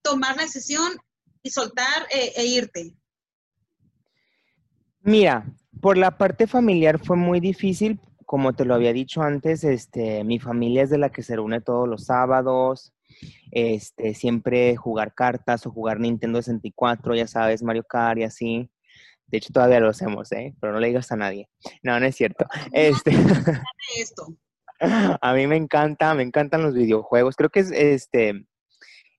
tomar 0.02 0.36
la 0.36 0.42
decisión 0.42 0.96
y 1.42 1.50
soltar 1.50 2.06
eh, 2.10 2.32
e 2.36 2.46
irte? 2.46 2.94
Mira, 5.00 5.46
por 5.80 5.96
la 5.96 6.16
parte 6.16 6.46
familiar 6.46 6.98
fue 6.98 7.16
muy 7.16 7.40
difícil. 7.40 8.00
Como 8.24 8.52
te 8.54 8.64
lo 8.64 8.74
había 8.74 8.92
dicho 8.92 9.22
antes, 9.22 9.64
este, 9.64 10.22
mi 10.24 10.38
familia 10.38 10.82
es 10.82 10.90
de 10.90 10.98
la 10.98 11.10
que 11.10 11.22
se 11.22 11.36
reúne 11.36 11.60
todos 11.60 11.88
los 11.88 12.04
sábados 12.04 12.92
este, 13.50 14.14
siempre 14.14 14.76
jugar 14.76 15.14
cartas 15.14 15.66
o 15.66 15.70
jugar 15.70 16.00
Nintendo 16.00 16.40
64, 16.40 17.14
ya 17.14 17.26
sabes, 17.26 17.62
Mario 17.62 17.84
Kart 17.84 18.18
y 18.18 18.24
así. 18.24 18.70
De 19.26 19.38
hecho, 19.38 19.52
todavía 19.52 19.80
lo 19.80 19.90
hacemos, 19.90 20.32
¿eh? 20.32 20.54
Pero 20.60 20.72
no 20.72 20.80
le 20.80 20.88
digas 20.88 21.12
a 21.12 21.16
nadie. 21.16 21.48
No, 21.82 21.98
no 22.00 22.06
es 22.06 22.16
cierto. 22.16 22.46
Este... 22.72 23.12
a 24.80 25.34
mí 25.34 25.46
me 25.46 25.56
encanta, 25.56 26.14
me 26.14 26.22
encantan 26.22 26.62
los 26.62 26.74
videojuegos. 26.74 27.36
Creo 27.36 27.50
que 27.50 27.60
es 27.60 27.72
este 27.72 28.46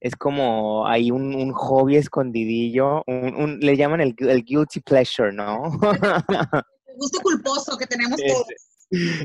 es 0.02 0.16
como 0.16 0.88
hay 0.88 1.12
un, 1.12 1.52
hobby 1.52 1.98
escondidillo, 1.98 3.04
un, 3.08 3.60
le 3.60 3.76
llaman 3.76 4.02
el, 4.02 4.16
guilty 4.16 4.80
pleasure, 4.80 5.34
¿no? 5.34 5.64
el 5.84 6.96
gusto 6.96 7.20
culposo 7.22 7.78
que 7.78 7.86
tenemos 7.86 8.18
todos. 8.28 8.48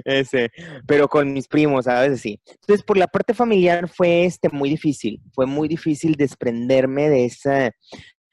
Ese, 0.04 0.50
pero 0.86 1.08
con 1.08 1.32
mis 1.32 1.48
primos, 1.48 1.86
a 1.86 2.00
veces 2.00 2.20
sí. 2.20 2.40
Entonces, 2.46 2.84
por 2.84 2.96
la 2.96 3.06
parte 3.06 3.34
familiar 3.34 3.88
fue 3.88 4.24
este 4.24 4.48
muy 4.50 4.68
difícil, 4.68 5.20
fue 5.32 5.46
muy 5.46 5.68
difícil 5.68 6.14
desprenderme 6.14 7.08
de 7.08 7.24
esa, 7.24 7.70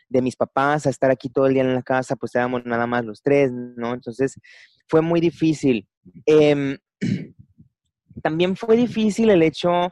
de 0.10 0.22
mis 0.22 0.36
papás, 0.36 0.86
a 0.86 0.90
estar 0.90 1.10
aquí 1.10 1.30
todo 1.30 1.48
el 1.48 1.54
día 1.54 1.64
en 1.64 1.74
la 1.74 1.84
casa, 1.84 2.16
pues 2.16 2.36
éramos 2.36 2.66
nada 2.66 2.86
más 2.86 3.06
los 3.06 3.22
tres, 3.22 3.52
¿no? 3.52 3.94
Entonces, 3.94 4.38
fue 4.88 5.02
muy 5.02 5.22
difícil. 5.22 5.88
Em, 6.26 6.78
también 8.22 8.56
fue 8.56 8.76
difícil 8.76 9.30
el 9.30 9.42
hecho 9.42 9.90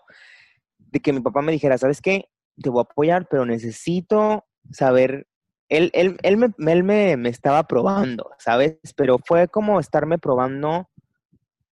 de 0.78 1.00
que 1.00 1.14
mi 1.14 1.22
papá 1.22 1.42
me 1.42 1.54
dijera, 1.54 1.78
¿sabes 1.78 2.02
qué? 2.02 2.26
Te 2.62 2.70
voy 2.70 2.80
a 2.80 2.84
apoyar, 2.84 3.28
pero 3.30 3.46
necesito 3.46 4.46
saber 4.72 5.26
él, 5.70 5.92
él, 5.94 6.18
él, 6.24 6.38
me, 6.38 6.48
él 6.72 6.84
me, 6.84 7.16
me, 7.16 7.30
estaba 7.30 7.64
probando, 7.64 8.32
¿sabes? 8.40 8.78
Pero 8.96 9.20
fue 9.24 9.48
como 9.48 9.80
estarme 9.80 10.18
probando 10.18 10.90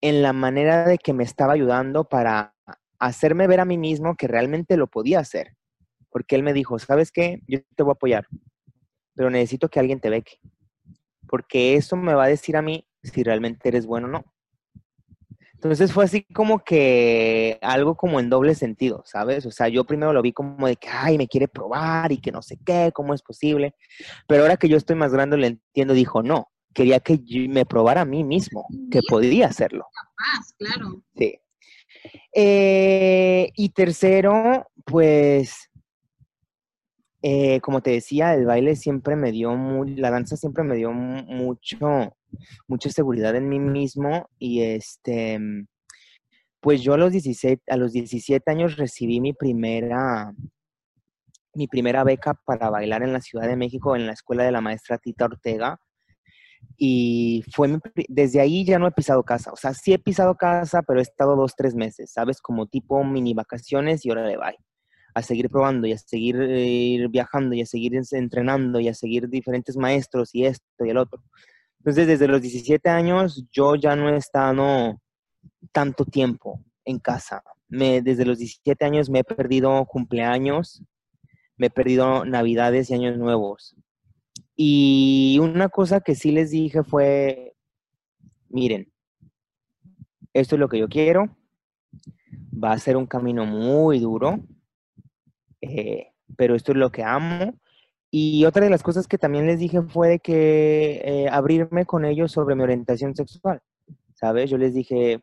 en 0.07 0.21
la 0.21 0.33
manera 0.33 0.85
de 0.85 0.99
que 0.99 1.13
me 1.13 1.23
estaba 1.23 1.53
ayudando 1.53 2.03
para 2.03 2.53
hacerme 2.99 3.47
ver 3.47 3.59
a 3.59 3.65
mí 3.65 3.77
mismo 3.79 4.15
que 4.15 4.27
realmente 4.27 4.77
lo 4.77 4.85
podía 4.85 5.19
hacer. 5.19 5.55
Porque 6.11 6.35
él 6.35 6.43
me 6.43 6.53
dijo, 6.53 6.77
¿sabes 6.77 7.11
qué? 7.11 7.41
Yo 7.47 7.59
te 7.75 7.81
voy 7.81 7.91
a 7.91 7.93
apoyar, 7.93 8.27
pero 9.15 9.31
necesito 9.31 9.67
que 9.67 9.79
alguien 9.79 9.99
te 9.99 10.11
beque. 10.11 10.39
Porque 11.27 11.73
eso 11.73 11.95
me 11.95 12.13
va 12.13 12.25
a 12.25 12.27
decir 12.27 12.55
a 12.55 12.61
mí 12.61 12.87
si 13.01 13.23
realmente 13.23 13.67
eres 13.67 13.87
bueno 13.87 14.05
o 14.07 14.11
no. 14.11 14.25
Entonces 15.55 15.91
fue 15.91 16.05
así 16.05 16.23
como 16.35 16.63
que 16.63 17.57
algo 17.63 17.97
como 17.97 18.19
en 18.19 18.29
doble 18.29 18.53
sentido, 18.53 19.01
¿sabes? 19.05 19.47
O 19.47 19.51
sea, 19.51 19.69
yo 19.69 19.85
primero 19.85 20.13
lo 20.13 20.21
vi 20.21 20.33
como 20.33 20.67
de 20.67 20.75
que, 20.75 20.87
ay, 20.87 21.17
me 21.17 21.27
quiere 21.27 21.47
probar 21.47 22.11
y 22.11 22.19
que 22.19 22.31
no 22.31 22.43
sé 22.43 22.59
qué, 22.63 22.91
cómo 22.93 23.15
es 23.15 23.23
posible. 23.23 23.73
Pero 24.27 24.43
ahora 24.43 24.57
que 24.57 24.69
yo 24.69 24.77
estoy 24.77 24.95
más 24.95 25.11
grande, 25.11 25.37
le 25.37 25.47
entiendo, 25.47 25.95
dijo, 25.95 26.21
no, 26.21 26.51
quería 26.75 26.99
que 26.99 27.19
me 27.49 27.65
probara 27.65 28.01
a 28.01 28.05
mí 28.05 28.23
mismo 28.23 28.67
que 28.91 28.99
podía 29.07 29.47
hacerlo. 29.47 29.87
Capaz, 29.95 30.53
claro. 30.57 31.01
Sí. 31.15 31.39
Eh, 32.35 33.49
y 33.55 33.69
tercero, 33.69 34.67
pues, 34.85 35.71
eh, 37.21 37.61
como 37.61 37.81
te 37.81 37.91
decía, 37.91 38.35
el 38.35 38.45
baile 38.45 38.75
siempre 38.75 39.15
me 39.15 39.31
dio, 39.31 39.55
muy, 39.55 39.95
la 39.95 40.11
danza 40.11 40.35
siempre 40.35 40.63
me 40.63 40.75
dio 40.75 40.91
mucho, 40.91 42.15
mucha 42.67 42.89
seguridad 42.89 43.35
en 43.35 43.49
mí 43.49 43.59
mismo 43.59 44.29
y 44.37 44.61
este, 44.61 45.39
pues 46.59 46.81
yo 46.81 46.93
a 46.93 46.97
los 46.97 47.13
17, 47.13 47.63
a 47.71 47.77
los 47.77 47.93
17 47.93 48.51
años 48.51 48.75
recibí 48.75 49.21
mi 49.21 49.31
primera, 49.31 50.33
mi 51.53 51.67
primera 51.67 52.03
beca 52.03 52.33
para 52.45 52.69
bailar 52.69 53.01
en 53.01 53.13
la 53.13 53.21
Ciudad 53.21 53.47
de 53.47 53.55
México 53.55 53.95
en 53.95 54.05
la 54.05 54.13
escuela 54.13 54.43
de 54.43 54.51
la 54.51 54.61
maestra 54.61 54.97
Tita 54.97 55.25
Ortega 55.25 55.79
y 56.77 57.43
fue 57.51 57.79
desde 58.07 58.41
ahí 58.41 58.65
ya 58.65 58.79
no 58.79 58.87
he 58.87 58.91
pisado 58.91 59.23
casa. 59.23 59.51
O 59.51 59.55
sea, 59.55 59.73
sí 59.73 59.93
he 59.93 59.99
pisado 59.99 60.35
casa, 60.35 60.81
pero 60.83 60.99
he 60.99 61.03
estado 61.03 61.35
dos, 61.35 61.53
tres 61.55 61.75
meses, 61.75 62.11
¿sabes? 62.11 62.41
Como 62.41 62.67
tipo 62.67 63.03
mini 63.03 63.33
vacaciones 63.33 64.05
y 64.05 64.09
ahora 64.09 64.27
le 64.27 64.37
va. 64.37 64.53
A 65.13 65.21
seguir 65.21 65.49
probando 65.49 65.87
y 65.87 65.93
a 65.93 65.97
seguir 65.97 66.37
eh, 66.41 67.07
viajando 67.09 67.55
y 67.55 67.61
a 67.61 67.65
seguir 67.65 67.93
entrenando 68.11 68.79
y 68.79 68.89
a 68.89 68.93
seguir 68.93 69.29
diferentes 69.29 69.77
maestros 69.77 70.35
y 70.35 70.45
esto 70.45 70.85
y 70.85 70.89
el 70.89 70.97
otro. 70.97 71.23
Entonces, 71.79 72.07
desde 72.07 72.27
los 72.27 72.41
17 72.41 72.89
años 72.89 73.45
yo 73.51 73.75
ya 73.75 73.95
no 73.95 74.09
he 74.09 74.17
estado 74.17 74.99
tanto 75.71 76.05
tiempo 76.05 76.61
en 76.83 76.99
casa. 76.99 77.43
Desde 77.67 78.25
los 78.25 78.37
17 78.37 78.85
años 78.85 79.09
me 79.09 79.19
he 79.19 79.23
perdido 79.23 79.85
cumpleaños, 79.85 80.83
me 81.57 81.67
he 81.67 81.69
perdido 81.69 82.25
navidades 82.25 82.89
y 82.89 82.95
años 82.95 83.17
nuevos. 83.17 83.75
Y 84.55 85.37
una 85.41 85.69
cosa 85.69 85.99
que 85.99 86.15
sí 86.15 86.31
les 86.31 86.51
dije 86.51 86.83
fue, 86.83 87.55
miren, 88.49 88.91
esto 90.33 90.55
es 90.55 90.59
lo 90.59 90.69
que 90.69 90.79
yo 90.79 90.87
quiero, 90.87 91.35
va 92.51 92.71
a 92.71 92.79
ser 92.79 92.97
un 92.97 93.05
camino 93.05 93.45
muy 93.45 93.99
duro, 93.99 94.39
eh, 95.61 96.07
pero 96.37 96.55
esto 96.55 96.71
es 96.71 96.77
lo 96.77 96.91
que 96.91 97.03
amo. 97.03 97.53
Y 98.11 98.45
otra 98.45 98.63
de 98.63 98.69
las 98.69 98.83
cosas 98.83 99.07
que 99.07 99.17
también 99.17 99.45
les 99.45 99.59
dije 99.59 99.81
fue 99.81 100.07
de 100.09 100.19
que 100.19 101.01
eh, 101.03 101.29
abrirme 101.29 101.85
con 101.85 102.05
ellos 102.05 102.31
sobre 102.31 102.55
mi 102.55 102.63
orientación 102.63 103.15
sexual, 103.15 103.61
¿sabes? 104.13 104.49
Yo 104.49 104.57
les 104.57 104.73
dije, 104.73 105.21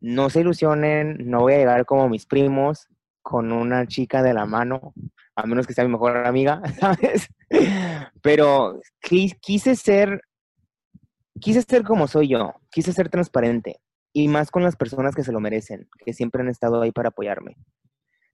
no 0.00 0.28
se 0.28 0.40
ilusionen, 0.40 1.18
no 1.30 1.40
voy 1.40 1.54
a 1.54 1.58
llegar 1.58 1.86
como 1.86 2.08
mis 2.08 2.26
primos 2.26 2.88
con 3.22 3.52
una 3.52 3.86
chica 3.86 4.22
de 4.22 4.34
la 4.34 4.44
mano, 4.44 4.92
a 5.36 5.46
menos 5.46 5.66
que 5.66 5.74
sea 5.74 5.84
mi 5.84 5.90
mejor 5.90 6.16
amiga, 6.26 6.62
¿sabes? 6.80 7.28
Pero 8.22 8.80
quise 9.00 9.76
ser, 9.76 10.22
quise 11.40 11.62
ser 11.62 11.82
como 11.84 12.06
soy 12.08 12.28
yo, 12.28 12.54
quise 12.70 12.92
ser 12.92 13.08
transparente 13.08 13.80
y 14.12 14.28
más 14.28 14.50
con 14.50 14.62
las 14.62 14.76
personas 14.76 15.14
que 15.14 15.24
se 15.24 15.32
lo 15.32 15.40
merecen, 15.40 15.88
que 16.04 16.12
siempre 16.12 16.40
han 16.40 16.48
estado 16.48 16.80
ahí 16.80 16.92
para 16.92 17.08
apoyarme, 17.08 17.56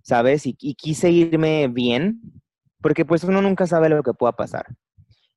¿sabes? 0.03 0.46
Y, 0.46 0.55
quise 0.74 1.11
irme 1.11 1.68
bien, 1.68 2.20
porque 2.82 3.07
pues 3.07 3.24
uno 3.24 3.40
nunca 3.40 3.66
sabe 3.66 3.88
lo 3.88 4.03
que 4.03 4.12
pueda 4.12 4.32
pasar. 4.32 4.66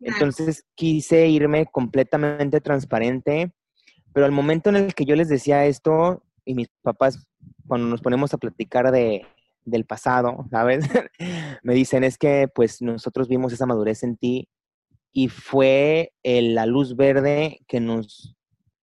Entonces 0.01 0.65
quise 0.75 1.27
irme 1.29 1.65
completamente 1.71 2.59
transparente, 2.59 3.53
pero 4.11 4.25
al 4.25 4.33
momento 4.33 4.69
en 4.69 4.75
el 4.75 4.93
que 4.93 5.05
yo 5.05 5.15
les 5.15 5.29
decía 5.29 5.65
esto, 5.65 6.23
y 6.43 6.55
mis 6.55 6.67
papás, 6.81 7.25
cuando 7.65 7.87
nos 7.87 8.01
ponemos 8.01 8.33
a 8.33 8.37
platicar 8.37 8.91
de, 8.91 9.25
del 9.65 9.85
pasado, 9.85 10.45
¿sabes? 10.49 10.85
me 11.63 11.73
dicen 11.73 12.03
es 12.03 12.17
que 12.17 12.47
pues 12.53 12.81
nosotros 12.81 13.27
vimos 13.27 13.53
esa 13.53 13.65
madurez 13.65 14.03
en 14.03 14.17
ti 14.17 14.49
y 15.11 15.29
fue 15.29 16.11
la 16.23 16.65
luz 16.65 16.95
verde 16.95 17.59
que 17.67 17.79
nos 17.79 18.35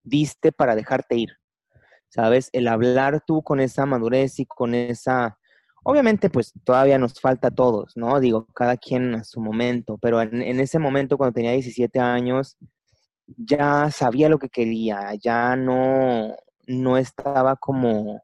diste 0.04 0.52
para 0.52 0.76
dejarte 0.76 1.16
ir, 1.16 1.30
¿sabes? 2.08 2.50
El 2.52 2.68
hablar 2.68 3.22
tú 3.26 3.42
con 3.42 3.60
esa 3.60 3.84
madurez 3.86 4.38
y 4.38 4.46
con 4.46 4.74
esa... 4.74 5.36
Obviamente, 5.82 6.28
pues 6.30 6.52
todavía 6.64 6.98
nos 6.98 7.20
falta 7.20 7.48
a 7.48 7.54
todos, 7.54 7.96
¿no? 7.96 8.20
Digo, 8.20 8.46
cada 8.54 8.76
quien 8.76 9.14
a 9.14 9.24
su 9.24 9.40
momento, 9.40 9.98
pero 9.98 10.20
en, 10.20 10.42
en 10.42 10.60
ese 10.60 10.78
momento, 10.78 11.16
cuando 11.16 11.32
tenía 11.34 11.52
17 11.52 11.98
años, 11.98 12.56
ya 13.36 13.90
sabía 13.90 14.28
lo 14.28 14.38
que 14.38 14.50
quería, 14.50 15.14
ya 15.14 15.56
no, 15.56 16.36
no 16.66 16.96
estaba 16.96 17.56
como 17.56 18.22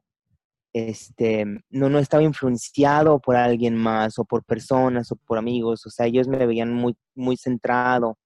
este, 0.77 1.47
no, 1.71 1.89
no 1.89 1.99
estaba 1.99 2.23
influenciado 2.23 3.19
por 3.19 3.35
alguien 3.35 3.75
más 3.75 4.19
o 4.19 4.27
por 4.27 4.45
personas 4.45 5.11
o 5.11 5.17
por 5.17 5.39
amigos, 5.39 5.87
o 5.87 5.91
sea, 5.91 6.05
ellos 6.05 6.29
me 6.29 6.45
veían 6.47 6.75
muy, 6.75 6.95
muy 7.15 7.39
centrado. 7.39 8.19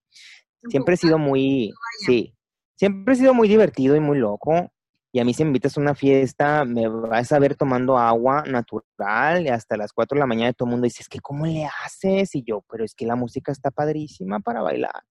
Siempre 0.68 0.94
he 0.94 0.96
sido 0.96 1.16
muy, 1.16 1.72
sí, 2.04 2.34
siempre 2.76 3.14
he 3.14 3.16
sido 3.16 3.34
muy 3.34 3.46
divertido 3.48 3.94
y 3.94 4.00
muy 4.00 4.18
loco. 4.18 4.68
Y 5.12 5.20
a 5.20 5.24
mí 5.24 5.32
si 5.32 5.44
me 5.44 5.48
invitas 5.48 5.76
a 5.76 5.80
una 5.80 5.94
fiesta, 5.94 6.64
me 6.64 6.88
vas 6.88 7.30
a 7.32 7.38
ver 7.38 7.54
tomando 7.56 7.98
agua 7.98 8.42
natural 8.46 9.46
y 9.46 9.48
hasta 9.48 9.76
las 9.76 9.92
4 9.92 10.16
de 10.16 10.20
la 10.20 10.26
mañana 10.26 10.52
todo 10.52 10.66
el 10.66 10.72
mundo 10.72 10.84
dice, 10.84 11.02
es 11.02 11.08
que 11.08 11.20
¿cómo 11.20 11.46
le 11.46 11.66
haces? 11.84 12.34
Y 12.34 12.42
yo, 12.42 12.64
pero 12.68 12.84
es 12.84 12.94
que 12.94 13.06
la 13.06 13.16
música 13.16 13.52
está 13.52 13.70
padrísima 13.70 14.40
para 14.40 14.60
bailar. 14.60 15.02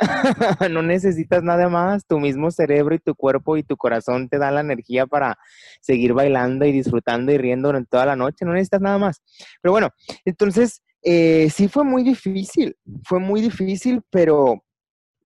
no 0.70 0.82
necesitas 0.82 1.42
nada 1.42 1.68
más, 1.68 2.06
tu 2.06 2.18
mismo 2.18 2.50
cerebro 2.50 2.94
y 2.94 2.98
tu 2.98 3.14
cuerpo 3.14 3.56
y 3.56 3.62
tu 3.62 3.76
corazón 3.76 4.28
te 4.28 4.38
dan 4.38 4.54
la 4.54 4.60
energía 4.60 5.06
para 5.06 5.38
seguir 5.80 6.14
bailando 6.14 6.64
y 6.64 6.72
disfrutando 6.72 7.32
y 7.32 7.38
riendo 7.38 7.68
durante 7.68 7.90
toda 7.90 8.06
la 8.06 8.16
noche, 8.16 8.44
no 8.44 8.52
necesitas 8.52 8.80
nada 8.80 8.98
más. 8.98 9.22
Pero 9.60 9.72
bueno, 9.72 9.90
entonces 10.24 10.82
eh, 11.02 11.48
sí 11.50 11.68
fue 11.68 11.84
muy 11.84 12.02
difícil, 12.02 12.76
fue 13.04 13.20
muy 13.20 13.40
difícil, 13.40 14.02
pero 14.10 14.64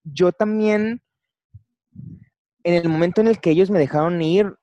yo 0.03 0.31
también, 0.31 1.01
en 2.63 2.73
el 2.73 2.89
momento 2.89 3.21
en 3.21 3.27
el 3.27 3.39
que 3.39 3.51
ellos 3.51 3.71
me 3.71 3.79
dejaron 3.79 4.21
ir, 4.21 4.53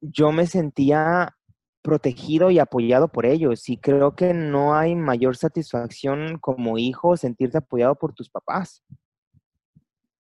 yo 0.00 0.32
me 0.32 0.46
sentía 0.46 1.34
protegido 1.82 2.50
y 2.50 2.58
apoyado 2.58 3.08
por 3.08 3.24
ellos 3.24 3.68
y 3.68 3.78
creo 3.78 4.14
que 4.14 4.34
no 4.34 4.74
hay 4.74 4.94
mayor 4.94 5.36
satisfacción 5.36 6.38
como 6.38 6.76
hijo 6.76 7.16
sentirte 7.16 7.58
apoyado 7.58 7.94
por 7.94 8.12
tus 8.12 8.28
papás 8.28 8.82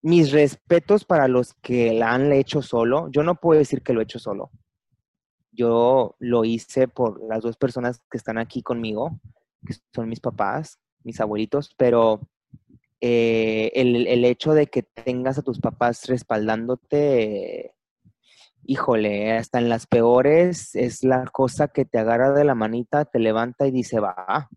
mis 0.05 0.31
respetos 0.31 1.03
para 1.03 1.27
los 1.27 1.55
que 1.63 1.91
la 1.91 2.13
han 2.13 2.31
hecho 2.31 2.61
solo. 2.61 3.09
Yo 3.09 3.23
no 3.23 3.33
puedo 3.33 3.57
decir 3.57 3.81
que 3.81 3.91
lo 3.91 4.01
he 4.01 4.03
hecho 4.03 4.19
solo. 4.19 4.51
Yo 5.51 6.15
lo 6.19 6.45
hice 6.45 6.87
por 6.87 7.19
las 7.27 7.41
dos 7.41 7.57
personas 7.57 8.03
que 8.11 8.19
están 8.19 8.37
aquí 8.37 8.61
conmigo, 8.61 9.19
que 9.65 9.73
son 9.95 10.07
mis 10.07 10.19
papás, 10.19 10.77
mis 11.03 11.19
abuelitos, 11.19 11.73
pero 11.75 12.21
eh, 13.01 13.71
el, 13.73 14.25
hecho 14.25 14.53
de 14.53 14.67
que 14.67 14.83
tengas 14.83 15.39
a 15.39 15.41
tus 15.41 15.59
papás 15.59 16.05
respaldándote, 16.05 17.73
híjole, 18.63 19.31
hasta 19.31 19.57
en 19.57 19.69
las 19.69 19.87
peores 19.87 20.75
es 20.75 21.03
la 21.03 21.25
cosa 21.25 21.69
que 21.69 21.83
te 21.83 21.97
agarra 21.97 22.31
de 22.31 22.45
la 22.45 22.53
manita, 22.53 23.05
te 23.05 23.17
levanta 23.17 23.65
y 23.65 23.71
dice, 23.71 23.99
va. 23.99 24.51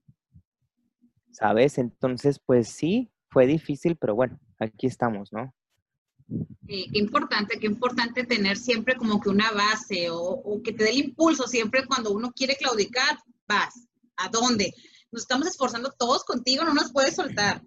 ¿Sabes? 1.32 1.78
Entonces, 1.78 2.38
pues 2.38 2.68
sí, 2.68 3.10
fue 3.30 3.46
difícil, 3.46 3.96
pero 3.96 4.14
bueno, 4.14 4.38
aquí 4.58 4.86
estamos, 4.86 5.32
¿no? 5.32 5.54
qué 6.66 6.86
importante, 6.92 7.58
qué 7.58 7.66
importante 7.66 8.24
tener 8.24 8.56
siempre 8.56 8.96
como 8.96 9.20
que 9.20 9.30
una 9.30 9.50
base 9.52 10.08
o, 10.10 10.60
que 10.62 10.72
te 10.72 10.84
dé 10.84 10.90
el 10.90 10.98
impulso 10.98 11.46
siempre 11.46 11.86
cuando 11.86 12.12
uno 12.12 12.32
quiere 12.32 12.56
claudicar, 12.56 13.18
vas. 13.46 13.86
¿A 14.16 14.28
dónde? 14.28 14.74
Nos 15.12 15.22
estamos 15.22 15.46
esforzando 15.46 15.92
todos 15.92 16.24
contigo, 16.24 16.64
no 16.64 16.74
nos 16.74 16.92
puedes 16.92 17.14
soltar. 17.14 17.62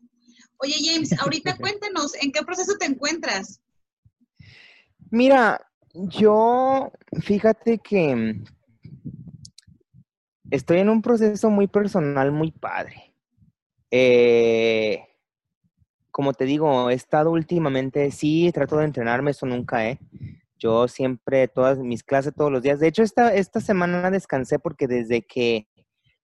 Oye, 0.57 0.76
James, 0.84 1.18
ahorita 1.20 1.57
cuéntanos, 1.59 2.14
¿en 2.22 2.32
qué 2.32 2.43
proceso 2.43 2.78
te 2.78 2.86
encuentras? 2.86 3.62
Mira, 5.09 5.66
yo, 5.93 6.91
fíjate 7.22 7.80
que 7.80 8.43
estoy 10.51 10.80
en 10.80 10.89
un 10.89 11.01
proceso 11.01 11.49
muy 11.49 11.68
personal, 11.68 12.32
muy 12.32 12.51
padre. 12.51 13.14
Eh, 13.89 15.11
como 16.12 16.34
te 16.34 16.45
digo, 16.45 16.89
he 16.89 16.93
estado 16.93 17.32
últimamente, 17.32 18.12
sí, 18.12 18.51
trato 18.53 18.78
de 18.78 18.86
entrenarme, 18.86 19.32
eso 19.32 19.45
nunca, 19.45 19.88
¿eh? 19.89 19.99
Yo 20.57 20.88
siempre, 20.88 21.47
todas 21.47 21.80
mis 21.80 22.03
clases, 22.03 22.34
todos 22.36 22.51
los 22.51 22.62
días. 22.62 22.80
De 22.80 22.88
hecho, 22.88 23.01
esta, 23.01 23.34
esta 23.34 23.62
semana 23.62 24.12
descansé 24.12 24.59
porque 24.59 24.88
desde 24.88 25.24
que 25.24 25.68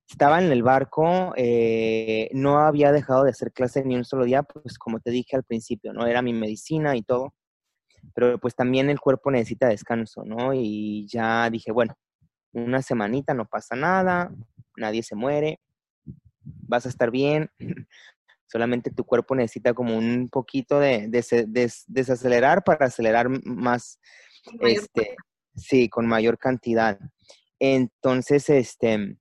estaba 0.10 0.42
en 0.42 0.52
el 0.52 0.64
barco, 0.64 1.34
eh, 1.36 2.30
no 2.34 2.60
había 2.60 2.92
dejado 2.92 3.24
de 3.24 3.32
hacer 3.32 3.52
clases 3.52 3.86
ni 3.86 3.96
un 3.96 4.06
solo 4.06 4.26
día, 4.26 4.44
pues 4.44 4.78
como 4.78 5.00
te 5.00 5.12
dije 5.12 5.36
al 5.36 5.44
principio, 5.44 5.94
¿no? 5.94 6.06
Era 6.06 6.22
mi 6.22 6.34
medicina 6.34 6.96
y 6.96 7.02
todo. 7.02 7.34
Pero 8.14 8.40
pues 8.40 8.56
también 8.56 8.90
el 8.90 9.00
cuerpo 9.00 9.32
necesita 9.32 9.68
descanso, 9.68 10.24
¿no? 10.24 10.54
Y 10.54 11.08
ya 11.08 11.50
dije, 11.50 11.72
bueno, 11.72 11.96
una 12.54 12.82
semanita 12.82 13.34
no 13.34 13.46
pasa 13.46 13.76
nada, 13.76 14.32
nadie 14.78 15.04
se 15.04 15.16
muere, 15.16 15.60
vas 16.44 16.86
a 16.86 16.90
estar 16.90 17.12
bien, 17.12 17.50
Solamente 18.58 18.89
tu 18.89 19.03
cuerpo 19.03 19.36
necesita 19.36 19.76
como 19.76 19.95
un 19.95 20.30
poquito 20.30 20.80
de, 20.80 21.08
desacelerar 21.08 22.64
para 22.64 22.88
acelerar 22.88 23.30
más, 23.45 23.99
este, 24.62 25.16
sí, 25.55 25.88
con 25.89 26.08
mayor 26.08 26.39
cantidad. 26.39 26.99
Entonces, 27.60 28.49
este, 28.49 29.20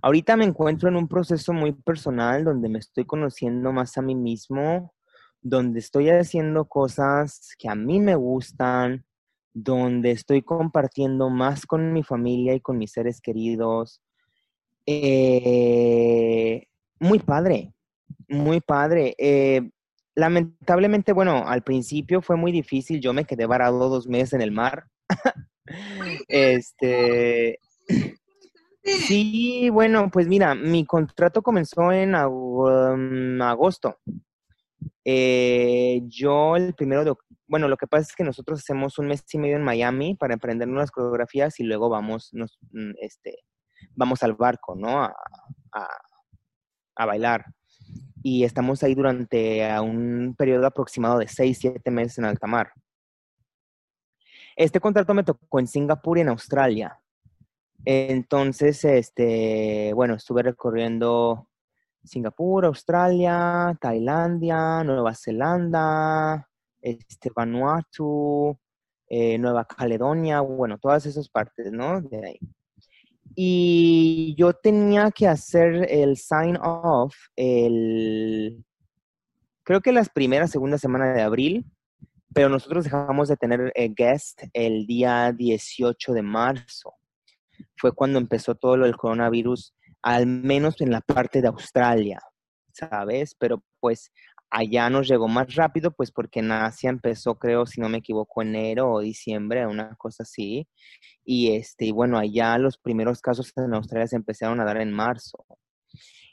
ahorita 0.00 0.34
me 0.38 0.46
encuentro 0.46 0.88
en 0.88 0.96
un 0.96 1.08
proceso 1.08 1.52
muy 1.52 1.72
personal 1.72 2.42
donde 2.42 2.70
me 2.70 2.78
estoy 2.78 3.04
conociendo 3.04 3.70
más 3.70 3.98
a 3.98 4.02
mí 4.02 4.14
mismo, 4.14 4.94
donde 5.42 5.80
estoy 5.80 6.08
haciendo 6.08 6.64
cosas 6.64 7.50
que 7.58 7.68
a 7.68 7.74
mí 7.74 8.00
me 8.00 8.14
gustan, 8.14 9.04
donde 9.52 10.12
estoy 10.12 10.40
compartiendo 10.40 11.28
más 11.28 11.66
con 11.66 11.92
mi 11.92 12.02
familia 12.02 12.54
y 12.54 12.60
con 12.60 12.78
mis 12.78 12.92
seres 12.92 13.20
queridos. 13.20 14.00
Eh, 14.86 16.66
muy 16.98 17.18
padre, 17.18 17.73
muy 18.28 18.60
padre. 18.60 19.14
Eh, 19.18 19.70
lamentablemente, 20.14 21.12
bueno, 21.12 21.44
al 21.46 21.62
principio 21.62 22.22
fue 22.22 22.36
muy 22.36 22.52
difícil. 22.52 23.00
Yo 23.00 23.12
me 23.12 23.24
quedé 23.24 23.46
varado 23.46 23.88
dos 23.88 24.06
meses 24.06 24.34
en 24.34 24.42
el 24.42 24.52
mar. 24.52 24.86
este. 26.28 27.58
Sí, 28.82 29.70
bueno, 29.70 30.10
pues 30.10 30.28
mira, 30.28 30.54
mi 30.54 30.84
contrato 30.84 31.42
comenzó 31.42 31.90
en 31.90 32.14
um, 32.14 33.40
agosto. 33.40 33.98
Eh, 35.04 36.02
yo 36.06 36.56
el 36.56 36.74
primero 36.74 37.04
de 37.04 37.14
bueno, 37.46 37.68
lo 37.68 37.76
que 37.76 37.86
pasa 37.86 38.02
es 38.02 38.16
que 38.16 38.24
nosotros 38.24 38.60
hacemos 38.60 38.98
un 38.98 39.06
mes 39.06 39.22
y 39.32 39.38
medio 39.38 39.56
en 39.56 39.62
Miami 39.62 40.14
para 40.14 40.34
emprender 40.34 40.68
unas 40.68 40.90
coreografías 40.90 41.60
y 41.60 41.64
luego 41.64 41.90
vamos, 41.90 42.30
nos, 42.32 42.58
mm, 42.72 42.92
este, 43.00 43.44
vamos 43.94 44.22
al 44.22 44.34
barco, 44.34 44.74
¿no? 44.74 45.02
a, 45.02 45.14
a 46.96 47.06
bailar. 47.06 47.44
Y 48.26 48.44
estamos 48.44 48.82
ahí 48.82 48.94
durante 48.94 49.68
un 49.82 50.34
periodo 50.34 50.66
aproximado 50.66 51.18
de 51.18 51.28
6, 51.28 51.58
7 51.60 51.90
meses 51.90 52.16
en 52.16 52.24
alta 52.24 52.46
mar. 52.46 52.72
Este 54.56 54.80
contrato 54.80 55.12
me 55.12 55.24
tocó 55.24 55.58
en 55.58 55.66
Singapur 55.66 56.16
y 56.16 56.22
en 56.22 56.30
Australia. 56.30 56.98
Entonces, 57.84 58.82
este, 58.86 59.92
bueno, 59.92 60.14
estuve 60.14 60.42
recorriendo 60.42 61.50
Singapur, 62.02 62.64
Australia, 62.64 63.76
Tailandia, 63.78 64.82
Nueva 64.84 65.14
Zelanda, 65.14 66.48
este, 66.80 67.28
Vanuatu, 67.28 68.58
eh, 69.06 69.36
Nueva 69.36 69.66
Caledonia, 69.66 70.40
bueno, 70.40 70.78
todas 70.78 71.04
esas 71.04 71.28
partes, 71.28 71.70
¿no? 71.72 72.00
De 72.00 72.26
ahí 72.26 72.40
y 73.34 74.34
yo 74.38 74.52
tenía 74.52 75.10
que 75.10 75.26
hacer 75.26 75.86
el 75.90 76.16
sign 76.16 76.56
off 76.62 77.14
el 77.36 78.64
creo 79.62 79.80
que 79.80 79.92
las 79.92 80.08
primeras 80.08 80.50
segunda 80.50 80.78
semana 80.78 81.12
de 81.12 81.22
abril 81.22 81.66
pero 82.34 82.48
nosotros 82.48 82.84
dejamos 82.84 83.28
de 83.28 83.36
tener 83.36 83.72
eh, 83.74 83.92
guest 83.96 84.42
el 84.52 84.86
día 84.86 85.32
18 85.32 86.12
de 86.12 86.22
marzo. 86.22 86.94
Fue 87.76 87.92
cuando 87.92 88.18
empezó 88.18 88.56
todo 88.56 88.76
lo 88.76 88.86
del 88.86 88.96
coronavirus 88.96 89.72
al 90.02 90.26
menos 90.26 90.80
en 90.80 90.90
la 90.90 91.00
parte 91.00 91.40
de 91.40 91.48
Australia 91.48 92.20
sabes 92.74 93.34
pero 93.38 93.62
pues 93.80 94.12
allá 94.54 94.88
nos 94.88 95.08
llegó 95.08 95.28
más 95.28 95.54
rápido 95.54 95.90
pues 95.90 96.10
porque 96.12 96.40
en 96.40 96.52
Asia 96.52 96.90
empezó 96.90 97.38
creo 97.38 97.66
si 97.66 97.80
no 97.80 97.88
me 97.88 97.98
equivoco 97.98 98.42
enero 98.42 98.92
o 98.92 99.00
diciembre 99.00 99.66
una 99.66 99.94
cosa 99.96 100.22
así 100.22 100.68
y 101.24 101.52
este, 101.54 101.86
y 101.86 101.92
bueno, 101.92 102.18
allá 102.18 102.58
los 102.58 102.78
primeros 102.78 103.20
casos 103.20 103.52
en 103.56 103.74
Australia 103.74 104.06
se 104.06 104.16
empezaron 104.16 104.60
a 104.60 104.64
dar 104.64 104.80
en 104.80 104.92
marzo. 104.92 105.44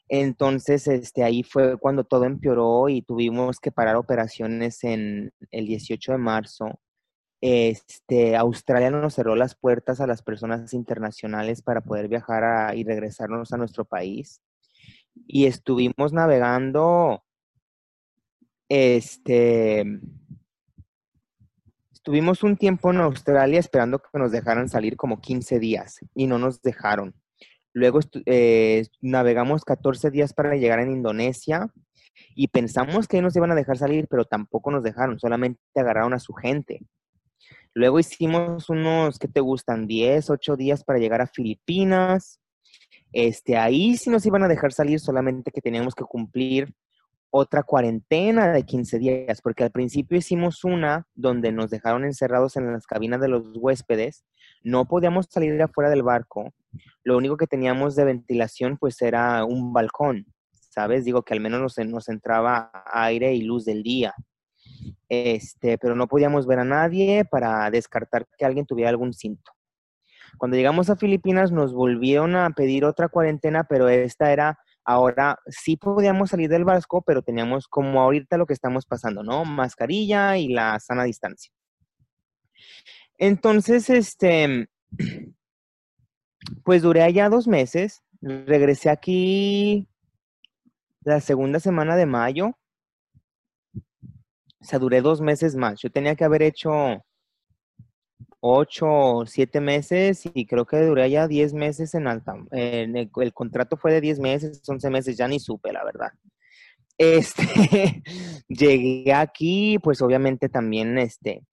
Entonces, 0.10 0.88
este, 0.88 1.24
ahí 1.24 1.44
fue 1.44 1.78
cuando 1.78 2.04
todo 2.04 2.26
empeoró 2.26 2.90
y 2.90 3.02
tuvimos 3.02 3.60
que 3.60 3.72
parar 3.72 3.96
operaciones 3.96 4.84
en 4.84 5.32
el 5.52 5.68
18 5.68 6.14
de 6.14 6.18
marzo. 6.18 6.80
este, 7.42 8.36
Australia 8.38 8.92
nos 8.92 9.16
cerró 9.16 9.36
las 9.36 9.56
puertas 9.56 10.02
a 10.02 10.08
las 10.08 10.22
personas 10.24 10.74
internacionales 10.74 11.62
para 11.64 11.82
poder 11.82 12.08
viajar 12.08 12.76
y 12.78 12.84
regresarnos 12.84 13.54
a 13.54 13.58
nuestro 13.58 13.86
país. 13.86 14.42
Y 15.28 15.46
estuvimos 15.46 16.14
navegando, 16.14 17.24
este, 18.74 19.84
estuvimos 21.92 22.42
un 22.42 22.56
tiempo 22.56 22.90
en 22.92 23.02
Australia 23.02 23.60
esperando 23.60 24.00
que 24.00 24.18
nos 24.18 24.32
dejaran 24.32 24.70
salir 24.70 24.96
como 24.96 25.20
15 25.20 25.60
días 25.60 26.00
y 26.16 26.26
no 26.26 26.38
nos 26.38 26.62
dejaron. 26.62 27.14
Luego 27.74 28.00
eh, 28.26 28.86
navegamos 29.02 29.66
14 29.66 30.10
días 30.10 30.32
para 30.32 30.56
llegar 30.56 30.80
en 30.80 30.90
Indonesia 30.90 31.68
y 32.34 32.48
pensamos 32.48 33.10
que 33.10 33.22
nos 33.22 33.36
iban 33.36 33.52
a 33.52 33.56
dejar 33.56 33.78
salir, 33.78 34.08
pero 34.10 34.24
tampoco 34.24 34.72
nos 34.72 34.84
dejaron, 34.84 35.20
solamente 35.20 35.60
agarraron 35.76 36.14
a 36.14 36.20
su 36.20 36.32
gente. 36.32 36.80
Luego 37.74 38.00
hicimos 38.00 38.70
unos, 38.70 39.20
¿qué 39.20 39.28
te 39.28 39.42
gustan? 39.42 39.86
10, 39.86 40.30
8 40.30 40.56
días 40.56 40.86
para 40.86 41.00
llegar 41.00 41.20
a 41.20 41.28
Filipinas. 41.28 42.40
Este, 43.12 43.58
ahí 43.58 43.98
sí 43.98 44.10
nos 44.10 44.26
iban 44.26 44.44
a 44.44 44.48
dejar 44.48 44.72
salir, 44.72 45.02
solamente 45.02 45.52
que 45.52 45.60
teníamos 45.60 45.94
que 45.94 46.06
cumplir 46.06 46.74
otra 47.32 47.64
cuarentena 47.64 48.52
de 48.52 48.64
15 48.64 49.00
días, 49.00 49.42
porque 49.42 49.64
al 49.64 49.72
principio 49.72 50.18
hicimos 50.18 50.64
una 50.64 51.08
donde 51.16 51.52
nos 51.52 51.70
dejaron 51.70 52.04
encerrados 52.04 52.58
en 52.58 52.72
las 52.72 52.86
cabinas 52.86 53.22
de 53.22 53.30
los 53.30 53.56
huéspedes, 53.56 54.26
no 54.64 54.86
podíamos 54.86 55.28
salir 55.30 55.60
afuera 55.62 55.90
del 55.90 56.04
barco, 56.04 56.54
lo 57.04 57.18
único 57.18 57.38
que 57.38 57.48
teníamos 57.48 57.96
de 57.96 58.04
ventilación 58.04 58.78
pues 58.78 59.02
era 59.02 59.46
un 59.46 59.74
balcón, 59.74 60.26
¿sabes? 60.52 61.06
Digo 61.06 61.24
que 61.24 61.34
al 61.34 61.40
menos 61.40 61.78
nos, 61.78 62.10
entraba 62.10 62.72
aire 62.92 63.34
y 63.34 63.42
luz 63.42 63.66
del 63.66 63.82
día. 63.82 64.14
Este, 65.10 65.78
pero 65.78 65.96
no 65.96 66.08
podíamos 66.08 66.48
ver 66.48 66.60
a 66.60 66.64
nadie 66.64 67.26
para 67.26 67.70
descartar 67.72 68.28
que 68.38 68.46
alguien 68.46 68.66
tuviera 68.66 68.90
algún 68.90 69.14
síntoma. 69.14 69.58
Cuando 70.38 70.56
llegamos 70.56 70.90
a 70.90 70.96
Filipinas 70.96 71.52
nos 71.52 71.74
volvieron 71.74 72.36
a 72.36 72.50
pedir 72.52 72.86
otra 72.86 73.10
cuarentena, 73.10 73.66
pero 73.66 73.90
esta 73.90 74.32
era 74.32 74.58
ahora 74.86 75.38
sí 75.48 75.78
podíamos 75.78 76.30
salir 76.30 76.50
del 76.50 76.66
barco, 76.66 77.02
pero 77.02 77.22
teníamos 77.22 77.68
como 77.68 78.02
ahorita 78.02 78.38
lo 78.38 78.46
que 78.46 78.54
estamos 78.54 78.86
pasando, 78.86 79.24
¿no? 79.24 79.46
Mascarilla 79.46 80.38
y 80.38 80.50
la 80.50 80.80
sana 80.80 81.04
distancia. 81.04 81.52
Entonces, 83.18 83.90
este, 83.90 84.68
pues 86.64 86.82
duré 86.82 87.04
allá 87.04 87.30
dos 87.30 87.48
meses, 87.48 88.02
regresé 88.22 88.90
aquí 88.90 89.88
la 91.02 91.20
segunda 91.20 91.60
semana 91.60 91.96
de 91.96 92.06
mayo 92.06 92.56
o 94.62 94.64
sea, 94.64 94.78
duré 94.78 95.02
dos 95.02 95.22
meses 95.22 95.56
más. 95.56 95.80
Yo 95.82 95.90
tenía 95.90 96.16
que 96.16 96.24
haber 96.24 96.44
hecho 96.44 97.04
ocho 98.42 98.88
o 98.89 99.26
siete 99.26 99.62
meses 99.62 100.24
y 100.34 100.46
creo 100.48 100.66
que 100.66 100.82
duré 100.82 101.10
ya 101.10 101.28
diez 101.28 101.54
meses 101.54 101.94
en 101.94 102.08
alta. 102.08 102.36
el, 102.52 103.34
contrato 103.34 103.78
fue 103.78 103.94
de 103.94 104.02
diez 104.02 104.20
meses, 104.20 104.62
once 104.68 104.89
meses, 104.89 105.16
ya 105.16 105.28
ni 105.28 105.39
supe, 105.39 105.72
la 105.72 105.84
verdad. 105.86 106.12
Este, 106.98 108.04
llegué 108.50 109.14
aquí, 109.14 109.80
pues 109.80 110.02
obviamente 110.02 110.50
también, 110.50 110.98
este, 110.98 111.44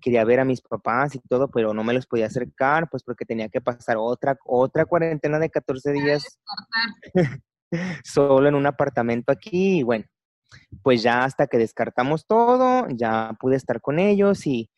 quería 0.00 0.24
ver 0.24 0.40
a 0.40 0.44
mis 0.44 0.62
papás 0.62 1.14
y 1.14 1.20
todo, 1.20 1.50
pero 1.50 1.74
no 1.74 1.84
me 1.84 1.92
los 1.92 2.06
podía 2.06 2.26
acercar, 2.26 2.88
pues 2.90 3.02
porque 3.02 3.26
tenía 3.26 3.48
que 3.48 3.60
pasar 3.60 3.96
otra, 3.98 4.38
otra 4.44 4.86
cuarentena 4.86 5.38
de 5.38 5.50
14 5.50 5.92
días 5.92 6.38
solo 8.04 8.48
en 8.48 8.54
un 8.54 8.66
apartamento 8.66 9.32
aquí 9.32 9.80
y 9.80 9.82
bueno, 9.82 10.06
pues 10.82 11.02
ya 11.02 11.24
hasta 11.24 11.46
que 11.46 11.58
descartamos 11.58 12.26
todo, 12.26 12.86
ya 12.90 13.36
pude 13.38 13.56
estar 13.56 13.80
con 13.82 13.98
ellos 13.98 14.46
y 14.46 14.70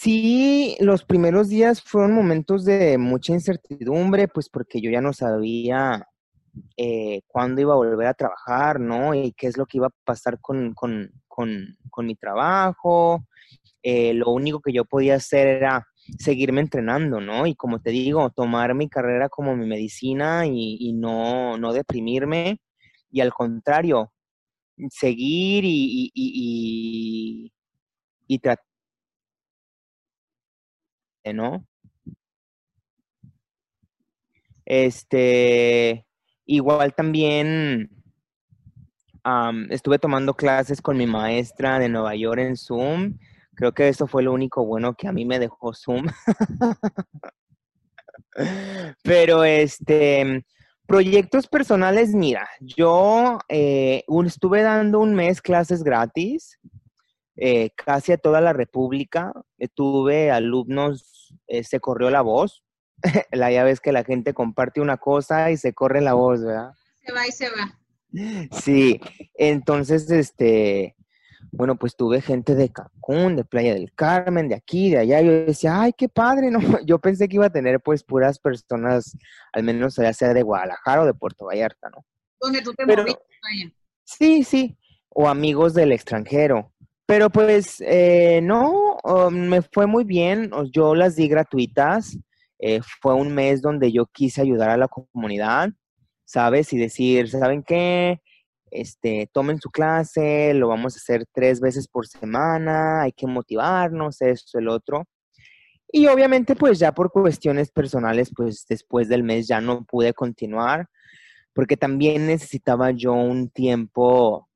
sí, 0.00 0.76
los 0.80 1.04
primeros 1.04 1.48
días 1.48 1.82
fueron 1.82 2.12
momentos 2.12 2.64
de 2.64 2.98
mucha 2.98 3.32
incertidumbre, 3.32 4.28
pues 4.28 4.48
porque 4.48 4.80
yo 4.80 4.90
ya 4.90 5.00
no 5.00 5.12
sabía 5.12 6.06
eh, 6.76 7.22
cuándo 7.26 7.60
iba 7.60 7.72
a 7.74 7.76
volver 7.76 8.06
a 8.08 8.14
trabajar, 8.14 8.80
¿no? 8.80 9.14
Y 9.14 9.32
qué 9.32 9.46
es 9.46 9.56
lo 9.56 9.66
que 9.66 9.78
iba 9.78 9.86
a 9.88 9.94
pasar 10.04 10.40
con, 10.40 10.74
mi 11.98 12.16
trabajo. 12.16 13.24
Eh, 13.82 14.14
lo 14.14 14.30
único 14.30 14.60
que 14.60 14.72
yo 14.72 14.84
podía 14.84 15.16
hacer 15.16 15.46
era 15.46 15.86
seguirme 16.18 16.60
entrenando, 16.60 17.20
¿no? 17.20 17.46
Y 17.46 17.54
como 17.54 17.80
te 17.80 17.90
digo, 17.90 18.30
tomar 18.30 18.74
mi 18.74 18.88
carrera 18.88 19.28
como 19.28 19.56
mi 19.56 19.66
medicina 19.66 20.46
y, 20.46 20.76
y 20.80 20.92
no, 20.92 21.56
no 21.58 21.72
deprimirme. 21.72 22.58
Y 23.10 23.20
al 23.20 23.32
contrario, 23.32 24.12
seguir 24.90 25.64
y, 25.64 26.10
y, 26.14 27.52
y, 28.26 28.38
tratar, 28.40 28.64
¿no? 31.32 31.66
Este, 34.66 36.06
igual 36.46 36.94
también 36.94 37.90
estuve 39.70 39.98
tomando 39.98 40.34
clases 40.34 40.82
con 40.82 40.96
mi 40.96 41.06
maestra 41.06 41.78
de 41.78 41.88
Nueva 41.88 42.14
York 42.14 42.40
en 42.40 42.56
Zoom. 42.56 43.18
Creo 43.54 43.72
que 43.72 43.88
eso 43.88 44.06
fue 44.06 44.22
lo 44.22 44.32
único 44.32 44.64
bueno 44.64 44.94
que 44.94 45.08
a 45.08 45.12
mí 45.12 45.24
me 45.24 45.38
dejó 45.38 45.72
Zoom. 45.72 46.06
Pero 49.02 49.44
este, 49.44 50.44
Proyectos 50.86 51.46
personales, 51.46 52.14
mira, 52.14 52.46
yo 52.60 53.38
eh, 53.48 54.04
estuve 54.26 54.60
dando 54.60 55.00
un 55.00 55.14
mes 55.14 55.40
clases 55.40 55.82
gratis, 55.82 56.58
eh, 57.36 57.70
casi 57.74 58.12
a 58.12 58.18
toda 58.18 58.42
la 58.42 58.52
República. 58.52 59.32
tuve 59.74 60.30
alumnos, 60.30 61.13
eh, 61.46 61.64
se 61.64 61.80
corrió 61.80 62.10
la 62.10 62.22
voz. 62.22 62.64
la 63.32 63.50
ya 63.50 63.64
ves 63.64 63.80
que 63.80 63.92
la 63.92 64.04
gente 64.04 64.34
comparte 64.34 64.80
una 64.80 64.96
cosa 64.96 65.50
y 65.50 65.56
se 65.56 65.72
corre 65.72 66.00
la 66.00 66.14
voz, 66.14 66.42
¿verdad? 66.42 66.72
Se 67.04 67.12
va 67.12 67.26
y 67.26 67.32
se 67.32 67.48
va. 67.50 67.78
Sí, 68.62 69.00
entonces, 69.34 70.08
este, 70.10 70.94
bueno, 71.50 71.76
pues 71.76 71.96
tuve 71.96 72.20
gente 72.20 72.54
de 72.54 72.70
Cancún, 72.70 73.36
de 73.36 73.44
Playa 73.44 73.74
del 73.74 73.92
Carmen, 73.92 74.48
de 74.48 74.54
aquí, 74.54 74.90
de 74.90 74.98
allá. 74.98 75.20
Yo 75.20 75.32
decía, 75.32 75.80
ay, 75.80 75.92
qué 75.92 76.08
padre, 76.08 76.50
¿no? 76.50 76.58
Yo 76.86 76.98
pensé 76.98 77.28
que 77.28 77.36
iba 77.36 77.46
a 77.46 77.52
tener 77.52 77.80
pues 77.80 78.04
puras 78.04 78.38
personas, 78.38 79.16
al 79.52 79.62
menos 79.62 79.96
ya 79.96 80.12
sea 80.12 80.34
de 80.34 80.42
Guadalajara 80.42 81.02
o 81.02 81.06
de 81.06 81.14
Puerto 81.14 81.46
Vallarta, 81.46 81.90
¿no? 81.90 82.04
Donde 82.40 82.62
tú 82.62 82.72
te 82.74 82.86
Pero, 82.86 83.04
Sí, 84.04 84.44
sí, 84.44 84.76
o 85.08 85.28
amigos 85.28 85.74
del 85.74 85.92
extranjero. 85.92 86.72
Pero 87.06 87.30
pues 87.30 87.82
eh, 87.86 88.40
no, 88.42 88.98
me 89.30 89.62
fue 89.62 89.86
muy 89.86 90.04
bien. 90.04 90.50
Yo 90.72 90.94
las 90.94 91.16
di 91.16 91.28
gratuitas. 91.28 92.18
Eh, 92.58 92.80
fue 93.02 93.14
un 93.14 93.34
mes 93.34 93.60
donde 93.60 93.92
yo 93.92 94.06
quise 94.06 94.40
ayudar 94.40 94.70
a 94.70 94.76
la 94.76 94.88
comunidad, 94.88 95.70
¿sabes? 96.24 96.72
Y 96.72 96.78
decir, 96.78 97.28
¿saben 97.28 97.62
qué? 97.62 98.20
este, 98.74 99.30
tomen 99.32 99.60
su 99.60 99.70
clase, 99.70 100.52
lo 100.52 100.68
vamos 100.68 100.94
a 100.94 100.98
hacer 100.98 101.24
tres 101.32 101.60
veces 101.60 101.88
por 101.88 102.06
semana, 102.06 103.02
hay 103.02 103.12
que 103.12 103.26
motivarnos, 103.26 104.20
esto, 104.20 104.58
el 104.58 104.68
otro. 104.68 105.04
Y 105.90 106.08
obviamente, 106.08 106.56
pues 106.56 106.80
ya 106.80 106.92
por 106.92 107.12
cuestiones 107.12 107.70
personales, 107.70 108.32
pues 108.36 108.66
después 108.68 109.08
del 109.08 109.22
mes 109.22 109.46
ya 109.46 109.60
no 109.60 109.84
pude 109.84 110.12
continuar, 110.12 110.88
porque 111.54 111.76
también 111.76 112.26
necesitaba 112.26 112.90
yo 112.90 113.12
un 113.12 113.48
tiempo, 113.48 114.48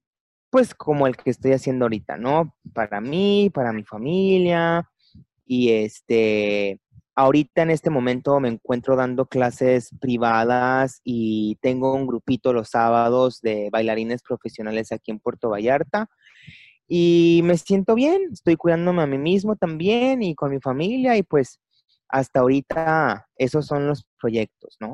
pues 0.50 0.74
como 0.74 1.06
el 1.06 1.16
que 1.16 1.30
estoy 1.30 1.52
haciendo 1.52 1.84
ahorita, 1.86 2.16
¿no? 2.16 2.54
Para 2.74 3.00
mí, 3.00 3.50
para 3.52 3.72
mi 3.72 3.84
familia, 3.84 4.88
y 5.46 5.70
este, 5.70 6.80
Ahorita 7.18 7.62
en 7.62 7.70
este 7.70 7.90
momento 7.90 8.38
me 8.38 8.48
encuentro 8.48 8.94
dando 8.94 9.26
clases 9.26 9.90
privadas 10.00 11.00
y 11.02 11.56
tengo 11.60 11.92
un 11.92 12.06
grupito 12.06 12.52
los 12.52 12.68
sábados 12.68 13.40
de 13.40 13.70
bailarines 13.72 14.22
profesionales 14.22 14.92
aquí 14.92 15.10
en 15.10 15.18
Puerto 15.18 15.50
Vallarta. 15.50 16.08
Y 16.86 17.40
me 17.42 17.58
siento 17.58 17.96
bien, 17.96 18.22
estoy 18.30 18.54
cuidándome 18.54 19.02
a 19.02 19.08
mí 19.08 19.18
mismo 19.18 19.56
también 19.56 20.22
y 20.22 20.36
con 20.36 20.52
mi 20.52 20.60
familia 20.60 21.16
y 21.16 21.24
pues 21.24 21.58
hasta 22.08 22.38
ahorita 22.38 23.26
esos 23.34 23.66
son 23.66 23.88
los 23.88 24.06
proyectos, 24.20 24.76
¿no? 24.78 24.92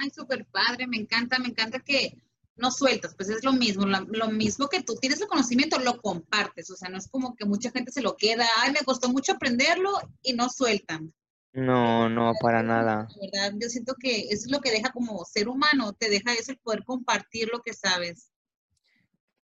Ay, 0.00 0.10
súper 0.10 0.46
padre, 0.46 0.88
me 0.88 0.96
encanta, 0.96 1.38
me 1.38 1.46
encanta 1.46 1.78
que 1.78 2.12
no 2.56 2.70
sueltas, 2.70 3.14
pues 3.14 3.28
es 3.28 3.44
lo 3.44 3.52
mismo, 3.52 3.86
lo, 3.86 4.28
mismo 4.28 4.68
que 4.68 4.82
tú 4.82 4.96
tienes 4.96 5.20
el 5.20 5.28
conocimiento, 5.28 5.78
lo 5.78 6.00
compartes, 6.00 6.70
o 6.70 6.76
sea, 6.76 6.88
no 6.88 6.96
es 6.96 7.08
como 7.08 7.36
que 7.36 7.44
mucha 7.44 7.70
gente 7.70 7.92
se 7.92 8.02
lo 8.02 8.16
queda, 8.16 8.46
ay, 8.58 8.72
me 8.72 8.84
costó 8.84 9.10
mucho 9.10 9.32
aprenderlo 9.32 9.90
y 10.22 10.32
no 10.32 10.48
sueltan. 10.48 11.12
No, 11.52 12.08
no, 12.08 12.32
para 12.40 12.62
nada. 12.62 13.08
¿verdad? 13.20 13.54
Yo 13.58 13.68
siento 13.68 13.94
que 13.98 14.28
eso 14.28 14.46
es 14.46 14.50
lo 14.50 14.60
que 14.60 14.70
deja 14.70 14.90
como 14.92 15.24
ser 15.24 15.48
humano, 15.48 15.92
te 15.92 16.10
deja 16.10 16.32
eso 16.34 16.52
el 16.52 16.58
poder 16.58 16.84
compartir 16.84 17.48
lo 17.50 17.60
que 17.60 17.72
sabes. 17.72 18.30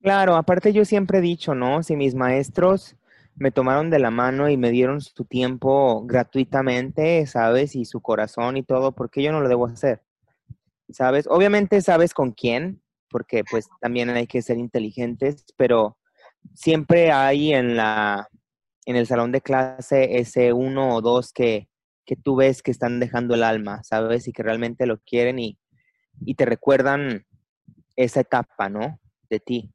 Claro, 0.01 0.35
aparte 0.37 0.73
yo 0.73 0.85
siempre 0.85 1.19
he 1.19 1.23
dicho, 1.23 1.55
¿no? 1.55 1.83
Si 1.83 1.95
mis 1.95 2.15
maestros 2.15 2.97
me 3.37 3.51
tomaron 3.51 3.91
de 3.91 3.99
la 3.99 4.11
mano 4.11 4.49
y 4.49 4.57
me 4.57 4.71
dieron 4.71 5.01
su 5.01 5.25
tiempo 5.25 6.05
gratuitamente, 6.05 7.27
¿sabes? 7.27 7.77
Y 7.77 7.85
su 7.85 8.01
corazón 8.01 8.57
y 8.57 8.63
todo, 8.63 8.93
¿por 8.93 9.11
qué 9.11 9.23
yo 9.23 9.33
no 9.33 9.41
lo 9.41 9.49
debo 9.49 9.67
hacer? 9.67 10.03
¿Sabes? 10.91 11.27
Obviamente 11.29 11.81
sabes 11.81 12.13
con 12.13 12.33
quién, 12.33 12.83
porque 13.11 13.45
pues 13.51 13.67
también 13.81 14.11
hay 14.11 14.27
que 14.27 14.43
ser 14.43 14.57
inteligentes, 14.57 15.45
pero 15.57 15.99
siempre 16.55 17.13
hay 17.13 17.53
en 17.53 17.77
la 17.77 18.29
en 18.87 18.97
el 18.97 19.07
salón 19.07 19.31
de 19.31 19.41
clase 19.41 20.19
ese 20.19 20.53
uno 20.53 20.95
o 20.95 21.01
dos 21.01 21.33
que, 21.33 21.69
que 22.05 22.17
tú 22.17 22.37
ves 22.37 22.63
que 22.63 22.71
están 22.71 22.99
dejando 22.99 23.35
el 23.35 23.43
alma, 23.43 23.83
¿sabes? 23.85 24.27
Y 24.27 24.33
que 24.33 24.43
realmente 24.43 24.87
lo 24.87 24.99
quieren 25.01 25.39
y, 25.39 25.59
y 26.25 26.35
te 26.35 26.45
recuerdan 26.45 27.25
esa 27.95 28.21
etapa, 28.21 28.69
¿no? 28.69 28.99
De 29.29 29.39
ti. 29.39 29.73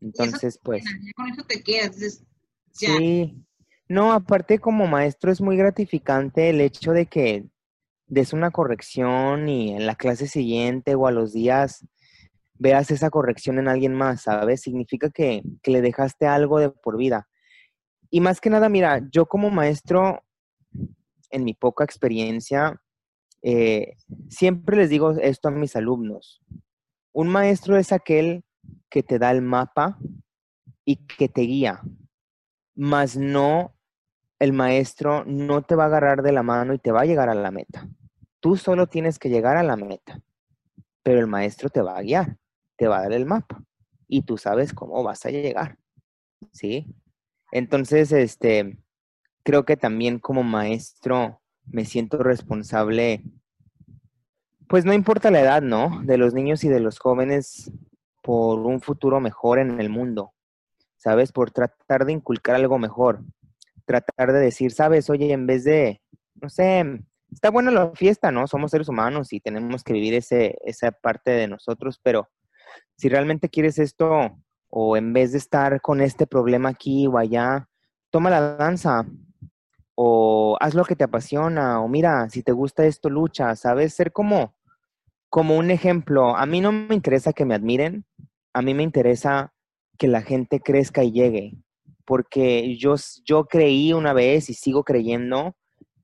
Entonces, 0.00 0.58
pues... 0.62 0.84
con 1.14 1.28
eso 1.28 1.44
te 1.46 1.62
quedas. 1.62 2.24
Sí. 2.72 3.44
No, 3.88 4.12
aparte 4.12 4.58
como 4.58 4.86
maestro 4.86 5.30
es 5.30 5.40
muy 5.40 5.56
gratificante 5.56 6.50
el 6.50 6.60
hecho 6.60 6.92
de 6.92 7.06
que 7.06 7.46
des 8.06 8.32
una 8.32 8.50
corrección 8.50 9.48
y 9.48 9.74
en 9.74 9.86
la 9.86 9.94
clase 9.94 10.26
siguiente 10.26 10.94
o 10.94 11.06
a 11.06 11.12
los 11.12 11.32
días 11.32 11.86
veas 12.62 12.90
esa 12.92 13.10
corrección 13.10 13.58
en 13.58 13.66
alguien 13.66 13.92
más, 13.92 14.22
¿sabes? 14.22 14.60
Significa 14.62 15.10
que, 15.10 15.42
que 15.62 15.70
le 15.72 15.82
dejaste 15.82 16.26
algo 16.26 16.60
de 16.60 16.70
por 16.70 16.96
vida. 16.96 17.28
Y 18.08 18.20
más 18.20 18.40
que 18.40 18.50
nada, 18.50 18.68
mira, 18.68 19.00
yo 19.10 19.26
como 19.26 19.50
maestro 19.50 20.22
en 21.30 21.44
mi 21.44 21.54
poca 21.54 21.82
experiencia, 21.82 22.80
eh, 23.42 23.96
siempre 24.28 24.76
les 24.76 24.90
digo 24.90 25.10
esto 25.12 25.48
a 25.48 25.50
mis 25.50 25.74
alumnos. 25.74 26.40
Un 27.12 27.28
maestro 27.28 27.76
es 27.76 27.90
aquel 27.90 28.44
que 28.88 29.02
te 29.02 29.18
da 29.18 29.32
el 29.32 29.42
mapa 29.42 29.98
y 30.84 30.96
que 31.06 31.28
te 31.28 31.42
guía, 31.42 31.80
mas 32.74 33.16
no, 33.16 33.74
el 34.38 34.52
maestro 34.52 35.24
no 35.24 35.62
te 35.62 35.74
va 35.74 35.84
a 35.84 35.86
agarrar 35.86 36.22
de 36.22 36.32
la 36.32 36.42
mano 36.42 36.74
y 36.74 36.78
te 36.78 36.92
va 36.92 37.00
a 37.00 37.06
llegar 37.06 37.28
a 37.28 37.34
la 37.34 37.50
meta. 37.50 37.88
Tú 38.40 38.56
solo 38.56 38.86
tienes 38.86 39.18
que 39.18 39.30
llegar 39.30 39.56
a 39.56 39.62
la 39.62 39.76
meta, 39.76 40.20
pero 41.02 41.18
el 41.18 41.26
maestro 41.26 41.70
te 41.70 41.80
va 41.80 41.96
a 41.96 42.02
guiar, 42.02 42.36
te 42.76 42.88
va 42.88 42.98
a 42.98 43.02
dar 43.02 43.12
el 43.12 43.26
mapa 43.26 43.62
y 44.08 44.22
tú 44.22 44.36
sabes 44.36 44.72
cómo 44.72 45.02
vas 45.02 45.24
a 45.24 45.30
llegar. 45.30 45.78
¿Sí? 46.52 46.86
Entonces, 47.50 48.12
este, 48.12 48.78
creo 49.42 49.64
que 49.64 49.76
también 49.76 50.18
como 50.18 50.42
maestro 50.42 51.40
me 51.64 51.84
siento 51.84 52.18
responsable, 52.18 53.22
pues 54.68 54.84
no 54.84 54.92
importa 54.92 55.30
la 55.30 55.40
edad, 55.40 55.62
¿no? 55.62 56.02
De 56.04 56.18
los 56.18 56.34
niños 56.34 56.64
y 56.64 56.68
de 56.68 56.80
los 56.80 56.98
jóvenes 56.98 57.70
por 58.22 58.60
un 58.60 58.80
futuro 58.80 59.20
mejor 59.20 59.58
en 59.58 59.80
el 59.80 59.90
mundo, 59.90 60.32
¿sabes? 60.96 61.32
Por 61.32 61.50
tratar 61.50 62.04
de 62.04 62.12
inculcar 62.12 62.56
algo 62.56 62.78
mejor, 62.78 63.22
tratar 63.84 64.32
de 64.32 64.40
decir, 64.40 64.72
¿sabes? 64.72 65.10
Oye, 65.10 65.32
en 65.32 65.46
vez 65.46 65.64
de, 65.64 66.00
no 66.34 66.48
sé, 66.48 67.02
está 67.30 67.50
buena 67.50 67.70
la 67.70 67.90
fiesta, 67.92 68.30
¿no? 68.30 68.46
Somos 68.46 68.70
seres 68.70 68.88
humanos 68.88 69.32
y 69.32 69.40
tenemos 69.40 69.82
que 69.84 69.92
vivir 69.92 70.14
ese, 70.14 70.58
esa 70.64 70.92
parte 70.92 71.30
de 71.32 71.48
nosotros, 71.48 72.00
pero 72.02 72.28
si 72.96 73.08
realmente 73.08 73.48
quieres 73.48 73.78
esto, 73.78 74.36
o 74.68 74.96
en 74.96 75.12
vez 75.12 75.32
de 75.32 75.38
estar 75.38 75.80
con 75.80 76.00
este 76.00 76.26
problema 76.26 76.70
aquí 76.70 77.06
o 77.06 77.18
allá, 77.18 77.68
toma 78.10 78.30
la 78.30 78.56
danza 78.56 79.06
o 79.94 80.56
haz 80.60 80.74
lo 80.74 80.84
que 80.84 80.96
te 80.96 81.04
apasiona 81.04 81.80
o 81.82 81.88
mira, 81.88 82.28
si 82.30 82.42
te 82.42 82.52
gusta 82.52 82.86
esto, 82.86 83.10
lucha, 83.10 83.54
¿sabes? 83.54 83.94
Ser 83.94 84.12
como, 84.12 84.54
como 85.28 85.56
un 85.56 85.70
ejemplo. 85.70 86.36
A 86.36 86.46
mí 86.46 86.60
no 86.60 86.72
me 86.72 86.94
interesa 86.94 87.32
que 87.32 87.44
me 87.44 87.54
admiren, 87.54 88.06
a 88.54 88.62
mí 88.62 88.72
me 88.72 88.82
interesa 88.82 89.52
que 89.98 90.08
la 90.08 90.22
gente 90.22 90.60
crezca 90.60 91.04
y 91.04 91.12
llegue, 91.12 91.52
porque 92.06 92.76
yo, 92.76 92.94
yo 93.24 93.44
creí 93.44 93.92
una 93.92 94.12
vez 94.12 94.48
y 94.48 94.54
sigo 94.54 94.84
creyendo 94.84 95.54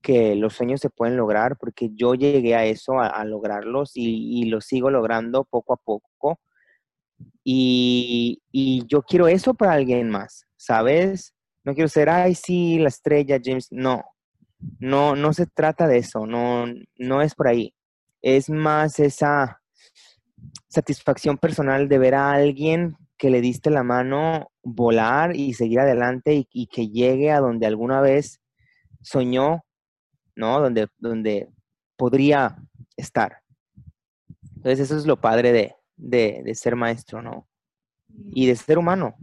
que 0.02 0.36
los 0.36 0.54
sueños 0.54 0.80
se 0.80 0.90
pueden 0.90 1.16
lograr, 1.16 1.56
porque 1.58 1.90
yo 1.94 2.14
llegué 2.14 2.54
a 2.54 2.64
eso, 2.64 3.00
a, 3.00 3.24
lograrlos 3.24 3.96
y, 3.96 4.40
y 4.40 4.44
lo 4.44 4.60
sigo 4.60 4.90
logrando 4.90 5.44
poco 5.44 5.72
a 5.72 5.76
poco. 5.76 6.38
Y, 7.44 8.42
y 8.52 8.84
yo 8.86 9.02
quiero 9.02 9.28
eso 9.28 9.54
para 9.54 9.72
alguien 9.72 10.10
más, 10.10 10.44
¿sabes? 10.56 11.34
No 11.64 11.74
quiero 11.74 11.88
ser, 11.88 12.08
ay, 12.08 12.34
sí, 12.34 12.78
la 12.78 12.88
estrella, 12.88 13.38
James. 13.42 13.68
No, 13.70 14.04
no, 14.78 15.14
no 15.16 15.32
se 15.32 15.46
trata 15.46 15.86
de 15.86 15.98
eso, 15.98 16.26
no, 16.26 16.66
no 16.96 17.22
es 17.22 17.34
por 17.34 17.48
ahí. 17.48 17.74
Es 18.22 18.50
más 18.50 18.98
esa 18.98 19.60
satisfacción 20.68 21.38
personal 21.38 21.88
de 21.88 21.98
ver 21.98 22.14
a 22.14 22.32
alguien 22.32 22.96
que 23.16 23.30
le 23.30 23.40
diste 23.40 23.70
la 23.70 23.82
mano 23.82 24.50
volar 24.62 25.34
y 25.34 25.54
seguir 25.54 25.80
adelante 25.80 26.46
y, 26.50 26.66
que 26.68 26.88
llegue 26.88 27.30
a 27.32 27.40
donde 27.40 27.66
alguna 27.66 28.00
vez 28.00 28.40
soñó, 29.02 29.64
¿no? 30.36 30.60
Donde, 30.60 30.88
donde 30.98 31.48
podría 31.96 32.56
estar. 32.96 33.38
Entonces 34.56 34.80
eso 34.80 34.96
es 34.96 35.06
lo 35.06 35.20
padre 35.20 35.52
de, 35.52 35.74
de, 35.98 36.42
de 36.44 36.54
ser 36.54 36.74
maestro, 36.76 37.20
¿no? 37.20 37.46
Y 38.30 38.46
de 38.46 38.56
ser 38.56 38.78
humano, 38.78 39.14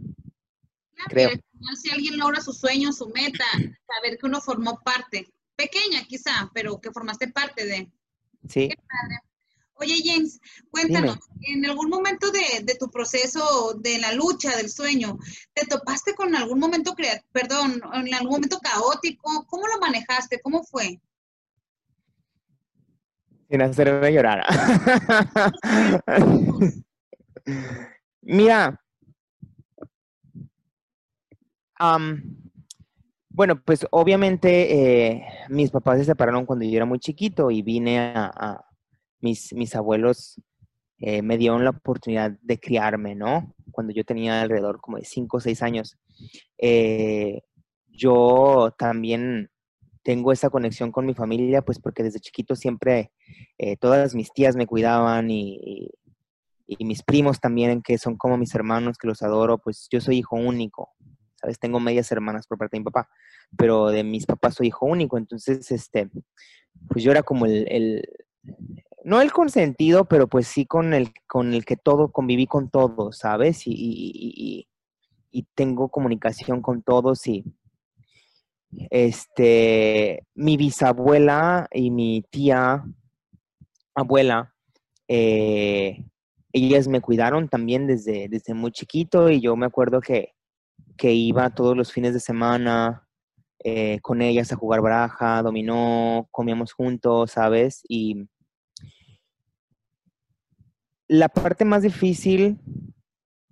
creo 1.08 1.30
si 1.74 1.90
alguien 1.90 2.18
logra 2.18 2.40
su 2.40 2.52
sueño, 2.52 2.92
su 2.92 3.08
meta, 3.08 3.44
saber 3.52 4.18
que 4.18 4.26
uno 4.26 4.40
formó 4.40 4.80
parte, 4.84 5.32
pequeña 5.56 6.04
quizá, 6.04 6.50
pero 6.54 6.80
que 6.80 6.92
formaste 6.92 7.28
parte 7.28 7.64
de. 7.64 7.90
Sí. 8.48 8.68
Oye, 9.78 10.00
James, 10.02 10.40
cuéntanos, 10.70 11.18
en 11.42 11.66
algún 11.66 11.90
momento 11.90 12.30
de, 12.30 12.76
tu 12.78 12.90
proceso 12.90 13.74
de 13.78 13.98
la 13.98 14.12
lucha 14.12 14.56
del 14.56 14.70
sueño, 14.70 15.18
¿te 15.52 15.66
topaste 15.66 16.14
con 16.14 16.34
algún 16.34 16.58
momento, 16.58 16.94
perdón, 17.30 17.82
en 17.92 18.14
algún 18.14 18.32
momento 18.32 18.58
caótico? 18.58 19.44
¿Cómo 19.46 19.66
lo 19.66 19.78
manejaste? 19.78 20.40
¿Cómo 20.40 20.64
fue? 20.64 20.98
Sin 23.48 23.62
hacerme 23.62 24.12
llorar. 24.12 24.44
Mira, 28.22 28.80
bueno, 33.28 33.62
pues 33.62 33.86
obviamente 33.90 35.12
eh, 35.12 35.26
mis 35.48 35.70
papás 35.70 35.98
se 35.98 36.06
separaron 36.06 36.46
cuando 36.46 36.64
yo 36.64 36.76
era 36.76 36.86
muy 36.86 36.98
chiquito 36.98 37.50
y 37.50 37.62
vine 37.62 38.12
a, 38.16 38.64
mis, 39.20 39.52
mis 39.52 39.76
abuelos 39.76 40.40
eh, 40.98 41.22
me 41.22 41.36
dieron 41.36 41.62
la 41.62 41.70
oportunidad 41.70 42.32
de 42.40 42.58
criarme, 42.58 43.14
¿no? 43.14 43.54
Cuando 43.70 43.92
yo 43.92 44.04
tenía 44.04 44.40
alrededor 44.40 44.80
como 44.80 44.96
de 44.96 45.04
5 45.04 45.36
o 45.36 45.40
6 45.40 45.62
años. 45.62 45.98
Eh, 46.58 47.42
yo 47.88 48.74
también 48.78 49.50
tengo 50.06 50.30
esa 50.30 50.50
conexión 50.50 50.92
con 50.92 51.04
mi 51.04 51.14
familia, 51.14 51.62
pues 51.62 51.80
porque 51.80 52.04
desde 52.04 52.20
chiquito 52.20 52.54
siempre 52.54 53.10
todas 53.80 54.14
mis 54.14 54.32
tías 54.32 54.54
me 54.54 54.68
cuidaban 54.68 55.32
y, 55.32 55.90
y, 56.64 56.84
mis 56.84 57.02
primos 57.02 57.40
también, 57.40 57.82
que 57.82 57.98
son 57.98 58.16
como 58.16 58.38
mis 58.38 58.54
hermanos, 58.54 58.98
que 58.98 59.08
los 59.08 59.22
adoro, 59.22 59.58
pues 59.58 59.88
yo 59.90 60.00
soy 60.00 60.18
hijo 60.18 60.36
único. 60.36 60.92
¿sabes? 61.40 61.58
Tengo 61.58 61.80
medias 61.80 62.10
hermanas 62.12 62.46
por 62.46 62.58
parte 62.58 62.76
de 62.76 62.80
mi 62.80 62.84
papá, 62.84 63.08
pero 63.56 63.88
de 63.88 64.04
mis 64.04 64.26
papás 64.26 64.54
soy 64.54 64.68
hijo 64.68 64.86
único, 64.86 65.18
entonces, 65.18 65.70
este, 65.70 66.08
pues 66.88 67.04
yo 67.04 67.10
era 67.10 67.22
como 67.22 67.46
el, 67.46 68.02
no 69.04 69.20
el 69.20 69.32
consentido, 69.32 70.06
pero 70.06 70.28
pues 70.28 70.46
sí 70.46 70.66
con 70.66 70.94
el, 70.94 71.12
con 71.26 71.54
el 71.54 71.64
que 71.64 71.76
todo, 71.76 72.10
conviví 72.12 72.46
con 72.46 72.70
todos, 72.70 73.18
¿sabes? 73.18 73.62
Y, 73.66 74.68
tengo 75.54 75.90
comunicación 75.90 76.62
con 76.62 76.82
todos 76.82 77.26
y, 77.26 77.44
este, 78.90 80.24
mi 80.34 80.56
bisabuela 80.56 81.68
y 81.72 81.90
mi 81.90 82.22
tía, 82.30 82.84
abuela, 83.94 84.54
eh, 85.08 86.04
ellas 86.52 86.88
me 86.88 87.00
cuidaron 87.00 87.48
también 87.48 87.86
desde, 87.86 88.28
desde 88.28 88.54
muy 88.54 88.72
chiquito 88.72 89.30
y 89.30 89.40
yo 89.40 89.56
me 89.56 89.66
acuerdo 89.66 90.00
que 90.00 90.36
que 90.96 91.12
iba 91.12 91.50
todos 91.50 91.76
los 91.76 91.92
fines 91.92 92.14
de 92.14 92.20
semana 92.20 93.06
eh, 93.62 94.00
con 94.00 94.22
ellas 94.22 94.52
a 94.52 94.56
jugar 94.56 94.80
baraja, 94.80 95.42
dominó, 95.42 96.28
comíamos 96.30 96.72
juntos, 96.72 97.32
¿sabes? 97.32 97.82
Y 97.88 98.28
la 101.08 101.28
parte 101.28 101.64
más 101.64 101.82
difícil 101.82 102.58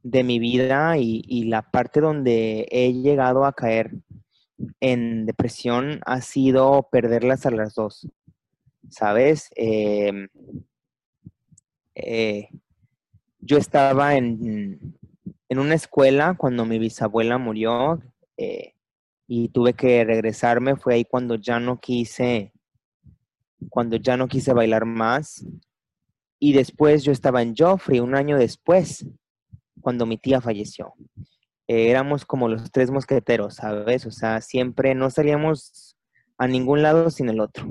de 0.03 0.25
mi 0.25 0.39
vida 0.39 0.99
y, 0.99 1.45
la 1.45 1.62
parte 1.62 2.01
donde 2.01 2.67
he 2.71 2.93
llegado 2.93 3.45
a 3.45 3.55
caer 3.55 3.93
en 4.81 5.27
depresión 5.27 6.01
ha 6.07 6.21
sido 6.21 6.89
perderlas 6.91 7.47
a 7.47 7.51
las 7.51 7.75
dos, 7.75 8.09
¿sabes? 8.89 9.51
Em, 9.57 10.29
eh, 11.95 12.49
yo 13.41 13.59
estaba 13.59 14.17
en, 14.17 14.97
en 15.49 15.59
una 15.59 15.75
escuela 15.75 16.35
cuando 16.37 16.65
mi 16.65 16.79
bisabuela 16.79 17.39
murió 17.39 18.03
eh, 18.37 18.75
y 19.27 19.49
tuve 19.49 19.75
que 19.75 20.05
regresarme, 20.05 20.77
fue 20.77 20.95
ahí 20.95 21.05
cuando 21.05 21.37
ya 21.37 21.61
no 21.61 21.81
quise, 21.81 22.53
cuando 23.71 23.97
ya 23.97 24.17
no 24.17 24.29
quise 24.29 24.53
bailar 24.53 24.85
más. 24.85 25.47
Y 26.39 26.53
después 26.53 27.05
yo 27.05 27.12
estaba 27.12 27.41
en 27.41 27.55
Joffrey, 27.57 28.01
un 28.01 28.15
año 28.15 28.37
después, 28.37 29.07
cuando 29.81 30.07
mi 30.07 30.19
tía 30.19 30.41
falleció. 30.41 30.93
Eh, 31.67 31.91
éramos 31.91 32.25
como 32.25 32.49
los 32.49 32.71
tres 32.71 32.91
mosqueteros, 32.91 33.57
¿sabes? 33.57 34.07
O 34.07 34.11
sea, 34.11 34.41
siempre 34.41 34.95
no 34.95 35.11
salíamos 35.11 35.97
a 36.39 36.47
ningún 36.47 36.83
lado 36.83 37.11
sin 37.11 37.29
el 37.29 37.41
otro. 37.41 37.67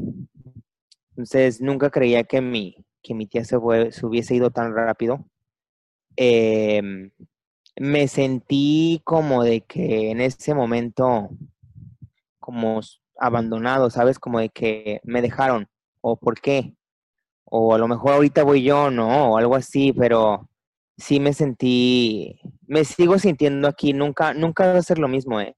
Entonces, 1.12 1.62
nunca 1.62 1.89
creía 1.89 2.24
que 2.24 2.41
mi, 2.41 2.86
que 3.02 3.14
mi 3.14 3.28
tía 3.28 3.44
se, 3.46 3.58
se 3.91 4.06
hubiese 4.06 4.36
ido 4.36 4.50
tan 4.50 4.74
rápido. 4.74 5.26
Eh, 6.18 7.12
me 7.80 8.08
sentí 8.08 9.02
como 9.04 9.44
de 9.44 9.62
que 9.62 10.12
en 10.12 10.22
ese 10.22 10.54
momento 10.54 11.30
como 12.39 12.82
abandonado, 13.18 13.89
¿sabes? 13.89 14.20
Como 14.20 14.39
de 14.39 14.50
que 14.50 15.02
me 15.04 15.22
dejaron, 15.22 15.68
o 16.02 16.18
por 16.18 16.39
qué, 16.41 16.76
o 17.46 17.74
a 17.74 17.78
lo 17.78 17.88
mejor 17.88 18.14
ahorita 18.14 18.44
voy 18.44 18.64
yo, 18.64 18.91
¿no? 18.91 19.32
O 19.32 19.38
algo 19.38 19.56
así, 19.56 19.94
pero 19.94 20.50
sí 20.98 21.20
me 21.20 21.34
sentí, 21.34 22.39
me 22.68 22.86
sigo 22.86 23.20
sintiendo 23.20 23.68
aquí, 23.68 23.94
nunca, 23.94 24.34
nunca 24.34 24.74
va 24.74 24.80
a 24.80 24.84
ser 24.84 25.00
lo 25.00 25.08
mismo, 25.08 25.39
¿eh? 25.41 25.56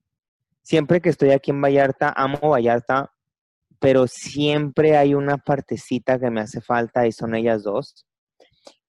Siempre 0.63 1.01
que 1.01 1.09
estoy 1.09 1.31
aquí 1.31 1.51
en 1.51 1.61
Vallarta, 1.61 2.13
amo 2.15 2.49
Vallarta, 2.49 3.11
pero 3.79 4.07
siempre 4.07 4.97
hay 4.97 5.13
una 5.13 5.37
partecita 5.37 6.19
que 6.19 6.31
me 6.31 6.41
hace 6.41 6.61
falta 6.61 7.05
y 7.07 7.11
son 7.11 7.35
ellas 7.35 7.63
dos. 7.63 8.05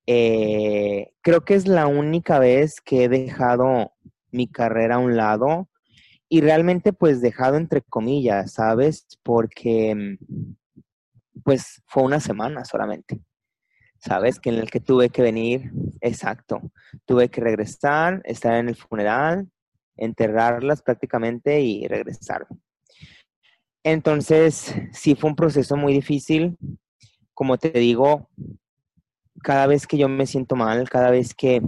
Eh, 0.06 1.12
creo 1.20 1.44
que 1.44 1.54
es 1.54 1.66
la 1.66 1.86
única 1.86 2.38
vez 2.38 2.80
que 2.80 3.04
he 3.04 3.08
dejado 3.08 3.92
mi 4.30 4.48
carrera 4.48 4.96
a 4.96 4.98
un 4.98 5.16
lado 5.16 5.68
y 6.28 6.40
realmente 6.40 6.92
pues 6.92 7.20
dejado 7.20 7.56
entre 7.56 7.82
comillas, 7.82 8.52
¿sabes? 8.54 9.06
Porque 9.22 10.16
pues 11.44 11.82
fue 11.86 12.02
una 12.04 12.20
semana 12.20 12.64
solamente, 12.64 13.20
¿sabes? 14.06 14.38
Que 14.38 14.50
en 14.50 14.56
el 14.56 14.70
que 14.70 14.80
tuve 14.80 15.08
que 15.10 15.22
venir, 15.22 15.72
exacto, 16.00 16.60
tuve 17.04 17.28
que 17.28 17.40
regresar, 17.40 18.22
estar 18.24 18.54
en 18.54 18.68
el 18.68 18.76
funeral, 18.76 19.48
enterrarlas 19.96 20.82
prácticamente 20.82 21.60
y 21.60 21.88
regresar. 21.88 22.46
Entonces, 23.82 24.74
sí 24.92 25.14
fue 25.14 25.30
un 25.30 25.36
proceso 25.36 25.76
muy 25.76 25.92
difícil. 25.92 26.56
Como 27.34 27.58
te 27.58 27.70
digo, 27.70 28.28
cada 29.42 29.66
vez 29.66 29.86
que 29.86 29.98
yo 29.98 30.08
me 30.08 30.26
siento 30.26 30.56
mal, 30.56 30.88
cada 30.88 31.10
vez 31.10 31.34
que, 31.34 31.60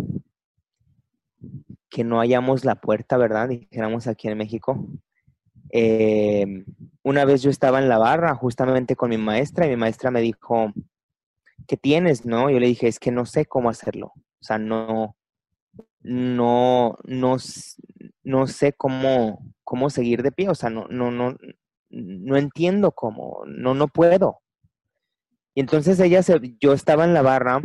que 1.90 2.04
no 2.04 2.18
hallamos 2.18 2.64
la 2.64 2.76
puerta, 2.76 3.16
¿verdad? 3.16 3.48
Dijéramos 3.48 4.06
aquí 4.06 4.28
en 4.28 4.38
México. 4.38 4.86
Eh, 5.70 6.64
una 7.02 7.24
vez 7.24 7.42
yo 7.42 7.50
estaba 7.50 7.78
en 7.78 7.88
la 7.88 7.98
barra 7.98 8.34
justamente 8.34 8.96
con 8.96 9.10
mi 9.10 9.18
maestra 9.18 9.66
y 9.66 9.70
mi 9.70 9.76
maestra 9.76 10.10
me 10.10 10.20
dijo, 10.20 10.72
¿qué 11.68 11.76
tienes? 11.76 12.24
No, 12.24 12.50
yo 12.50 12.58
le 12.58 12.66
dije, 12.66 12.88
es 12.88 12.98
que 12.98 13.12
no 13.12 13.26
sé 13.26 13.44
cómo 13.44 13.68
hacerlo. 13.70 14.12
O 14.16 14.44
sea, 14.44 14.58
no, 14.58 15.16
no, 16.00 16.98
no, 17.04 17.36
no 18.24 18.46
sé 18.46 18.72
cómo, 18.72 19.54
cómo 19.62 19.90
seguir 19.90 20.22
de 20.22 20.32
pie. 20.32 20.48
O 20.48 20.54
sea, 20.54 20.70
no, 20.70 20.88
no, 20.88 21.10
no, 21.10 21.36
no 21.90 22.36
entiendo 22.36 22.92
cómo, 22.92 23.42
no, 23.46 23.74
no 23.74 23.86
puedo. 23.86 24.40
Y 25.54 25.60
entonces 25.60 26.00
ella 26.00 26.22
se, 26.22 26.40
yo 26.58 26.72
estaba 26.72 27.04
en 27.04 27.12
la 27.12 27.22
barra, 27.22 27.60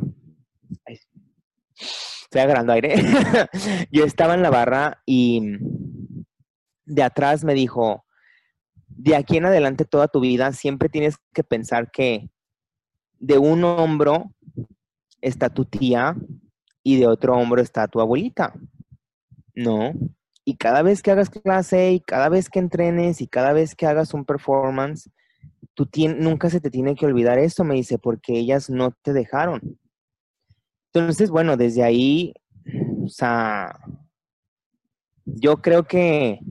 estoy 1.75 2.41
agarrando 2.41 2.73
aire, 2.73 2.95
yo 3.91 4.03
estaba 4.03 4.33
en 4.33 4.41
la 4.41 4.49
barra 4.49 5.01
y 5.05 5.57
de 6.85 7.03
atrás 7.03 7.43
me 7.43 7.53
dijo, 7.53 8.03
de 8.87 9.15
aquí 9.15 9.37
en 9.37 9.45
adelante 9.45 9.85
toda 9.85 10.07
tu 10.07 10.19
vida 10.19 10.51
siempre 10.51 10.89
tienes 10.89 11.17
que 11.33 11.43
pensar 11.43 11.91
que 11.91 12.29
de 13.23 13.37
un 13.37 13.63
hombro 13.63 14.33
está 15.21 15.49
tu 15.49 15.63
tía 15.63 16.13
y 16.83 16.97
de 16.97 17.07
otro 17.07 17.37
hombro 17.37 17.61
está 17.61 17.87
tu 17.87 18.01
abuelita. 18.01 18.53
No. 19.55 19.93
Y 20.43 20.57
cada 20.57 20.81
vez 20.81 21.01
que 21.01 21.11
hagas 21.11 21.29
clase 21.29 21.93
y 21.93 22.01
cada 22.01 22.27
vez 22.27 22.49
que 22.49 22.59
entrenes 22.59 23.21
y 23.21 23.27
cada 23.27 23.53
vez 23.53 23.75
que 23.75 23.87
hagas 23.87 24.13
un 24.13 24.25
performance, 24.25 25.09
tú 25.73 25.87
nunca 26.17 26.49
se 26.49 26.59
te 26.59 26.69
tiene 26.69 26.95
que 26.95 27.05
olvidar 27.05 27.39
esto, 27.39 27.63
me 27.63 27.75
dice, 27.75 27.97
porque 27.97 28.37
ellas 28.37 28.69
no 28.69 28.91
te 28.91 29.13
dejaron. 29.13 29.79
Entonces, 30.91 31.29
bueno, 31.29 31.55
desde 31.55 31.81
ahí, 31.81 32.33
o 33.05 33.07
sea, 33.07 33.79
yo 35.23 35.61
creo 35.61 35.85
que 35.85 36.41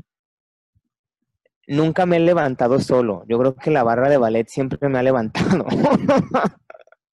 nunca 1.66 2.07
me 2.07 2.16
he 2.16 2.20
levantado 2.20 2.81
solo. 2.81 3.25
Yo 3.29 3.39
creo 3.39 3.57
que 3.57 3.70
la 3.70 3.83
barra 3.83 4.09
de 4.09 4.16
ballet 4.16 4.49
siempre 4.49 4.89
me 4.89 4.99
ha 4.99 5.03
levantado. 5.03 5.66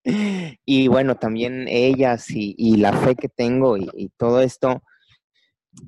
y 0.04 0.88
bueno, 0.88 1.16
también 1.16 1.68
ellas 1.68 2.28
y, 2.30 2.78
la 2.78 2.94
fe 2.94 3.16
que 3.16 3.30
tengo 3.30 3.78
y, 3.78 4.12
todo 4.18 4.42
esto. 4.42 4.82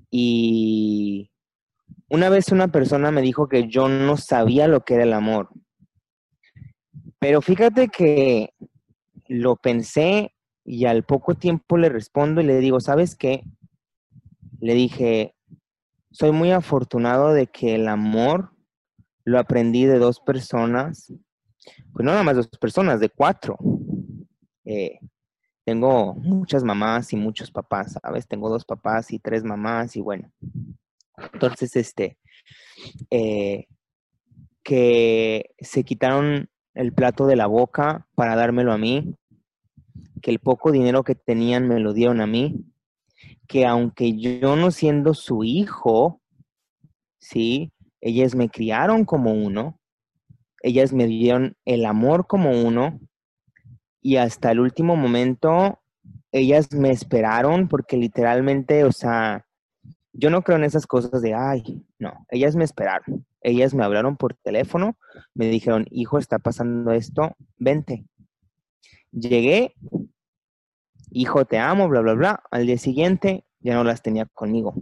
Y 0.10 1.32
una 2.10 2.30
vez 2.30 2.52
una 2.52 2.70
persona 2.70 3.12
me 3.12 3.22
dijo 3.22 3.48
que 3.48 3.68
yo 3.68 3.88
no 3.88 4.18
sabía 4.18 4.68
lo 4.68 4.82
que 4.82 4.96
era 4.96 5.04
el 5.04 5.14
amor. 5.14 5.50
Pero 7.20 7.42
fíjate 7.42 7.88
que 7.88 8.54
lo 9.28 9.56
pensé 9.56 10.34
y 10.66 10.86
al 10.86 11.04
poco 11.04 11.36
tiempo 11.36 11.78
le 11.78 11.90
respondo 11.90 12.42
y 12.42 12.46
le 12.46 12.60
digo, 12.60 12.80
¿sabes 12.80 13.16
qué? 13.16 13.44
Le 14.60 14.74
dije, 14.74 15.36
soy 16.12 16.32
muy 16.32 16.52
afortunado 16.52 17.34
de 17.34 17.48
que 17.48 17.76
el 17.76 17.88
amor 17.88 18.52
lo 19.24 19.40
aprendí 19.40 19.86
de 19.86 20.00
dos 20.00 20.20
personas, 20.20 21.14
pues 21.94 22.06
no 22.06 22.12
nada 22.12 22.24
más 22.24 22.36
dos 22.36 22.48
personas, 22.48 23.00
de 23.00 23.10
cuatro. 23.10 23.58
Eh, 24.66 25.00
tengo 25.66 26.14
muchas 26.16 26.64
mamás 26.64 27.14
y 27.14 27.16
muchos 27.16 27.52
papás, 27.52 27.98
¿sabes? 28.02 28.28
Tengo 28.28 28.50
dos 28.50 28.66
papás 28.66 29.12
y 29.12 29.20
tres 29.20 29.44
mamás 29.44 29.96
y 29.96 30.02
bueno. 30.02 30.32
Entonces, 31.34 31.76
este, 31.76 32.18
eh, 33.10 33.68
que 34.64 35.52
se 35.60 35.84
quitaron 35.84 36.50
el 36.74 36.94
plato 36.94 37.28
de 37.28 37.36
la 37.36 37.48
boca 37.48 38.08
para 38.16 38.36
dármelo 38.36 38.72
a 38.72 38.78
mí, 38.78 39.16
que 40.22 40.32
el 40.32 40.40
poco 40.40 40.72
dinero 40.72 41.04
que 41.04 41.16
tenían 41.16 41.68
me 41.68 41.80
lo 41.80 41.94
dieron 41.94 42.22
a 42.22 42.28
mí, 42.28 42.66
que 43.48 43.66
aunque 43.66 44.18
yo 44.18 44.56
no 44.56 44.72
siendo 44.72 45.14
su 45.14 45.44
hijo, 45.44 46.22
¿sí? 47.20 47.72
Ellas 48.00 48.36
me 48.36 48.50
criaron 48.50 49.06
como 49.06 49.34
uno, 49.34 49.80
ellas 50.64 50.94
me 50.94 51.06
dieron 51.06 51.56
el 51.66 51.86
amor 51.86 52.28
como 52.28 52.52
uno 52.52 53.00
y 54.02 54.18
hasta 54.18 54.52
el 54.52 54.60
último 54.60 54.96
momento 54.96 55.80
ellas 56.32 56.72
me 56.74 56.90
esperaron 56.90 57.68
porque 57.68 57.98
literalmente, 57.98 58.84
o 58.84 58.92
sea, 58.92 59.46
yo 60.14 60.30
no 60.30 60.42
creo 60.42 60.58
en 60.58 60.64
esas 60.64 60.88
cosas 60.88 61.22
de, 61.22 61.34
ay, 61.34 61.86
no, 62.00 62.26
ellas 62.30 62.56
me 62.56 62.64
esperaron. 62.64 63.26
Ellas 63.42 63.74
me 63.74 63.84
hablaron 63.84 64.18
por 64.18 64.36
teléfono, 64.36 64.98
me 65.34 65.48
dijeron, 65.48 65.86
hijo, 65.90 66.20
está 66.20 66.38
pasando 66.40 66.92
esto, 66.92 67.36
vente. 67.58 68.06
Llegué, 69.12 69.74
hijo, 71.12 71.46
te 71.46 71.58
amo, 71.58 71.88
bla, 71.90 72.02
bla, 72.02 72.14
bla. 72.14 72.44
Al 72.52 72.68
día 72.68 72.78
siguiente 72.78 73.46
ya 73.60 73.74
no 73.74 73.84
las 73.84 74.02
tenía 74.02 74.26
conmigo. 74.26 74.76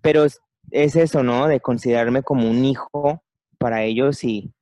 Pero 0.00 0.24
es 0.24 0.96
eso, 0.96 1.22
¿no? 1.22 1.46
De 1.46 1.60
considerarme 1.60 2.22
como 2.22 2.50
un 2.50 2.64
hijo 2.64 3.22
para 3.58 3.84
ellos 3.84 4.24
y, 4.24 4.52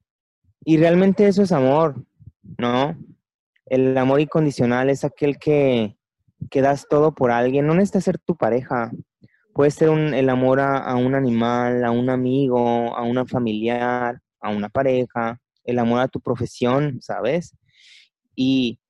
y 0.63 0.77
realmente 0.77 1.27
eso 1.27 1.43
es 1.43 1.53
amor, 1.53 2.05
¿no? 2.59 2.97
El 3.71 3.97
amor 3.97 4.21
incondicional 4.21 4.91
es 4.91 5.05
aquel 5.05 5.39
que, 5.39 5.97
que 6.51 6.61
das 6.61 6.87
todo 6.91 7.14
por 7.14 7.31
alguien, 7.31 7.66
no 7.66 7.75
necesita 7.75 8.01
ser 8.01 8.18
tu 8.18 8.37
pareja, 8.37 8.91
puede 9.55 9.71
ser 9.71 9.91
el 9.91 10.29
amor 10.29 10.61
a, 10.61 10.95
un 10.97 11.14
animal, 11.14 11.85
a 11.85 11.93
un 11.93 12.11
amigo, 12.11 12.97
a 12.97 13.03
una 13.03 13.25
familiar, 13.27 14.21
a 14.41 14.51
una 14.51 14.68
pareja, 14.68 15.39
el 15.64 15.79
amor 15.79 16.01
a 16.01 16.09
tu 16.09 16.21
profesión, 16.21 16.99
¿sabes? 17.01 17.55
Y 18.35 18.81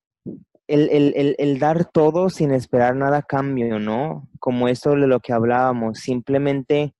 el, 0.66 1.58
dar 1.58 1.84
todo 1.84 2.30
sin 2.30 2.52
esperar 2.52 2.96
nada 2.96 3.18
a 3.18 3.22
cambio, 3.22 3.78
¿no? 3.78 4.28
Como 4.38 4.68
eso 4.68 4.92
de 4.92 5.06
lo 5.06 5.20
que 5.20 5.34
hablábamos, 5.34 5.98
simplemente 5.98 6.94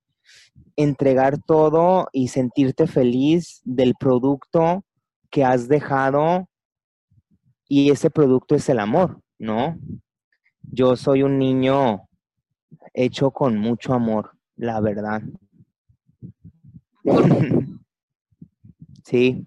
entregar 0.76 1.38
todo 1.38 2.08
y 2.12 2.28
sentirte 2.28 2.86
feliz 2.86 3.62
del 3.64 3.94
producto 3.98 4.84
que 5.30 5.44
has 5.44 5.68
dejado 5.68 6.49
y 7.72 7.92
ese 7.92 8.10
producto 8.10 8.56
es 8.56 8.68
el 8.68 8.80
amor, 8.80 9.20
¿no? 9.38 9.78
Yo 10.60 10.96
soy 10.96 11.22
un 11.22 11.38
niño 11.38 12.08
hecho 12.92 13.30
con 13.30 13.56
mucho 13.58 13.94
amor, 13.94 14.32
la 14.56 14.80
verdad. 14.80 15.22
sí, 19.04 19.46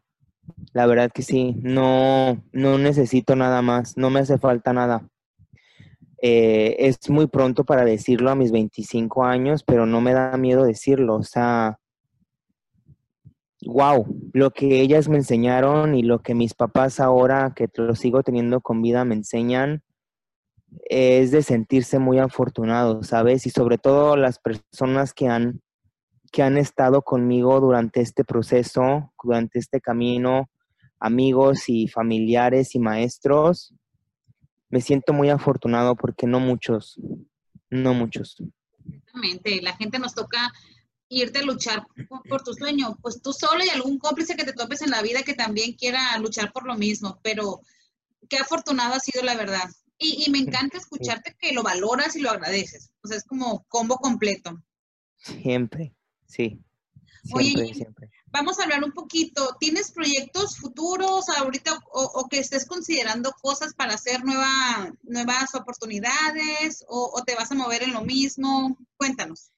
la 0.72 0.86
verdad 0.86 1.12
que 1.14 1.22
sí, 1.22 1.58
no, 1.62 2.42
no 2.54 2.78
necesito 2.78 3.36
nada 3.36 3.62
más, 3.62 3.98
no 3.98 4.10
me 4.10 4.22
hace 4.22 4.38
falta 4.38 4.72
nada. 4.72 5.06
Eh, 6.22 6.78
es 6.80 7.10
muy 7.10 7.28
pronto 7.28 7.66
para 7.66 7.84
decirlo 7.84 8.32
a 8.32 8.36
mis 8.36 8.54
25 8.54 9.26
años, 9.26 9.66
pero 9.66 9.86
no 9.86 10.00
me 10.00 10.14
da 10.14 10.38
miedo 10.38 10.64
decirlo. 10.64 11.16
O 11.16 11.24
sea, 11.24 11.78
wow, 13.68 14.05
lo 14.34 14.51
que 14.51 14.82
ellas 14.82 15.09
me 15.09 15.18
enseñaron 15.18 15.95
y 15.95 16.03
lo 16.03 16.22
que 16.22 16.36
mis 16.36 16.53
papás 16.53 16.99
ahora, 16.99 17.53
que 17.55 17.70
lo 17.76 17.95
sigo 17.95 18.24
teniendo 18.24 18.61
con 18.61 18.82
vida, 18.82 19.05
me 19.05 19.16
enseñan, 19.16 19.84
es 20.89 21.32
de 21.32 21.43
sentirse 21.43 21.99
muy 21.99 22.20
afortunado, 22.20 23.03
¿sabes? 23.03 23.45
Y 23.45 23.49
sobre 23.49 23.78
todo 23.78 24.16
las 24.16 24.39
personas 24.39 25.14
que 25.14 25.28
han, 25.28 25.61
que 26.32 26.41
han 26.41 26.57
estado 26.57 27.01
conmigo 27.01 27.59
durante 27.59 28.01
este 28.01 28.24
proceso, 28.24 29.14
durante 29.24 29.59
este 29.59 29.82
camino, 29.82 30.49
amigos 30.99 31.70
y 31.70 31.88
familiares 31.88 32.76
y 32.76 32.80
maestros, 32.80 33.74
me 34.70 34.82
siento 34.82 35.14
muy 35.14 35.30
afortunado 35.30 35.95
porque 35.95 36.26
no 36.26 36.39
muchos, 36.39 36.99
no 37.70 37.93
muchos. 37.93 38.41
Exactamente, 38.86 39.61
la 39.61 39.76
gente 39.76 39.99
nos 39.99 40.16
toca 40.16 40.51
irte 41.22 41.39
a 41.39 41.43
luchar 41.43 41.86
por, 42.30 42.43
tu 42.43 42.53
sueño, 42.53 42.97
pues 43.01 43.22
tú 43.22 43.34
solo 43.34 43.64
y 43.64 43.70
algún 43.70 43.99
cómplice 43.99 44.36
que 44.36 44.45
te 44.45 44.53
topes 44.53 44.82
en 44.82 44.89
la 44.91 45.01
vida 45.01 45.24
que 45.24 45.34
también 45.34 45.74
quiera 45.74 46.18
luchar 46.18 46.51
por 46.51 46.66
lo 46.66 46.76
mismo, 46.76 47.20
pero 47.24 47.61
qué 48.30 48.38
afortunado 48.38 48.95
ha 48.95 48.99
sido 48.99 49.24
la 49.24 49.36
verdad. 49.36 49.70
Y, 49.97 50.30
me 50.32 50.39
encanta 50.39 50.78
escucharte 50.78 51.36
que 51.39 51.53
lo 51.53 51.64
valoras 51.64 52.16
y 52.16 52.22
lo 52.22 52.30
agradeces. 52.30 52.91
O 53.03 53.07
sea, 53.07 53.18
es 53.18 53.24
como 53.24 53.64
combo 53.70 53.97
completo. 53.97 54.61
Siempre, 55.18 55.93
sí. 56.26 56.59
Siempre, 57.24 57.74
siempre. 57.74 58.09
Vamos 58.34 58.59
a 58.59 58.64
hablar 58.64 58.84
un 58.84 58.91
poquito. 58.91 59.55
¿Tienes 59.59 59.91
proyectos 59.91 60.57
futuros 60.57 61.30
ahorita 61.30 61.80
o, 61.93 62.28
que 62.28 62.39
estés 62.39 62.66
considerando 62.66 63.32
cosas 63.41 63.74
para 63.74 63.93
hacer 63.93 64.26
nueva, 64.26 64.91
nuevas 65.03 65.55
oportunidades 65.55 66.84
o, 66.89 67.24
te 67.26 67.36
vas 67.36 67.51
a 67.51 67.55
mover 67.55 67.84
en 67.84 67.93
lo 67.93 68.01
mismo? 68.01 68.76
Cuéntanos. 68.97 69.53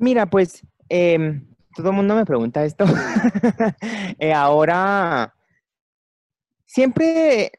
Mira, 0.00 0.24
pues 0.24 0.66
em, 0.88 1.46
todo 1.76 1.90
el 1.90 1.96
mundo 1.96 2.16
me 2.16 2.24
pregunta 2.24 2.64
esto. 2.64 2.84
Eh, 4.18 4.34
ahora, 4.34 5.34
siempre, 6.66 7.52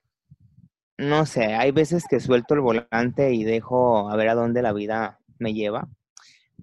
no 0.97 1.25
sé, 1.25 1.55
hay 1.55 1.71
veces 1.71 2.05
que 2.07 2.19
suelto 2.19 2.53
el 2.53 2.59
volante 2.61 3.33
y 3.33 3.43
dejo 3.43 4.09
a 4.09 4.15
ver 4.15 4.29
a 4.29 4.35
dónde 4.35 4.61
la 4.61 4.73
vida 4.73 5.19
me 5.39 5.53
lleva. 5.53 5.87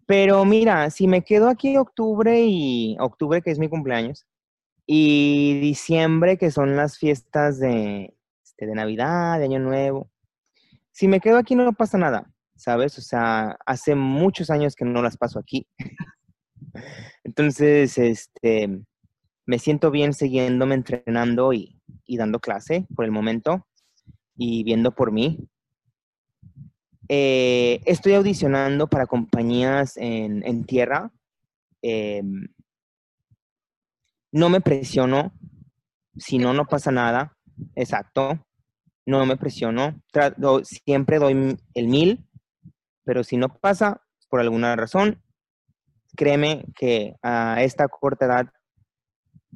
Pero 0.06 0.44
mira, 0.44 0.90
si 0.90 1.08
me 1.08 1.22
quedo 1.22 1.48
aquí 1.48 1.76
octubre 1.76 2.42
y 2.44 2.96
octubre, 3.00 3.42
que 3.42 3.50
es 3.50 3.58
mi 3.58 3.68
cumpleaños, 3.68 4.26
y 4.86 5.58
diciembre, 5.60 6.38
que 6.38 6.50
son 6.52 6.76
las 6.76 6.98
fiestas 6.98 7.58
de, 7.58 8.14
este, 8.44 8.66
de 8.66 8.74
Navidad, 8.74 9.38
de 9.38 9.44
Año 9.46 9.58
Nuevo, 9.58 10.10
si 10.92 11.08
me 11.08 11.20
quedo 11.20 11.38
aquí 11.38 11.54
no 11.56 11.72
pasa 11.72 11.98
nada, 11.98 12.30
¿sabes? 12.58 12.98
O 12.98 13.00
sea, 13.00 13.56
hace 13.64 13.94
muchos 13.94 14.50
años 14.50 14.74
que 14.74 14.84
no 14.84 15.00
las 15.00 15.16
paso 15.16 15.38
aquí. 15.38 15.66
Entonces, 17.24 17.96
este, 17.96 18.82
me 19.46 19.58
siento 19.58 19.90
bien 19.90 20.12
siguiéndome 20.12 20.74
entrenando 20.74 21.54
y, 21.54 21.80
y 22.04 22.18
dando 22.18 22.40
clase 22.40 22.86
por 22.94 23.06
el 23.06 23.12
momento 23.12 23.66
y 24.36 24.62
viendo 24.64 24.94
por 24.94 25.12
mí. 25.12 25.48
Eh, 27.08 27.80
estoy 27.86 28.12
audicionando 28.12 28.86
para 28.86 29.06
compañías 29.06 29.96
en, 29.96 30.64
tierra. 30.64 31.10
Em, 31.80 32.48
no 34.32 34.48
me 34.48 34.60
presiono. 34.60 35.32
Si 36.16 36.38
no, 36.38 36.52
no 36.52 36.66
pasa 36.66 36.90
nada. 36.90 37.36
Exacto. 37.74 38.44
No 39.06 39.24
me 39.24 39.36
presiono. 39.36 40.00
siempre 40.64 41.18
doy 41.18 41.56
el 41.74 41.88
mil. 41.88 42.27
Pero 43.08 43.24
si 43.24 43.38
no 43.38 43.48
pasa, 43.48 44.02
por 44.28 44.38
alguna 44.38 44.76
razón, 44.76 45.22
créeme 46.14 46.66
que 46.76 47.16
a 47.22 47.62
esta 47.62 47.88
corta 47.88 48.26
edad 48.26 48.52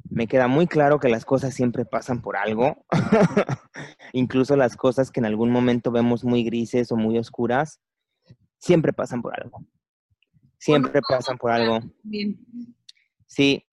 me 0.09 0.25
queda 0.25 0.47
muy 0.47 0.65
claro 0.65 0.99
que 0.99 1.07
las 1.07 1.23
cosas 1.23 1.53
siempre 1.53 1.85
pasan 1.85 2.23
por 2.23 2.35
algo. 2.35 2.83
Incluso 4.11 4.55
las 4.55 4.75
cosas 4.75 5.11
que 5.11 5.19
en 5.19 5.27
algún 5.27 5.51
momento 5.51 5.91
vemos 5.91 6.23
muy 6.23 6.43
grises 6.43 6.91
o 6.91 6.95
muy 6.95 7.19
oscuras, 7.19 7.79
siempre 8.57 8.91
pasan 8.91 9.21
por 9.21 9.39
algo. 9.39 9.63
Siempre 10.57 10.99
pasan 11.07 11.37
por 11.37 11.51
algo. 11.51 11.79
Sí, 13.27 13.67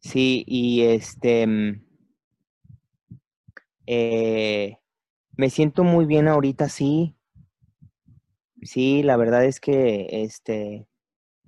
sí, 0.00 0.42
y 0.44 0.82
este... 0.82 1.46
Mm, 1.46 1.86
eh, 3.86 4.76
me 5.36 5.50
siento 5.50 5.84
muy 5.84 6.04
bien 6.04 6.26
ahorita, 6.26 6.68
sí. 6.68 7.14
Sí, 8.62 9.02
la 9.02 9.16
verdad 9.16 9.44
es 9.44 9.60
que 9.60 10.06
este 10.10 10.86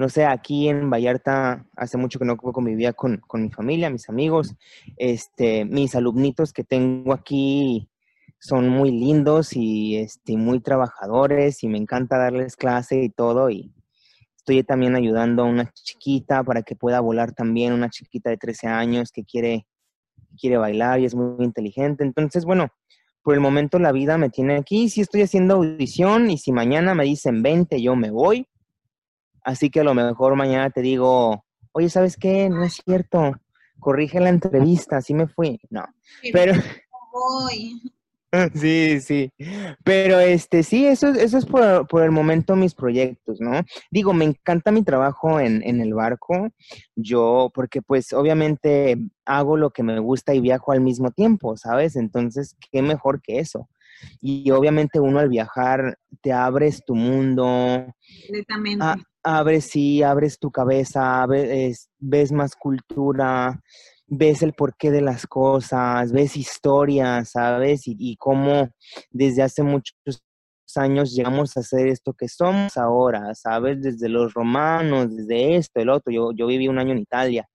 no 0.03 0.09
sé, 0.09 0.25
aquí 0.25 0.69
en 0.69 0.91
Vallarta 0.91 1.67
hace 1.77 1.97
mucho 1.99 2.19
que 2.19 2.25
no 2.25 2.37
convivía 2.37 2.93
con, 2.93 3.19
con 3.19 3.43
mi 3.43 3.51
familia, 3.51 3.91
mis 3.91 4.09
amigos, 4.09 4.55
este, 4.97 5.65
mis 5.65 5.95
alumnitos 5.95 6.53
que 6.53 6.65
tengo 6.65 7.13
aquí 7.13 7.89
son 8.41 8.69
muy 8.69 8.91
lindos 8.91 9.55
y 9.55 9.97
este, 9.99 10.37
muy 10.37 10.61
trabajadores 10.61 11.63
y 11.63 11.69
me 11.69 11.79
encanta 11.79 12.19
darles 12.19 12.57
clase 12.57 13.03
y 13.03 13.11
todo 13.11 13.51
y 13.51 13.73
estoy 14.37 14.65
también 14.65 14.97
ayudando 14.97 15.43
a 15.43 15.47
una 15.47 15.71
chiquita 15.73 16.43
para 16.43 16.63
que 16.63 16.75
pueda 16.75 16.99
volar 17.01 17.33
también, 17.33 17.73
una 17.73 17.91
chiquita 17.91 18.31
de 18.31 18.39
13 18.39 18.67
años 18.67 19.13
que 19.13 19.25
quiere, 19.25 19.69
quiere 20.37 20.57
bailar 20.57 20.99
y 20.99 21.05
es 21.05 21.15
muy 21.15 21.45
inteligente. 21.45 22.03
Entonces, 22.03 22.45
bueno, 22.45 22.69
por 23.23 23.35
el 23.35 23.41
momento 23.41 23.79
la 23.79 23.93
vida 23.93 24.19
me 24.19 24.31
tiene 24.31 24.57
aquí, 24.57 24.89
si 24.89 25.01
estoy 25.01 25.23
haciendo 25.23 25.55
audición 25.55 26.31
y 26.31 26.39
si 26.39 26.53
mañana 26.53 26.95
me 26.95 27.05
dicen 27.05 27.43
20, 27.43 27.81
yo 27.81 27.97
me 27.97 28.11
voy 28.11 28.49
Así 29.45 29.71
que 29.71 29.81
a 29.81 29.85
lo 29.85 29.95
mejor 29.95 30.37
mañana 30.37 30.71
te 30.71 30.83
digo, 30.83 31.45
oye, 31.73 31.91
¿sabes 31.91 32.17
qué? 32.17 32.49
No 32.49 32.65
es 32.65 32.81
cierto. 32.85 33.33
Corrige 33.81 34.21
la 34.21 34.29
entrevista, 34.29 34.99
así 34.99 35.15
me 35.15 35.27
fui. 35.27 35.61
No. 35.71 35.85
Pero. 36.33 36.53
Sí, 38.55 39.01
sí. 39.01 39.31
Pero 39.85 40.19
este, 40.19 40.63
sí, 40.63 40.87
eso, 40.87 41.09
eso 41.09 41.39
es 41.39 41.47
por, 41.47 41.87
por, 41.87 42.03
el 42.03 42.11
momento 42.11 42.57
mis 42.57 42.75
proyectos, 42.75 43.41
¿no? 43.41 43.61
Digo, 43.91 44.13
me 44.15 44.25
encanta 44.25 44.73
mi 44.73 44.83
trabajo 44.83 45.39
en, 45.39 45.63
en, 45.63 45.81
el 45.81 45.95
barco. 45.95 46.49
Yo, 46.97 47.51
porque 47.55 47.83
pues 47.83 48.13
obviamente 48.13 48.97
hago 49.27 49.57
lo 49.57 49.71
que 49.71 49.83
me 49.83 49.99
gusta 49.99 50.35
y 50.35 50.41
viajo 50.41 50.73
al 50.73 50.81
mismo 50.81 51.11
tiempo, 51.11 51.57
¿sabes? 51.57 51.97
Entonces, 51.97 52.57
¿qué 52.71 52.83
mejor 52.83 53.21
que 53.21 53.39
eso? 53.39 53.69
Y 54.21 54.51
obviamente 54.51 54.99
uno 54.99 55.19
al 55.19 55.29
viajar 55.29 55.99
te 56.23 56.33
abres 56.33 56.83
tu 56.85 56.95
mundo. 56.95 57.87
Completamente 58.27 59.05
abres, 59.23 59.67
sí, 59.67 60.03
abres 60.03 60.39
tu 60.39 60.51
cabeza, 60.51 61.25
ves, 61.27 61.89
ves 61.99 62.33
más 62.33 62.57
cultura, 62.57 63.61
ves 64.15 64.43
el 64.43 64.53
porqué 64.53 64.91
de 64.91 65.01
las 65.01 65.27
cosas, 65.27 66.13
ves 66.13 66.37
historias, 66.37 67.31
¿sabes? 67.31 67.89
Y, 67.89 67.97
y, 67.99 68.17
cómo 68.17 68.69
desde 69.11 69.43
hace 69.43 69.63
muchos 69.63 69.97
años 70.77 71.15
llegamos 71.15 71.57
a 71.57 71.63
ser 71.63 71.89
esto 71.89 72.13
que 72.13 72.29
somos 72.29 72.77
ahora, 72.77 73.35
¿sabes? 73.35 73.81
Desde 73.81 74.11
los 74.11 74.35
romanos, 74.35 75.17
desde 75.17 75.57
esto, 75.57 75.81
el 75.81 75.89
otro. 75.89 76.13
Yo, 76.13 76.33
yo 76.33 76.47
viví 76.47 76.69
un 76.69 76.79
año 76.79 76.93
en 76.93 76.99
Italia, 76.99 77.49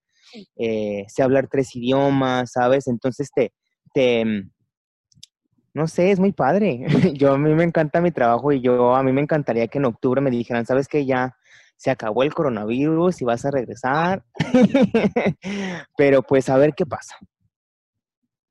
eh, 0.55 1.05
sé 1.07 1.21
hablar 1.21 1.47
tres 1.47 1.75
idiomas, 1.75 2.53
¿sabes? 2.53 2.87
Entonces 2.87 3.29
te, 3.33 3.53
te, 3.93 4.25
no 5.75 5.87
sé, 5.87 6.09
es 6.09 6.19
muy 6.19 6.31
padre. 6.31 6.85
Yo 7.13 7.33
a 7.33 7.37
mí 7.37 7.53
me 7.53 7.65
encanta 7.65 8.01
mi 8.01 8.11
trabajo 8.11 8.51
y 8.51 8.61
yo 8.61 8.95
a 8.95 9.03
mí 9.03 9.11
me 9.11 9.21
encantaría 9.21 9.67
que 9.67 9.77
en 9.77 9.85
octubre 9.85 10.21
me 10.21 10.31
dijeran, 10.31 10.65
¿sabes 10.65 10.87
qué? 10.87 11.05
Ya 11.05 11.35
se 11.77 11.91
acabó 11.91 12.23
el 12.23 12.33
coronavirus 12.33 13.21
y 13.21 13.25
vas 13.25 13.45
a 13.45 13.51
regresar. 13.51 14.25
Pero 15.97 16.23
pues 16.23 16.49
a 16.49 16.57
ver 16.57 16.73
qué 16.75 16.85
pasa. 16.85 17.15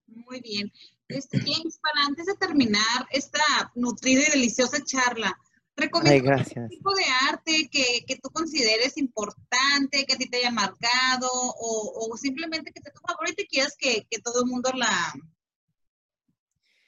Muy 0.07 0.41
bien. 0.41 0.73
Este, 1.09 1.39
James, 1.39 1.79
para 1.81 2.07
antes 2.07 2.27
de 2.27 2.35
terminar 2.35 3.07
esta 3.11 3.73
nutrida 3.75 4.23
y 4.23 4.31
deliciosa 4.31 4.83
charla, 4.85 5.39
recomiendo 5.77 6.33
un 6.33 6.69
tipo 6.69 6.95
de 6.95 7.05
arte 7.29 7.69
que, 7.71 8.05
que, 8.07 8.17
tú 8.17 8.31
consideres 8.31 8.97
importante, 8.97 10.05
que 10.05 10.15
a 10.15 10.17
ti 10.17 10.29
te 10.29 10.39
haya 10.39 10.51
marcado, 10.51 11.29
o, 11.31 12.09
o 12.11 12.17
simplemente 12.17 12.73
que 12.73 12.81
te 12.81 12.91
tu 12.91 13.01
favorito 13.01 13.43
y 13.43 13.47
quieras 13.47 13.77
que, 13.79 14.07
que 14.11 14.21
todo 14.21 14.43
el 14.43 14.51
mundo 14.51 14.71
la, 14.75 15.15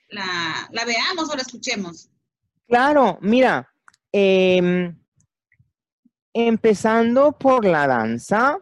la, 0.09 0.69
la, 0.73 0.85
veamos 0.85 1.31
o 1.31 1.37
la 1.37 1.43
escuchemos. 1.43 2.09
Claro, 2.67 3.19
mira, 3.21 3.73
eh, 4.11 4.93
Empezando 6.41 7.33
por 7.33 7.65
la 7.65 7.89
danza, 7.89 8.61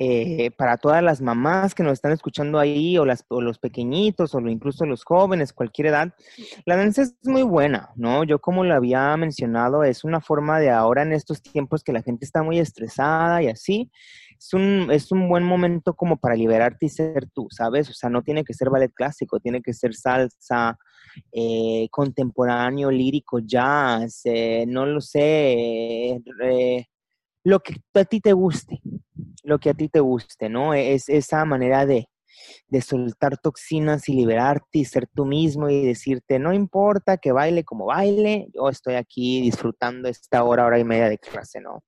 eh, 0.00 0.50
para 0.58 0.78
todas 0.78 1.00
las 1.00 1.20
mamás 1.20 1.72
que 1.72 1.84
nos 1.84 1.92
están 1.92 2.10
escuchando 2.10 2.58
ahí, 2.58 2.98
o, 2.98 3.04
las, 3.04 3.24
los 3.30 3.60
pequeñitos, 3.60 4.34
o 4.34 4.40
incluso 4.40 4.84
los 4.84 5.04
jóvenes, 5.04 5.52
cualquier 5.52 5.86
edad, 5.86 6.12
la 6.66 6.76
danza 6.76 7.02
es 7.02 7.14
muy 7.22 7.44
buena, 7.44 7.90
¿no? 7.94 8.24
Yo 8.24 8.40
como 8.40 8.64
lo 8.64 8.74
había 8.74 9.16
mencionado, 9.16 9.84
es 9.84 10.02
una 10.02 10.20
forma 10.20 10.58
de 10.58 10.70
ahora 10.70 11.02
en 11.02 11.12
estos 11.12 11.40
tiempos 11.40 11.84
que 11.84 11.92
la 11.92 12.02
gente 12.02 12.24
está 12.24 12.42
muy 12.42 12.58
estresada 12.58 13.40
y 13.44 13.46
así, 13.46 13.92
es 14.36 14.52
un, 14.52 14.88
es 14.90 15.12
un 15.12 15.28
buen 15.28 15.44
momento 15.44 15.94
como 15.94 16.16
para 16.16 16.34
liberarte 16.34 16.86
y 16.86 16.88
ser 16.88 17.30
tú, 17.32 17.46
¿sabes? 17.50 17.88
O 17.90 17.92
sea, 17.92 18.10
no 18.10 18.22
tiene 18.22 18.42
que 18.42 18.54
ser 18.54 18.70
ballet 18.70 18.92
clásico, 18.92 19.38
tiene 19.38 19.62
que 19.62 19.72
ser 19.72 19.94
salsa, 19.94 20.76
eh, 21.30 21.86
contemporáneo, 21.92 22.90
lírico, 22.90 23.38
jazz, 23.38 24.22
eh, 24.24 24.64
no 24.66 24.84
lo 24.84 25.00
sé, 25.00 26.20
lo 27.44 27.60
que 27.60 27.74
a 27.94 28.04
ti 28.04 28.20
te 28.20 28.32
guste, 28.32 28.80
lo 29.44 29.58
que 29.58 29.70
a 29.70 29.74
ti 29.74 29.88
te 29.88 30.00
guste, 30.00 30.48
¿no? 30.48 30.74
Es 30.74 31.08
esa 31.08 31.44
manera 31.44 31.86
de, 31.86 32.08
soltar 32.80 33.38
toxinas 33.38 34.08
y 34.08 34.14
liberarte 34.14 34.80
y 34.80 34.84
ser 34.84 35.06
tú 35.06 35.24
mismo 35.24 35.68
y 35.68 35.86
decirte, 35.86 36.40
no 36.40 36.52
importa 36.52 37.16
que 37.16 37.30
baile 37.30 37.62
como 37.62 37.86
baile, 37.86 38.48
yo 38.52 38.68
estoy 38.68 38.94
aquí 38.94 39.40
disfrutando 39.40 40.08
esta 40.08 40.42
hora, 40.42 40.66
hora 40.66 40.78
y 40.80 40.84
media 40.84 41.08
de 41.08 41.18
clase, 41.18 41.60
¿no? 41.60 41.84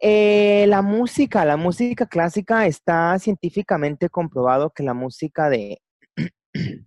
Eh, 0.00 0.66
la 0.66 0.82
música, 0.82 1.44
la 1.44 1.56
música 1.56 2.06
clásica 2.06 2.66
está 2.66 3.16
científicamente 3.20 4.08
comprobado 4.08 4.70
que 4.70 4.82
la 4.82 4.94
música 4.94 5.48
de, 5.48 5.80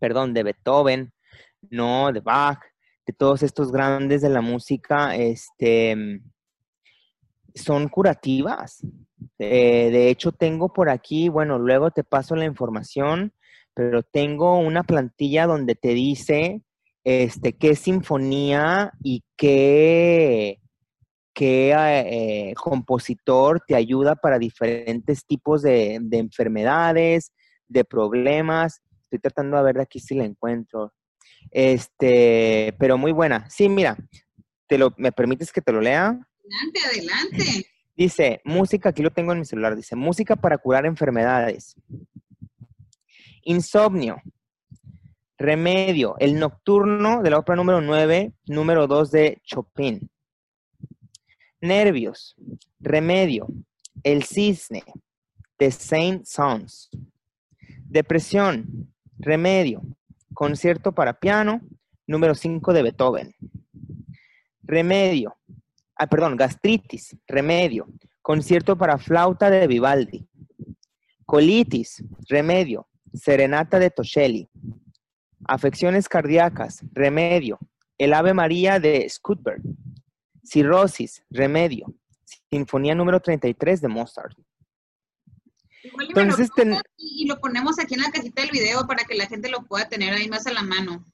perdón, 0.00 0.32
de 0.32 0.42
Beethoven, 0.42 1.12
no, 1.68 2.10
de 2.12 2.20
Bach, 2.20 2.60
de 3.06 3.12
todos 3.12 3.42
estos 3.42 3.70
grandes 3.70 4.22
de 4.22 4.30
la 4.30 4.40
música, 4.40 5.14
este, 5.14 6.22
son 7.56 7.88
curativas. 7.88 8.86
Eh, 9.38 9.90
de 9.90 10.08
hecho, 10.08 10.32
tengo 10.32 10.72
por 10.72 10.88
aquí, 10.88 11.28
bueno, 11.28 11.58
luego 11.58 11.90
te 11.90 12.04
paso 12.04 12.36
la 12.36 12.44
información, 12.44 13.32
pero 13.74 14.02
tengo 14.02 14.58
una 14.58 14.84
plantilla 14.84 15.46
donde 15.46 15.74
te 15.74 15.88
dice 15.88 16.62
este, 17.04 17.52
qué 17.52 17.74
sinfonía 17.74 18.92
y 19.02 19.22
qué, 19.36 20.60
qué 21.34 21.72
eh, 21.74 22.54
compositor 22.54 23.62
te 23.66 23.74
ayuda 23.74 24.16
para 24.16 24.38
diferentes 24.38 25.24
tipos 25.26 25.62
de, 25.62 25.98
de, 26.00 26.18
enfermedades, 26.18 27.32
de 27.68 27.84
problemas. 27.84 28.82
Estoy 29.04 29.18
tratando 29.18 29.56
de 29.56 29.62
ver 29.62 29.76
de 29.76 29.82
aquí 29.82 30.00
si 30.00 30.14
la 30.14 30.24
encuentro. 30.24 30.92
Este, 31.50 32.74
pero 32.78 32.98
muy 32.98 33.12
buena. 33.12 33.48
Sí, 33.50 33.68
mira, 33.68 33.96
te 34.66 34.78
lo, 34.78 34.92
¿me 34.96 35.12
permites 35.12 35.52
que 35.52 35.60
te 35.60 35.72
lo 35.72 35.80
lea? 35.80 36.18
Adelante, 36.46 36.80
adelante. 36.84 37.66
Dice, 37.96 38.40
música, 38.44 38.90
aquí 38.90 39.02
lo 39.02 39.10
tengo 39.10 39.32
en 39.32 39.38
mi 39.38 39.44
celular, 39.44 39.74
dice, 39.74 39.96
música 39.96 40.36
para 40.36 40.58
curar 40.58 40.86
enfermedades. 40.86 41.74
Insomnio. 43.42 44.20
Remedio, 45.38 46.16
el 46.18 46.38
nocturno 46.38 47.22
de 47.22 47.30
la 47.30 47.38
ópera 47.38 47.56
número 47.56 47.80
9, 47.80 48.32
número 48.46 48.86
2 48.86 49.10
de 49.10 49.40
Chopin. 49.44 50.10
Nervios. 51.60 52.36
Remedio, 52.80 53.48
el 54.02 54.24
cisne 54.24 54.84
de 55.58 55.70
Saint 55.70 56.24
Sons. 56.24 56.90
Depresión. 57.84 58.92
Remedio, 59.18 59.82
concierto 60.34 60.92
para 60.92 61.18
piano, 61.18 61.60
número 62.06 62.34
5 62.34 62.72
de 62.72 62.82
Beethoven. 62.82 63.34
Remedio, 64.62 65.36
ah, 65.96 66.06
perdón, 66.06 66.36
gastritis, 66.36 67.16
remedio, 67.26 67.86
concierto 68.22 68.76
para 68.76 68.98
flauta 68.98 69.50
de 69.50 69.66
Vivaldi. 69.66 70.26
Colitis, 71.24 72.04
remedio, 72.28 72.88
serenata 73.12 73.78
de 73.78 73.90
Toscelli. 73.90 74.48
Afecciones 75.46 76.08
cardíacas, 76.08 76.84
remedio, 76.92 77.58
el 77.98 78.14
Ave 78.14 78.34
María 78.34 78.78
de 78.78 79.08
Scootberg. 79.08 79.62
Cirrosis, 80.44 81.24
remedio, 81.30 81.92
Sinfonía 82.50 82.94
número 82.94 83.20
33 83.20 83.80
de 83.80 83.88
Mozart. 83.88 84.36
Entonces, 85.82 86.50
y 86.96 87.26
lo 87.26 87.38
ponemos 87.38 87.78
aquí 87.78 87.94
en 87.94 88.02
la 88.02 88.10
cajita 88.10 88.42
del 88.42 88.50
video 88.50 88.86
para 88.86 89.04
que 89.04 89.14
la 89.14 89.26
gente 89.26 89.48
lo 89.48 89.64
pueda 89.64 89.88
tener 89.88 90.12
ahí 90.12 90.28
más 90.28 90.46
a 90.46 90.52
la 90.52 90.62
mano. 90.62 91.04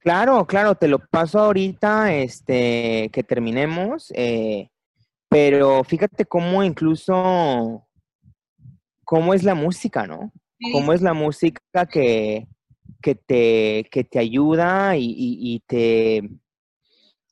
Claro, 0.00 0.46
claro, 0.46 0.74
te 0.74 0.88
lo 0.88 0.98
paso 0.98 1.40
ahorita, 1.40 2.14
este, 2.14 3.10
que 3.12 3.22
terminemos, 3.22 4.10
eh, 4.16 4.70
pero 5.28 5.84
fíjate 5.84 6.24
cómo 6.24 6.64
incluso, 6.64 7.86
cómo 9.04 9.34
es 9.34 9.44
la 9.44 9.54
música, 9.54 10.06
¿no? 10.06 10.32
Cómo 10.72 10.94
es 10.94 11.02
la 11.02 11.12
música 11.12 11.60
que, 11.86 12.48
que, 13.02 13.14
te, 13.14 13.88
que 13.90 14.04
te 14.04 14.18
ayuda 14.18 14.96
y, 14.96 15.62
te, 15.66 16.30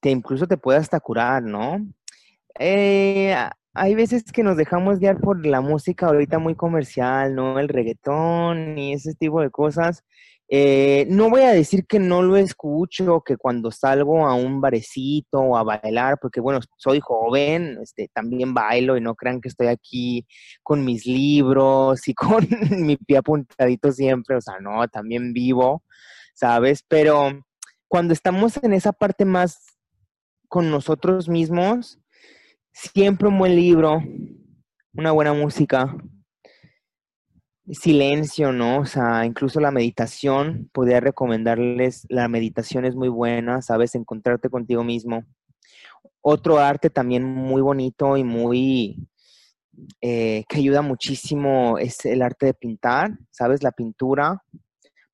te, 0.01 0.11
incluso 0.11 0.47
te 0.47 0.59
puede 0.59 0.79
hasta 0.79 1.01
curar, 1.01 1.43
¿no? 1.43 1.79
Eh, 2.59 3.35
hay 3.73 3.95
veces 3.95 4.25
que 4.31 4.43
nos 4.43 4.59
dejamos 4.59 4.99
guiar 4.99 5.21
por 5.21 5.47
la 5.47 5.62
música 5.62 6.07
ahorita 6.07 6.39
muy 6.39 6.55
comercial, 6.55 7.35
¿no? 7.35 7.59
El 7.59 7.69
reggaetón 7.69 8.77
y 8.77 8.93
ese 8.93 9.14
tipo 9.14 9.41
de 9.41 9.51
cosas. 9.51 10.05
Eh, 10.51 11.07
no 11.11 11.28
voy 11.28 11.42
a 11.42 11.51
decir 11.51 11.86
que 11.86 11.99
no 11.99 12.22
lo 12.22 12.38
escucho, 12.38 13.20
que 13.20 13.36
cuando 13.36 13.70
salgo 13.70 14.26
a 14.26 14.34
un 14.34 14.62
barecito 14.62 15.40
o 15.40 15.57
a 15.59 15.62
bailar, 15.62 16.18
porque 16.20 16.40
bueno, 16.40 16.61
soy 16.78 17.01
joven, 17.01 17.78
este, 17.82 18.09
también 18.14 18.55
bailo 18.55 18.96
y 18.96 19.03
no 19.03 19.14
crean 19.14 19.42
que 19.42 19.49
estoy 19.49 19.66
aquí 19.66 20.26
con 20.62 20.86
mis 20.86 21.05
libros 21.05 22.09
y 22.09 22.14
con 22.14 22.49
mi 22.70 22.96
pie 22.96 23.18
apuntadito 23.18 23.92
siempre, 23.92 24.36
o 24.36 24.40
sea, 24.40 24.59
no, 24.61 24.88
también 24.88 25.34
vivo, 25.34 25.84
¿sabes? 26.34 26.82
Pero 26.88 27.44
cuando 27.86 28.14
estamos 28.14 28.59
en 28.62 28.72
esa 28.72 28.92
parte 28.92 29.26
más 29.26 29.78
con 30.49 30.70
nosotros 30.70 31.28
mismos, 31.28 31.99
siempre 32.72 33.28
un 33.28 33.38
buen 33.38 33.55
libro, 33.55 34.03
una 34.94 35.12
buena 35.12 35.34
música, 35.34 35.94
silencio, 37.73 38.53
¿no? 38.53 38.81
O 38.81 38.87
sea, 38.87 39.25
incluso 39.25 39.61
la 39.61 39.71
meditación, 39.71 40.71
podría 40.73 41.01
recomendarles, 41.01 42.07
la 42.09 42.29
meditación 42.29 42.85
es 42.85 42.95
muy 42.95 43.09
buena, 43.09 43.62
¿sabes? 43.62 43.95
Encontrarte 43.95 44.49
contigo 44.49 44.85
mismo. 44.85 45.25
Otro 46.21 46.59
arte 46.59 46.91
también 46.91 47.25
muy 47.25 47.62
bonito 47.62 48.16
y 48.16 48.25
muy, 48.25 49.09
eh, 50.01 50.45
que 50.49 50.59
ayuda 50.59 50.83
muchísimo 50.83 51.79
es 51.79 52.05
el 52.05 52.23
arte 52.23 52.47
de 52.47 52.55
pintar, 52.55 53.19
¿sabes? 53.31 53.62
La 53.62 53.73
pintura, 53.73 54.43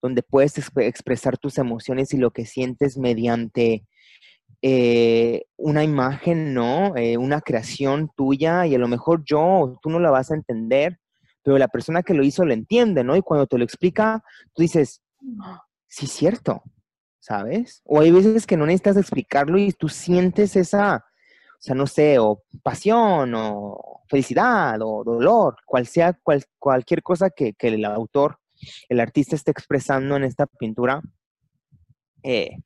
donde 0.00 0.22
puedes 0.22 0.58
expresar 0.76 1.38
tus 1.38 1.58
emociones 1.58 2.12
y 2.14 2.18
lo 2.18 2.30
que 2.30 2.46
sientes 2.46 2.98
mediante 2.98 3.86
eh, 4.62 5.44
una 5.56 5.84
imagen, 5.84 6.54
¿no? 6.54 6.96
Eh, 6.96 7.18
una 7.18 7.40
creación 7.40 8.10
tuya 8.16 8.66
y 8.66 8.74
a 8.74 8.78
lo 8.78 8.88
mejor 8.88 9.22
yo, 9.24 9.78
tú 9.82 9.90
no 9.90 9.98
la 10.00 10.10
vas 10.10 10.30
a 10.30 10.34
entender, 10.34 10.98
pero 11.44 11.58
la 11.58 11.68
persona 11.68 12.02
que 12.02 12.14
lo 12.14 12.24
hizo 12.24 12.44
lo 12.44 12.54
entiende, 12.54 13.04
¿no? 13.04 13.14
Y 13.14 13.22
cuando 13.22 13.46
te 13.46 13.58
lo 13.58 13.64
explica, 13.64 14.24
tú 14.54 14.62
dices, 14.62 15.02
sí, 15.86 16.06
cierto, 16.06 16.62
¿sabes? 17.20 17.82
O 17.84 18.00
hay 18.00 18.10
veces 18.10 18.46
que 18.46 18.56
no 18.56 18.64
necesitas 18.66 18.96
explicarlo 18.96 19.58
y 19.58 19.72
tú 19.72 19.88
sientes 19.88 20.56
esa, 20.56 20.96
o 20.96 21.60
sea, 21.60 21.74
no 21.74 21.86
sé, 21.86 22.18
o 22.18 22.42
pasión, 22.62 23.34
o 23.36 24.02
felicidad, 24.08 24.80
o 24.80 25.04
dolor, 25.04 25.56
cual 25.66 25.86
sea 25.86 26.18
cualquier 26.58 27.02
cosa 27.02 27.28
que, 27.28 27.52
que, 27.52 27.68
el 27.68 27.84
autor, 27.84 28.38
el 28.88 28.98
artista 28.98 29.36
esté 29.36 29.50
expresando 29.50 30.16
en 30.16 30.24
esta 30.24 30.46
pintura, 30.46 31.02
eh, 32.22 32.56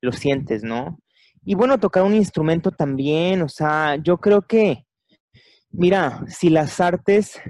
lo 0.00 0.10
sientes, 0.10 0.64
¿no? 0.64 0.98
Y 1.44 1.54
bueno, 1.54 1.78
tocar 1.78 2.02
un 2.02 2.14
instrumento 2.14 2.72
también, 2.72 3.42
o 3.42 3.48
sea, 3.48 3.94
yo 3.96 4.18
creo 4.18 4.42
que, 4.42 4.84
mira, 5.70 6.24
si 6.26 6.50
las 6.50 6.80
artes 6.80 7.40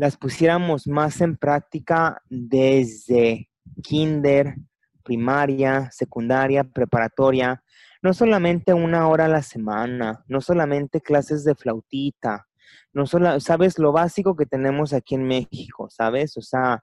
las 0.00 0.16
pusiéramos 0.16 0.86
más 0.86 1.20
en 1.20 1.36
práctica 1.36 2.22
desde 2.30 3.50
kinder, 3.82 4.56
primaria, 5.04 5.90
secundaria, 5.92 6.64
preparatoria, 6.64 7.62
no 8.00 8.14
solamente 8.14 8.72
una 8.72 9.08
hora 9.08 9.26
a 9.26 9.28
la 9.28 9.42
semana, 9.42 10.24
no 10.26 10.40
solamente 10.40 11.02
clases 11.02 11.44
de 11.44 11.54
flautita, 11.54 12.48
no 12.94 13.04
solo, 13.04 13.38
sabes, 13.40 13.78
lo 13.78 13.92
básico 13.92 14.36
que 14.36 14.46
tenemos 14.46 14.94
aquí 14.94 15.16
en 15.16 15.24
México, 15.24 15.90
¿sabes? 15.90 16.34
O 16.38 16.40
sea, 16.40 16.82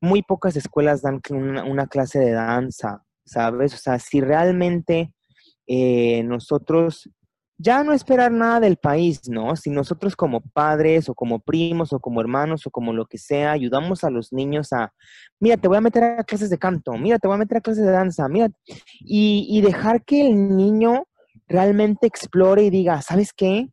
muy 0.00 0.22
pocas 0.22 0.56
escuelas 0.56 1.02
dan 1.02 1.20
una, 1.28 1.86
clase 1.88 2.20
de 2.20 2.30
danza, 2.30 3.04
¿sabes? 3.26 3.74
O 3.74 3.76
sea, 3.76 3.98
si 3.98 4.22
realmente 4.22 5.12
eh, 5.66 6.22
nosotros 6.22 7.10
ya 7.58 7.82
no 7.82 7.92
esperar 7.92 8.30
nada 8.32 8.60
del 8.60 8.76
país, 8.76 9.28
¿no? 9.28 9.56
Si 9.56 9.70
nosotros 9.70 10.14
como 10.14 10.40
padres 10.40 11.08
o 11.08 11.14
como 11.14 11.40
primos 11.40 11.92
o 11.92 12.00
como 12.00 12.20
hermanos 12.20 12.66
o 12.66 12.70
como 12.70 12.92
lo 12.92 13.06
que 13.06 13.18
sea, 13.18 13.52
ayudamos 13.52 14.04
a 14.04 14.10
los 14.10 14.32
niños 14.32 14.72
a, 14.72 14.92
mira, 15.40 15.56
te 15.56 15.68
voy 15.68 15.78
a 15.78 15.80
meter 15.80 16.04
a 16.04 16.24
clases 16.24 16.50
de 16.50 16.58
canto, 16.58 16.92
mira, 16.92 17.18
te 17.18 17.28
voy 17.28 17.36
a 17.36 17.38
meter 17.38 17.58
a 17.58 17.60
clases 17.60 17.84
de 17.84 17.92
danza, 17.92 18.28
mira, 18.28 18.50
y, 19.00 19.46
y 19.48 19.60
dejar 19.62 20.04
que 20.04 20.26
el 20.26 20.56
niño 20.56 21.06
realmente 21.48 22.06
explore 22.06 22.64
y 22.64 22.70
diga, 22.70 23.00
¿sabes 23.02 23.32
qué? 23.32 23.68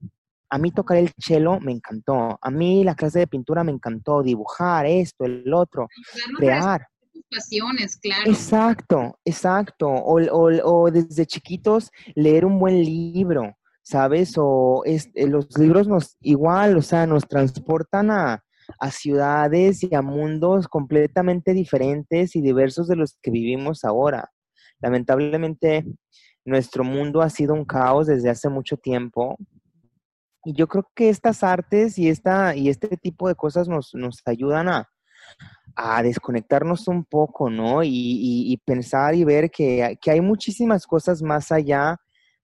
A 0.49 0.57
mí 0.57 0.71
tocar 0.71 0.97
el 0.97 1.11
cello 1.17 1.59
me 1.59 1.71
encantó, 1.71 2.37
a 2.39 2.51
mí 2.51 2.83
la 2.83 2.95
clase 2.95 3.19
de 3.19 3.27
pintura 3.27 3.63
me 3.63 3.71
encantó, 3.71 4.21
dibujar 4.21 4.85
esto, 4.85 5.25
el 5.25 5.51
otro, 5.53 5.87
crear 6.37 6.87
pasiones, 7.33 7.97
claro. 7.97 8.29
Exacto, 8.29 9.19
exacto. 9.25 9.87
O, 9.87 10.19
o, 10.21 10.91
desde 10.91 11.25
chiquitos 11.25 11.91
leer 12.15 12.45
un 12.45 12.59
buen 12.59 12.83
libro, 12.83 13.55
¿sabes? 13.83 14.33
O 14.37 14.83
eh, 14.85 15.27
los 15.27 15.55
libros 15.57 15.87
nos 15.87 16.17
igual, 16.21 16.77
o 16.77 16.81
sea, 16.81 17.05
nos 17.05 17.27
transportan 17.27 18.09
a, 18.09 18.43
a 18.79 18.91
ciudades 18.91 19.83
y 19.83 19.93
a 19.93 20.01
mundos 20.01 20.67
completamente 20.67 21.53
diferentes 21.53 22.35
y 22.35 22.41
diversos 22.41 22.87
de 22.87 22.95
los 22.95 23.17
que 23.21 23.31
vivimos 23.31 23.83
ahora. 23.83 24.31
Lamentablemente, 24.81 25.85
nuestro 26.45 26.83
mundo 26.83 27.21
ha 27.21 27.29
sido 27.29 27.53
un 27.53 27.65
caos 27.65 28.07
desde 28.07 28.29
hace 28.29 28.49
mucho 28.49 28.77
tiempo. 28.77 29.37
Y 30.45 30.53
yo 30.53 30.67
creo 30.67 30.89
que 30.95 31.09
estas 31.09 31.43
artes 31.43 31.97
y, 31.97 32.09
esta, 32.09 32.55
y 32.55 32.69
este 32.69 32.97
tipo 32.97 33.27
de 33.27 33.35
cosas 33.35 33.69
nos, 33.69 33.93
nos 33.93 34.21
ayudan 34.25 34.67
a, 34.67 34.89
a 35.75 36.03
desconectarnos 36.03 36.87
un 36.87 37.03
poco, 37.05 37.49
¿no? 37.49 37.81
Y, 37.83 38.59
pensar 38.65 39.15
y 39.15 39.23
ver 39.23 39.49
que, 39.49 39.97
hay 40.05 40.21
muchísimas 40.21 40.85
cosas 40.85 41.21
más 41.21 41.51
allá 41.51 41.97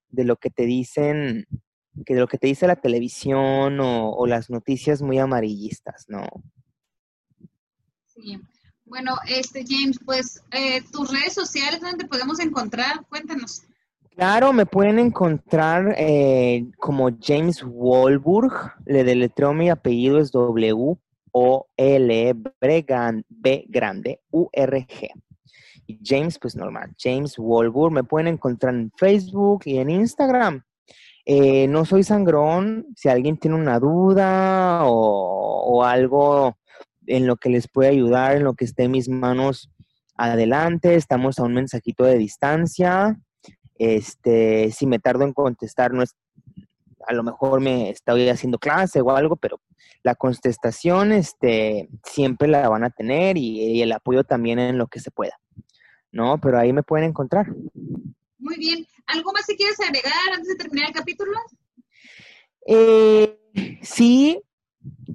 de 0.10 0.24
lo 0.24 0.38
que 0.38 0.50
te 0.50 0.66
dicen, 0.66 1.46
que 2.06 2.14
de 2.14 2.20
lo 2.20 2.28
que 2.28 2.38
te 2.38 2.48
dice 2.48 2.68
la 2.68 2.76
televisión 2.76 3.80
o, 3.80 4.26
las 4.28 4.50
noticias 4.50 5.02
muy 5.02 5.20
amarillistas, 5.20 6.06
¿no? 6.08 6.26
Sí. 8.06 8.40
Bueno, 8.86 9.16
este 9.28 9.64
James, 9.68 10.00
pues 10.04 10.42
eh, 10.52 10.82
tus 10.92 11.12
redes 11.12 11.34
sociales, 11.34 11.80
¿dónde 11.80 12.06
podemos 12.06 12.40
encontrar? 12.40 13.06
Cuéntanos. 13.08 13.62
Claro, 14.16 14.52
me 14.52 14.66
pueden 14.66 15.00
encontrar 15.00 15.96
eh, 15.98 16.66
como 16.80 17.10
James 17.22 17.64
Walburg, 17.64 18.74
le 18.86 19.04
deletreo 19.04 19.54
mi 19.54 19.70
apellido 19.70 20.20
es 20.20 20.32
W 20.32 20.98
O 21.32 21.68
L 21.78 22.36
B 23.30 23.66
grande 23.70 24.20
U 24.32 24.50
R 24.52 24.88
G. 24.88 25.10
Y 25.90 26.00
James, 26.06 26.38
pues 26.38 26.56
normal, 26.56 26.92
James 27.00 27.34
Walburg, 27.40 27.92
me 27.92 28.04
pueden 28.04 28.28
encontrar 28.28 28.76
en 28.76 28.92
Facebook 28.96 29.64
y 29.66 29.80
en 29.80 29.90
Instagram. 29.90 30.62
Eh, 31.26 31.68
no 31.68 31.84
soy 31.84 32.04
sangrón, 32.04 32.86
si 32.96 33.10
alguien 33.10 33.38
tiene 33.38 33.58
una 33.58 33.80
duda 33.80 34.82
o, 34.84 35.84
algo 35.84 36.56
en 37.08 37.26
lo 37.26 37.38
que 37.38 37.50
les 37.50 37.68
puede 37.68 37.90
ayudar, 37.90 38.36
en 38.36 38.44
lo 38.44 38.54
que 38.54 38.66
esté 38.66 38.84
en 38.84 38.92
mis 38.92 39.10
manos, 39.10 39.72
adelante, 40.16 40.94
estamos 40.94 41.40
a 41.40 41.44
un 41.44 41.56
mensajito 41.56 42.04
de 42.04 42.20
distancia. 42.20 43.20
Este, 43.74 44.70
si 44.70 44.86
me 44.86 45.00
tardo 45.00 45.24
en 45.24 45.34
contestar, 45.34 45.92
no 45.92 46.04
es, 46.04 46.16
a 47.08 47.14
lo 47.16 47.24
mejor 47.24 47.62
me 47.62 47.90
estoy 47.90 48.30
haciendo 48.30 48.60
clase 48.60 49.02
o 49.02 49.10
algo, 49.10 49.38
pero 49.38 49.60
la 50.04 50.14
contestación 50.14 51.14
este, 51.14 51.90
siempre 52.04 52.48
la 52.48 52.70
van 52.70 52.84
a 52.84 52.92
tener 52.92 53.38
y, 53.38 53.82
el 53.82 53.92
apoyo 53.92 54.24
también 54.24 54.60
en 54.60 54.78
lo 54.78 54.86
que 54.86 55.00
se 55.00 55.10
pueda, 55.10 55.40
¿no? 56.12 56.40
Pero 56.40 56.60
ahí 56.60 56.74
me 56.74 56.84
pueden 56.84 57.10
encontrar. 57.10 57.48
Muy 58.38 58.58
bien. 58.58 58.86
¿Algo 59.08 59.32
más 59.34 59.46
que 59.46 59.56
quieres 59.56 59.80
agregar 59.80 60.14
antes 60.34 60.50
de 60.50 60.56
terminar 60.56 60.90
el 60.90 60.94
capítulo? 60.94 61.34
Eh, 62.66 63.40
sí, 63.82 64.42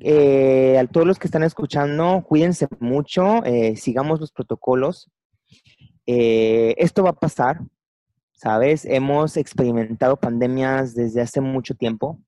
eh, 0.00 0.78
a 0.78 0.86
todos 0.86 1.06
los 1.06 1.18
que 1.18 1.28
están 1.28 1.44
escuchando, 1.44 2.24
cuídense 2.26 2.66
mucho, 2.80 3.44
eh, 3.44 3.76
sigamos 3.76 4.20
los 4.20 4.32
protocolos. 4.32 5.10
esto 6.06 7.02
va 7.02 7.10
a 7.10 7.18
pasar, 7.18 7.60
¿sabes? 8.32 8.84
Hemos 8.84 9.36
experimentado 9.36 10.16
pandemias 10.16 10.94
desde 10.94 11.22
hace 11.22 11.40
mucho 11.40 11.74
tiempo, 11.74 12.20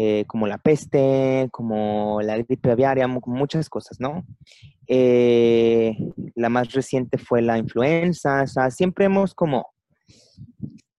eh, 0.00 0.26
como 0.28 0.46
la 0.46 0.58
peste, 0.58 1.48
como 1.50 2.20
la 2.22 2.36
gripe 2.36 2.70
aviaria, 2.70 3.08
muchas 3.08 3.68
cosas, 3.68 3.98
¿no? 3.98 4.24
Eh, 4.86 5.92
la 6.36 6.48
más 6.48 6.72
reciente 6.72 7.18
fue 7.18 7.42
la 7.42 7.58
influenza, 7.58 8.42
o 8.44 8.46
sea, 8.46 8.70
siempre 8.70 9.06
hemos 9.06 9.34
como, 9.34 9.66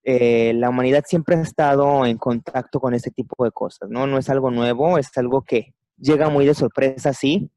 eh, 0.03 0.51
la 0.53 0.69
humanidad 0.69 1.05
siempre 1.07 1.37
ha 1.37 1.41
estado 1.41 2.05
en 2.05 2.17
contacto 2.17 2.81
con 2.81 2.93
este 2.93 3.09
tipo 3.09 3.45
de 3.45 3.51
cosas, 3.51 3.89
¿no? 3.89 4.05
No 4.05 4.17
es 4.17 4.29
algo 4.29 4.51
nuevo, 4.51 4.97
es 4.97 5.17
algo 5.17 5.43
que 5.43 5.73
llega 5.95 6.27
muy 6.27 6.45
de 6.45 6.53
sorpresa, 6.53 7.13
sí, 7.13 7.49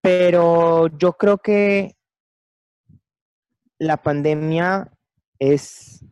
pero 0.00 0.86
yo 0.96 1.18
creo 1.18 1.36
que 1.36 1.96
la 3.78 3.98
pandemia 3.98 4.90
es, 5.38 6.02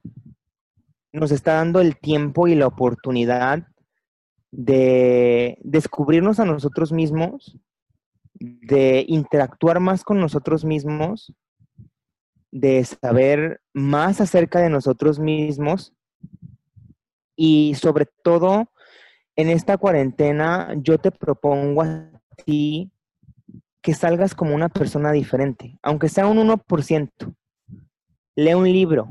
nos 1.12 1.30
está 1.30 1.54
dando 1.54 1.80
el 1.80 1.96
tiempo 1.96 2.46
y 2.46 2.56
la 2.56 2.66
oportunidad 2.66 3.66
de 4.58 5.56
descubrirnos 5.62 6.40
a 6.40 6.44
nosotros 6.44 6.90
mismos, 6.90 7.56
de 8.34 9.04
interactuar 9.06 9.78
más 9.78 10.02
con 10.02 10.18
nosotros 10.18 10.64
mismos, 10.64 11.32
de 12.50 12.84
saber 12.84 13.60
más 13.72 14.20
acerca 14.20 14.58
de 14.58 14.68
nosotros 14.68 15.20
mismos 15.20 15.94
y 17.36 17.76
sobre 17.76 18.06
todo 18.24 18.72
en 19.36 19.48
esta 19.48 19.76
cuarentena 19.76 20.74
yo 20.78 20.98
te 20.98 21.12
propongo 21.12 21.82
a 21.82 22.10
ti 22.44 22.90
que 23.80 23.94
salgas 23.94 24.34
como 24.34 24.56
una 24.56 24.70
persona 24.70 25.12
diferente, 25.12 25.78
aunque 25.82 26.08
sea 26.08 26.26
un 26.26 26.38
1%. 26.38 27.36
Lee 28.34 28.54
un 28.54 28.64
libro, 28.64 29.08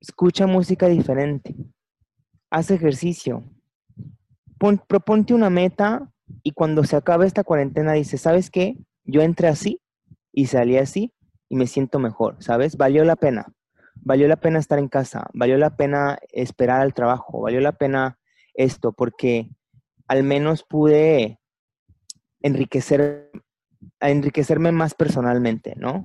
escucha 0.00 0.48
música 0.48 0.88
diferente, 0.88 1.54
haz 2.50 2.72
ejercicio, 2.72 3.44
proponte 4.58 5.34
una 5.34 5.50
meta 5.50 6.10
y 6.42 6.52
cuando 6.52 6.84
se 6.84 6.96
acabe 6.96 7.26
esta 7.26 7.44
cuarentena 7.44 7.92
dices, 7.92 8.20
¿sabes 8.20 8.50
qué? 8.50 8.76
Yo 9.04 9.22
entré 9.22 9.48
así 9.48 9.80
y 10.32 10.46
salí 10.46 10.76
así 10.76 11.12
y 11.48 11.56
me 11.56 11.66
siento 11.66 11.98
mejor, 11.98 12.36
¿sabes? 12.40 12.76
Valió 12.76 13.04
la 13.04 13.16
pena. 13.16 13.46
Valió 14.00 14.28
la 14.28 14.36
pena 14.36 14.60
estar 14.60 14.78
en 14.78 14.88
casa, 14.88 15.28
valió 15.32 15.58
la 15.58 15.76
pena 15.76 16.18
esperar 16.30 16.80
al 16.80 16.94
trabajo, 16.94 17.40
valió 17.40 17.60
la 17.60 17.72
pena 17.72 18.18
esto, 18.54 18.92
porque 18.92 19.50
al 20.06 20.22
menos 20.22 20.62
pude 20.62 21.40
enriquecer, 22.40 23.30
enriquecerme 24.00 24.70
más 24.70 24.94
personalmente, 24.94 25.74
¿no? 25.76 26.04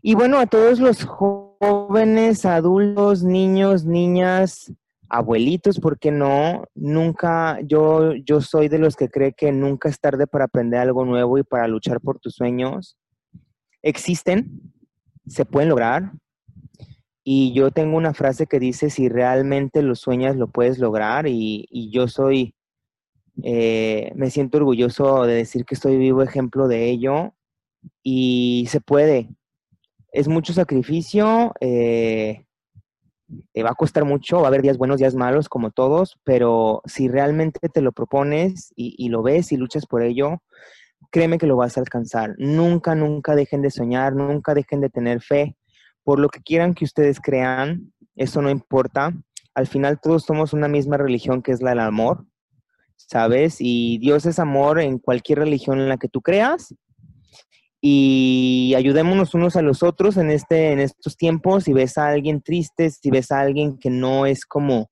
Y 0.00 0.14
bueno, 0.14 0.38
a 0.38 0.46
todos 0.46 0.78
los 0.78 1.04
jóvenes, 1.04 2.44
adultos, 2.44 3.24
niños, 3.24 3.84
niñas, 3.84 4.72
abuelitos, 5.08 5.80
¿por 5.80 5.98
qué 5.98 6.10
no? 6.10 6.64
Nunca, 6.74 7.60
yo, 7.62 8.14
yo 8.14 8.40
soy 8.40 8.68
de 8.68 8.78
los 8.78 8.96
que 8.96 9.08
cree 9.08 9.32
que 9.32 9.52
nunca 9.52 9.88
es 9.88 10.00
tarde 10.00 10.26
para 10.26 10.46
aprender 10.46 10.80
algo 10.80 11.04
nuevo 11.04 11.38
y 11.38 11.42
para 11.42 11.68
luchar 11.68 12.00
por 12.00 12.18
tus 12.18 12.34
sueños. 12.34 12.96
Existen, 13.82 14.72
se 15.26 15.44
pueden 15.44 15.68
lograr. 15.68 16.12
Y 17.22 17.52
yo 17.52 17.72
tengo 17.72 17.96
una 17.96 18.14
frase 18.14 18.46
que 18.46 18.60
dice, 18.60 18.88
si 18.88 19.08
realmente 19.08 19.82
lo 19.82 19.96
sueñas, 19.96 20.36
lo 20.36 20.48
puedes 20.48 20.78
lograr. 20.78 21.26
Y, 21.26 21.90
yo 21.92 22.06
soy, 22.06 22.54
eh, 23.42 24.12
me 24.14 24.30
siento 24.30 24.58
orgulloso 24.58 25.24
de 25.24 25.34
decir 25.34 25.64
que 25.64 25.74
estoy 25.74 25.96
vivo 25.96 26.22
ejemplo 26.22 26.68
de 26.68 26.88
ello. 26.88 27.34
Y 28.02 28.66
se 28.70 28.80
puede, 28.80 29.28
es 30.12 30.28
mucho 30.28 30.52
sacrificio, 30.52 31.52
eh, 31.60 32.45
te 33.52 33.62
va 33.62 33.70
a 33.70 33.74
costar 33.74 34.04
mucho, 34.04 34.38
va 34.38 34.44
a 34.44 34.46
haber 34.48 34.62
días 34.62 34.78
buenos, 34.78 34.98
días 34.98 35.14
malos, 35.14 35.48
como 35.48 35.70
todos, 35.70 36.18
pero 36.24 36.82
si 36.86 37.08
realmente 37.08 37.68
te 37.68 37.80
lo 37.80 37.92
propones 37.92 38.72
y, 38.76 39.08
lo 39.08 39.22
ves 39.22 39.52
y 39.52 39.56
luchas 39.56 39.86
por 39.86 40.02
ello, 40.02 40.42
créeme 41.10 41.38
que 41.38 41.46
lo 41.46 41.56
vas 41.56 41.76
a 41.76 41.80
alcanzar. 41.80 42.34
Nunca, 42.38 42.94
nunca 42.94 43.34
dejen 43.34 43.62
de 43.62 43.70
soñar, 43.70 44.14
nunca 44.14 44.54
dejen 44.54 44.80
de 44.80 44.90
tener 44.90 45.20
fe. 45.20 45.56
Por 46.04 46.20
lo 46.20 46.28
que 46.28 46.40
quieran 46.40 46.74
que 46.74 46.84
ustedes 46.84 47.20
crean, 47.20 47.92
eso 48.14 48.42
no 48.42 48.50
importa. 48.50 49.12
Al 49.54 49.66
final 49.66 50.00
todos 50.00 50.24
somos 50.24 50.52
una 50.52 50.68
misma 50.68 50.96
religión 50.96 51.42
que 51.42 51.52
es 51.52 51.62
la 51.62 51.70
del 51.70 51.80
amor, 51.80 52.26
¿sabes? 52.96 53.56
Y 53.58 53.98
Dios 53.98 54.26
es 54.26 54.38
amor 54.38 54.80
en 54.80 54.98
cualquier 54.98 55.40
religión 55.40 55.80
en 55.80 55.88
la 55.88 55.96
que 55.96 56.08
tú 56.08 56.20
creas 56.22 56.74
y 57.80 58.74
ayudémonos 58.76 59.34
unos 59.34 59.56
a 59.56 59.62
los 59.62 59.82
otros 59.82 60.16
en, 60.16 60.30
este, 60.30 60.72
en 60.72 60.80
estos 60.80 61.16
tiempos. 61.16 61.64
Si 61.64 61.72
ves 61.72 61.98
a 61.98 62.08
alguien 62.08 62.42
triste, 62.42 62.90
si 62.90 63.10
ves 63.10 63.30
a 63.30 63.40
alguien 63.40 63.78
que 63.78 63.90
no 63.90 64.26
es 64.26 64.46
como, 64.46 64.90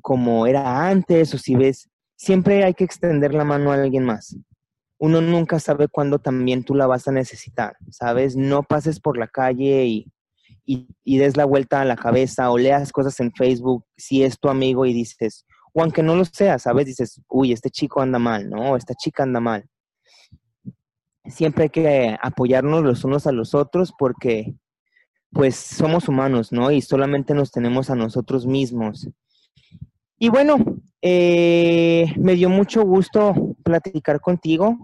como 0.00 0.46
era 0.46 0.88
antes, 0.88 1.34
o 1.34 1.38
si 1.38 1.54
ves, 1.54 1.88
siempre 2.16 2.64
hay 2.64 2.74
que 2.74 2.84
extender 2.84 3.34
la 3.34 3.44
mano 3.44 3.70
a 3.70 3.74
alguien 3.74 4.04
más. 4.04 4.36
Uno 4.98 5.20
nunca 5.20 5.58
sabe 5.58 5.88
cuándo 5.88 6.20
también 6.20 6.64
tú 6.64 6.74
la 6.74 6.86
vas 6.86 7.08
a 7.08 7.12
necesitar, 7.12 7.76
¿sabes? 7.90 8.36
No 8.36 8.62
pases 8.62 9.00
por 9.00 9.18
la 9.18 9.26
calle 9.26 9.84
y, 9.84 10.12
y, 10.64 11.18
des 11.18 11.36
la 11.36 11.44
vuelta 11.44 11.80
a 11.80 11.84
la 11.84 11.96
cabeza 11.96 12.50
o 12.50 12.58
leas 12.58 12.92
cosas 12.92 13.18
en 13.18 13.32
Facebook 13.32 13.84
si 13.96 14.22
es 14.22 14.38
tu 14.38 14.48
amigo 14.48 14.86
y 14.86 14.92
dices, 14.92 15.44
o 15.72 15.82
aunque 15.82 16.04
no 16.04 16.14
lo 16.14 16.24
sea, 16.24 16.60
¿sabes? 16.60 16.86
Dices, 16.86 17.20
uy, 17.28 17.52
este 17.52 17.68
chico 17.68 18.00
anda 18.00 18.20
mal, 18.20 18.48
¿no? 18.48 18.76
Esta 18.76 18.94
chica 18.94 19.24
anda 19.24 19.40
mal 19.40 19.64
siempre 21.26 21.64
hay 21.64 21.70
que 21.70 22.16
apoyarnos 22.22 22.82
los 22.82 23.04
unos 23.04 23.26
a 23.26 23.32
los 23.32 23.54
otros 23.54 23.92
porque 23.98 24.54
pues 25.30 25.56
somos 25.56 26.08
humanos, 26.08 26.52
¿no? 26.52 26.70
Y 26.70 26.82
solamente 26.82 27.34
nos 27.34 27.50
tenemos 27.50 27.90
a 27.90 27.94
nosotros 27.94 28.46
mismos. 28.46 29.08
Y 30.18 30.28
bueno, 30.28 30.56
eh, 31.00 32.12
me 32.16 32.34
dio 32.34 32.48
mucho 32.48 32.84
gusto 32.84 33.56
platicar 33.64 34.20
contigo. 34.20 34.76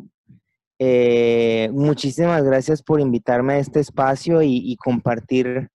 Eh, 0.79 1.71
muchísimas 1.73 2.43
gracias 2.45 2.83
por 2.83 3.01
invitarme 3.01 3.55
a 3.55 3.59
este 3.59 3.81
espacio 3.81 4.43
y, 4.43 4.77
compartir 4.77 5.69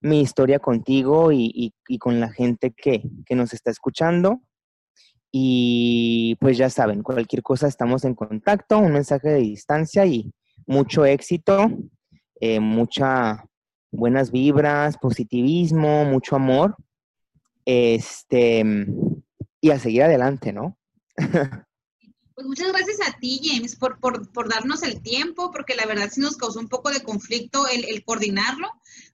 mi 0.00 0.20
historia 0.20 0.58
contigo 0.58 1.32
y, 1.32 1.74
con 1.98 2.20
la 2.20 2.30
gente 2.32 2.70
que, 2.70 3.02
que 3.26 3.34
nos 3.34 3.52
está 3.52 3.70
escuchando. 3.70 4.40
Y 5.34 6.36
pues 6.40 6.58
ya 6.58 6.68
saben, 6.68 7.02
cualquier 7.02 7.42
cosa 7.42 7.66
estamos 7.66 8.04
en 8.04 8.14
contacto, 8.14 8.78
un 8.78 8.92
mensaje 8.92 9.30
de 9.30 9.38
distancia 9.38 10.04
y 10.04 10.30
mucho 10.66 11.06
éxito, 11.06 11.70
eh, 12.38 12.60
muchas 12.60 13.38
buenas 13.90 14.30
vibras, 14.30 14.98
positivismo, 14.98 16.04
mucho 16.04 16.36
amor. 16.36 16.76
Este, 17.64 18.62
y 19.60 19.70
a 19.70 19.78
seguir 19.78 20.02
adelante, 20.02 20.52
¿no? 20.52 20.76
Pues 22.34 22.46
muchas 22.46 22.72
gracias 22.72 22.96
a 23.06 23.18
ti, 23.18 23.40
James, 23.44 23.76
por, 23.76 24.00
por, 24.00 24.48
darnos 24.48 24.82
el 24.82 25.02
tiempo, 25.02 25.50
porque 25.52 25.74
la 25.74 25.84
verdad 25.84 26.08
sí 26.10 26.20
nos 26.22 26.38
causó 26.38 26.60
un 26.60 26.68
poco 26.68 26.90
de 26.90 27.02
conflicto 27.02 27.68
el, 27.68 27.84
el 27.84 28.02
coordinarlo, 28.04 28.68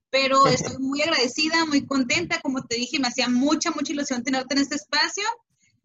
pero 0.09 0.47
estoy 0.47 0.79
muy 0.79 1.03
agradecida, 1.03 1.65
muy 1.67 1.85
contenta. 1.85 2.41
Como 2.41 2.65
te 2.65 2.77
dije, 2.77 3.01
me 3.01 3.09
hacía 3.09 3.29
mucha, 3.29 3.73
mucha 3.73 3.93
ilusión 3.93 4.23
tenerte 4.23 4.55
en 4.55 4.61
este 4.61 4.77
espacio. 4.77 5.25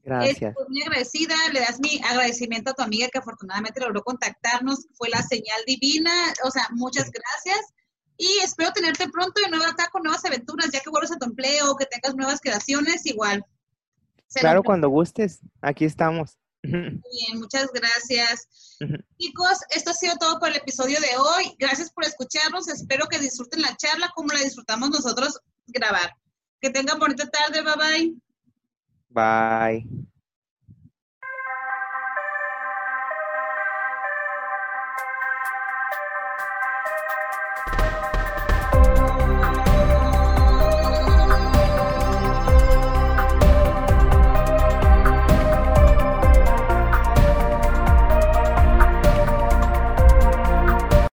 Gracias. 0.04 0.54
muy 0.68 0.82
agradecida, 0.82 1.36
le 1.54 1.62
das 1.62 1.80
mi 1.80 2.02
agradecimiento 2.04 2.72
a 2.72 2.74
tu 2.74 2.84
amiga 2.84 3.08
que 3.08 3.20
afortunadamente 3.20 3.80
logró 3.80 4.04
contactarnos, 4.04 4.88
fue 4.96 5.10
la 5.10 5.22
señal 5.22 5.62
divina, 5.66 6.12
o 6.44 6.52
sea, 6.52 6.68
muchas 6.72 7.10
gracias. 7.10 7.74
y 8.18 8.28
espero 8.44 8.72
tenerte 8.72 9.10
pronto 9.10 9.42
de 9.42 9.50
nuevo 9.50 9.66
acá 9.66 9.90
con 9.92 10.04
nuevas 10.04 10.24
aventuras, 10.26 10.70
ya 10.72 10.82
que 10.82 10.90
vuelvas 10.90 11.12
a 11.12 11.18
tu 11.18 11.26
empleo, 11.26 11.76
que 11.76 11.86
tengas 11.86 12.16
nuevas 12.16 12.40
creaciones, 12.42 13.06
igual. 13.06 13.44
claro, 14.36 14.62
cuando 14.62 14.90
gustes, 14.90 15.40
aquí 15.62 15.86
estamos. 15.86 16.38
Muy 16.64 17.02
bien, 17.12 17.40
muchas 17.40 17.70
gracias. 17.74 18.48
Chicos, 19.20 19.60
esto 19.70 19.92
ha 19.92 19.94
sido 19.94 20.16
todo 20.18 20.40
por 20.40 20.50
el 20.50 20.58
episodio 20.58 21.00
de 21.02 21.18
hoy. 21.18 21.56
Gracias 21.60 21.92
por 21.92 22.06
escucharnos. 22.06 22.70
Espero 22.70 23.08
que 23.08 23.20
disfruten 23.20 23.62
la 23.62 23.76
charla 23.76 24.12
como 24.16 24.34
la 24.34 24.40
disfrutamos 24.40 24.90
nosotros 24.90 25.40
grabar. 25.68 26.16
Que 26.62 26.70
tengan 26.70 27.00
bonita 27.00 27.30
tarde. 27.30 27.62
Bye 27.62 27.76
bye. 27.76 28.23
Bye. 29.14 29.86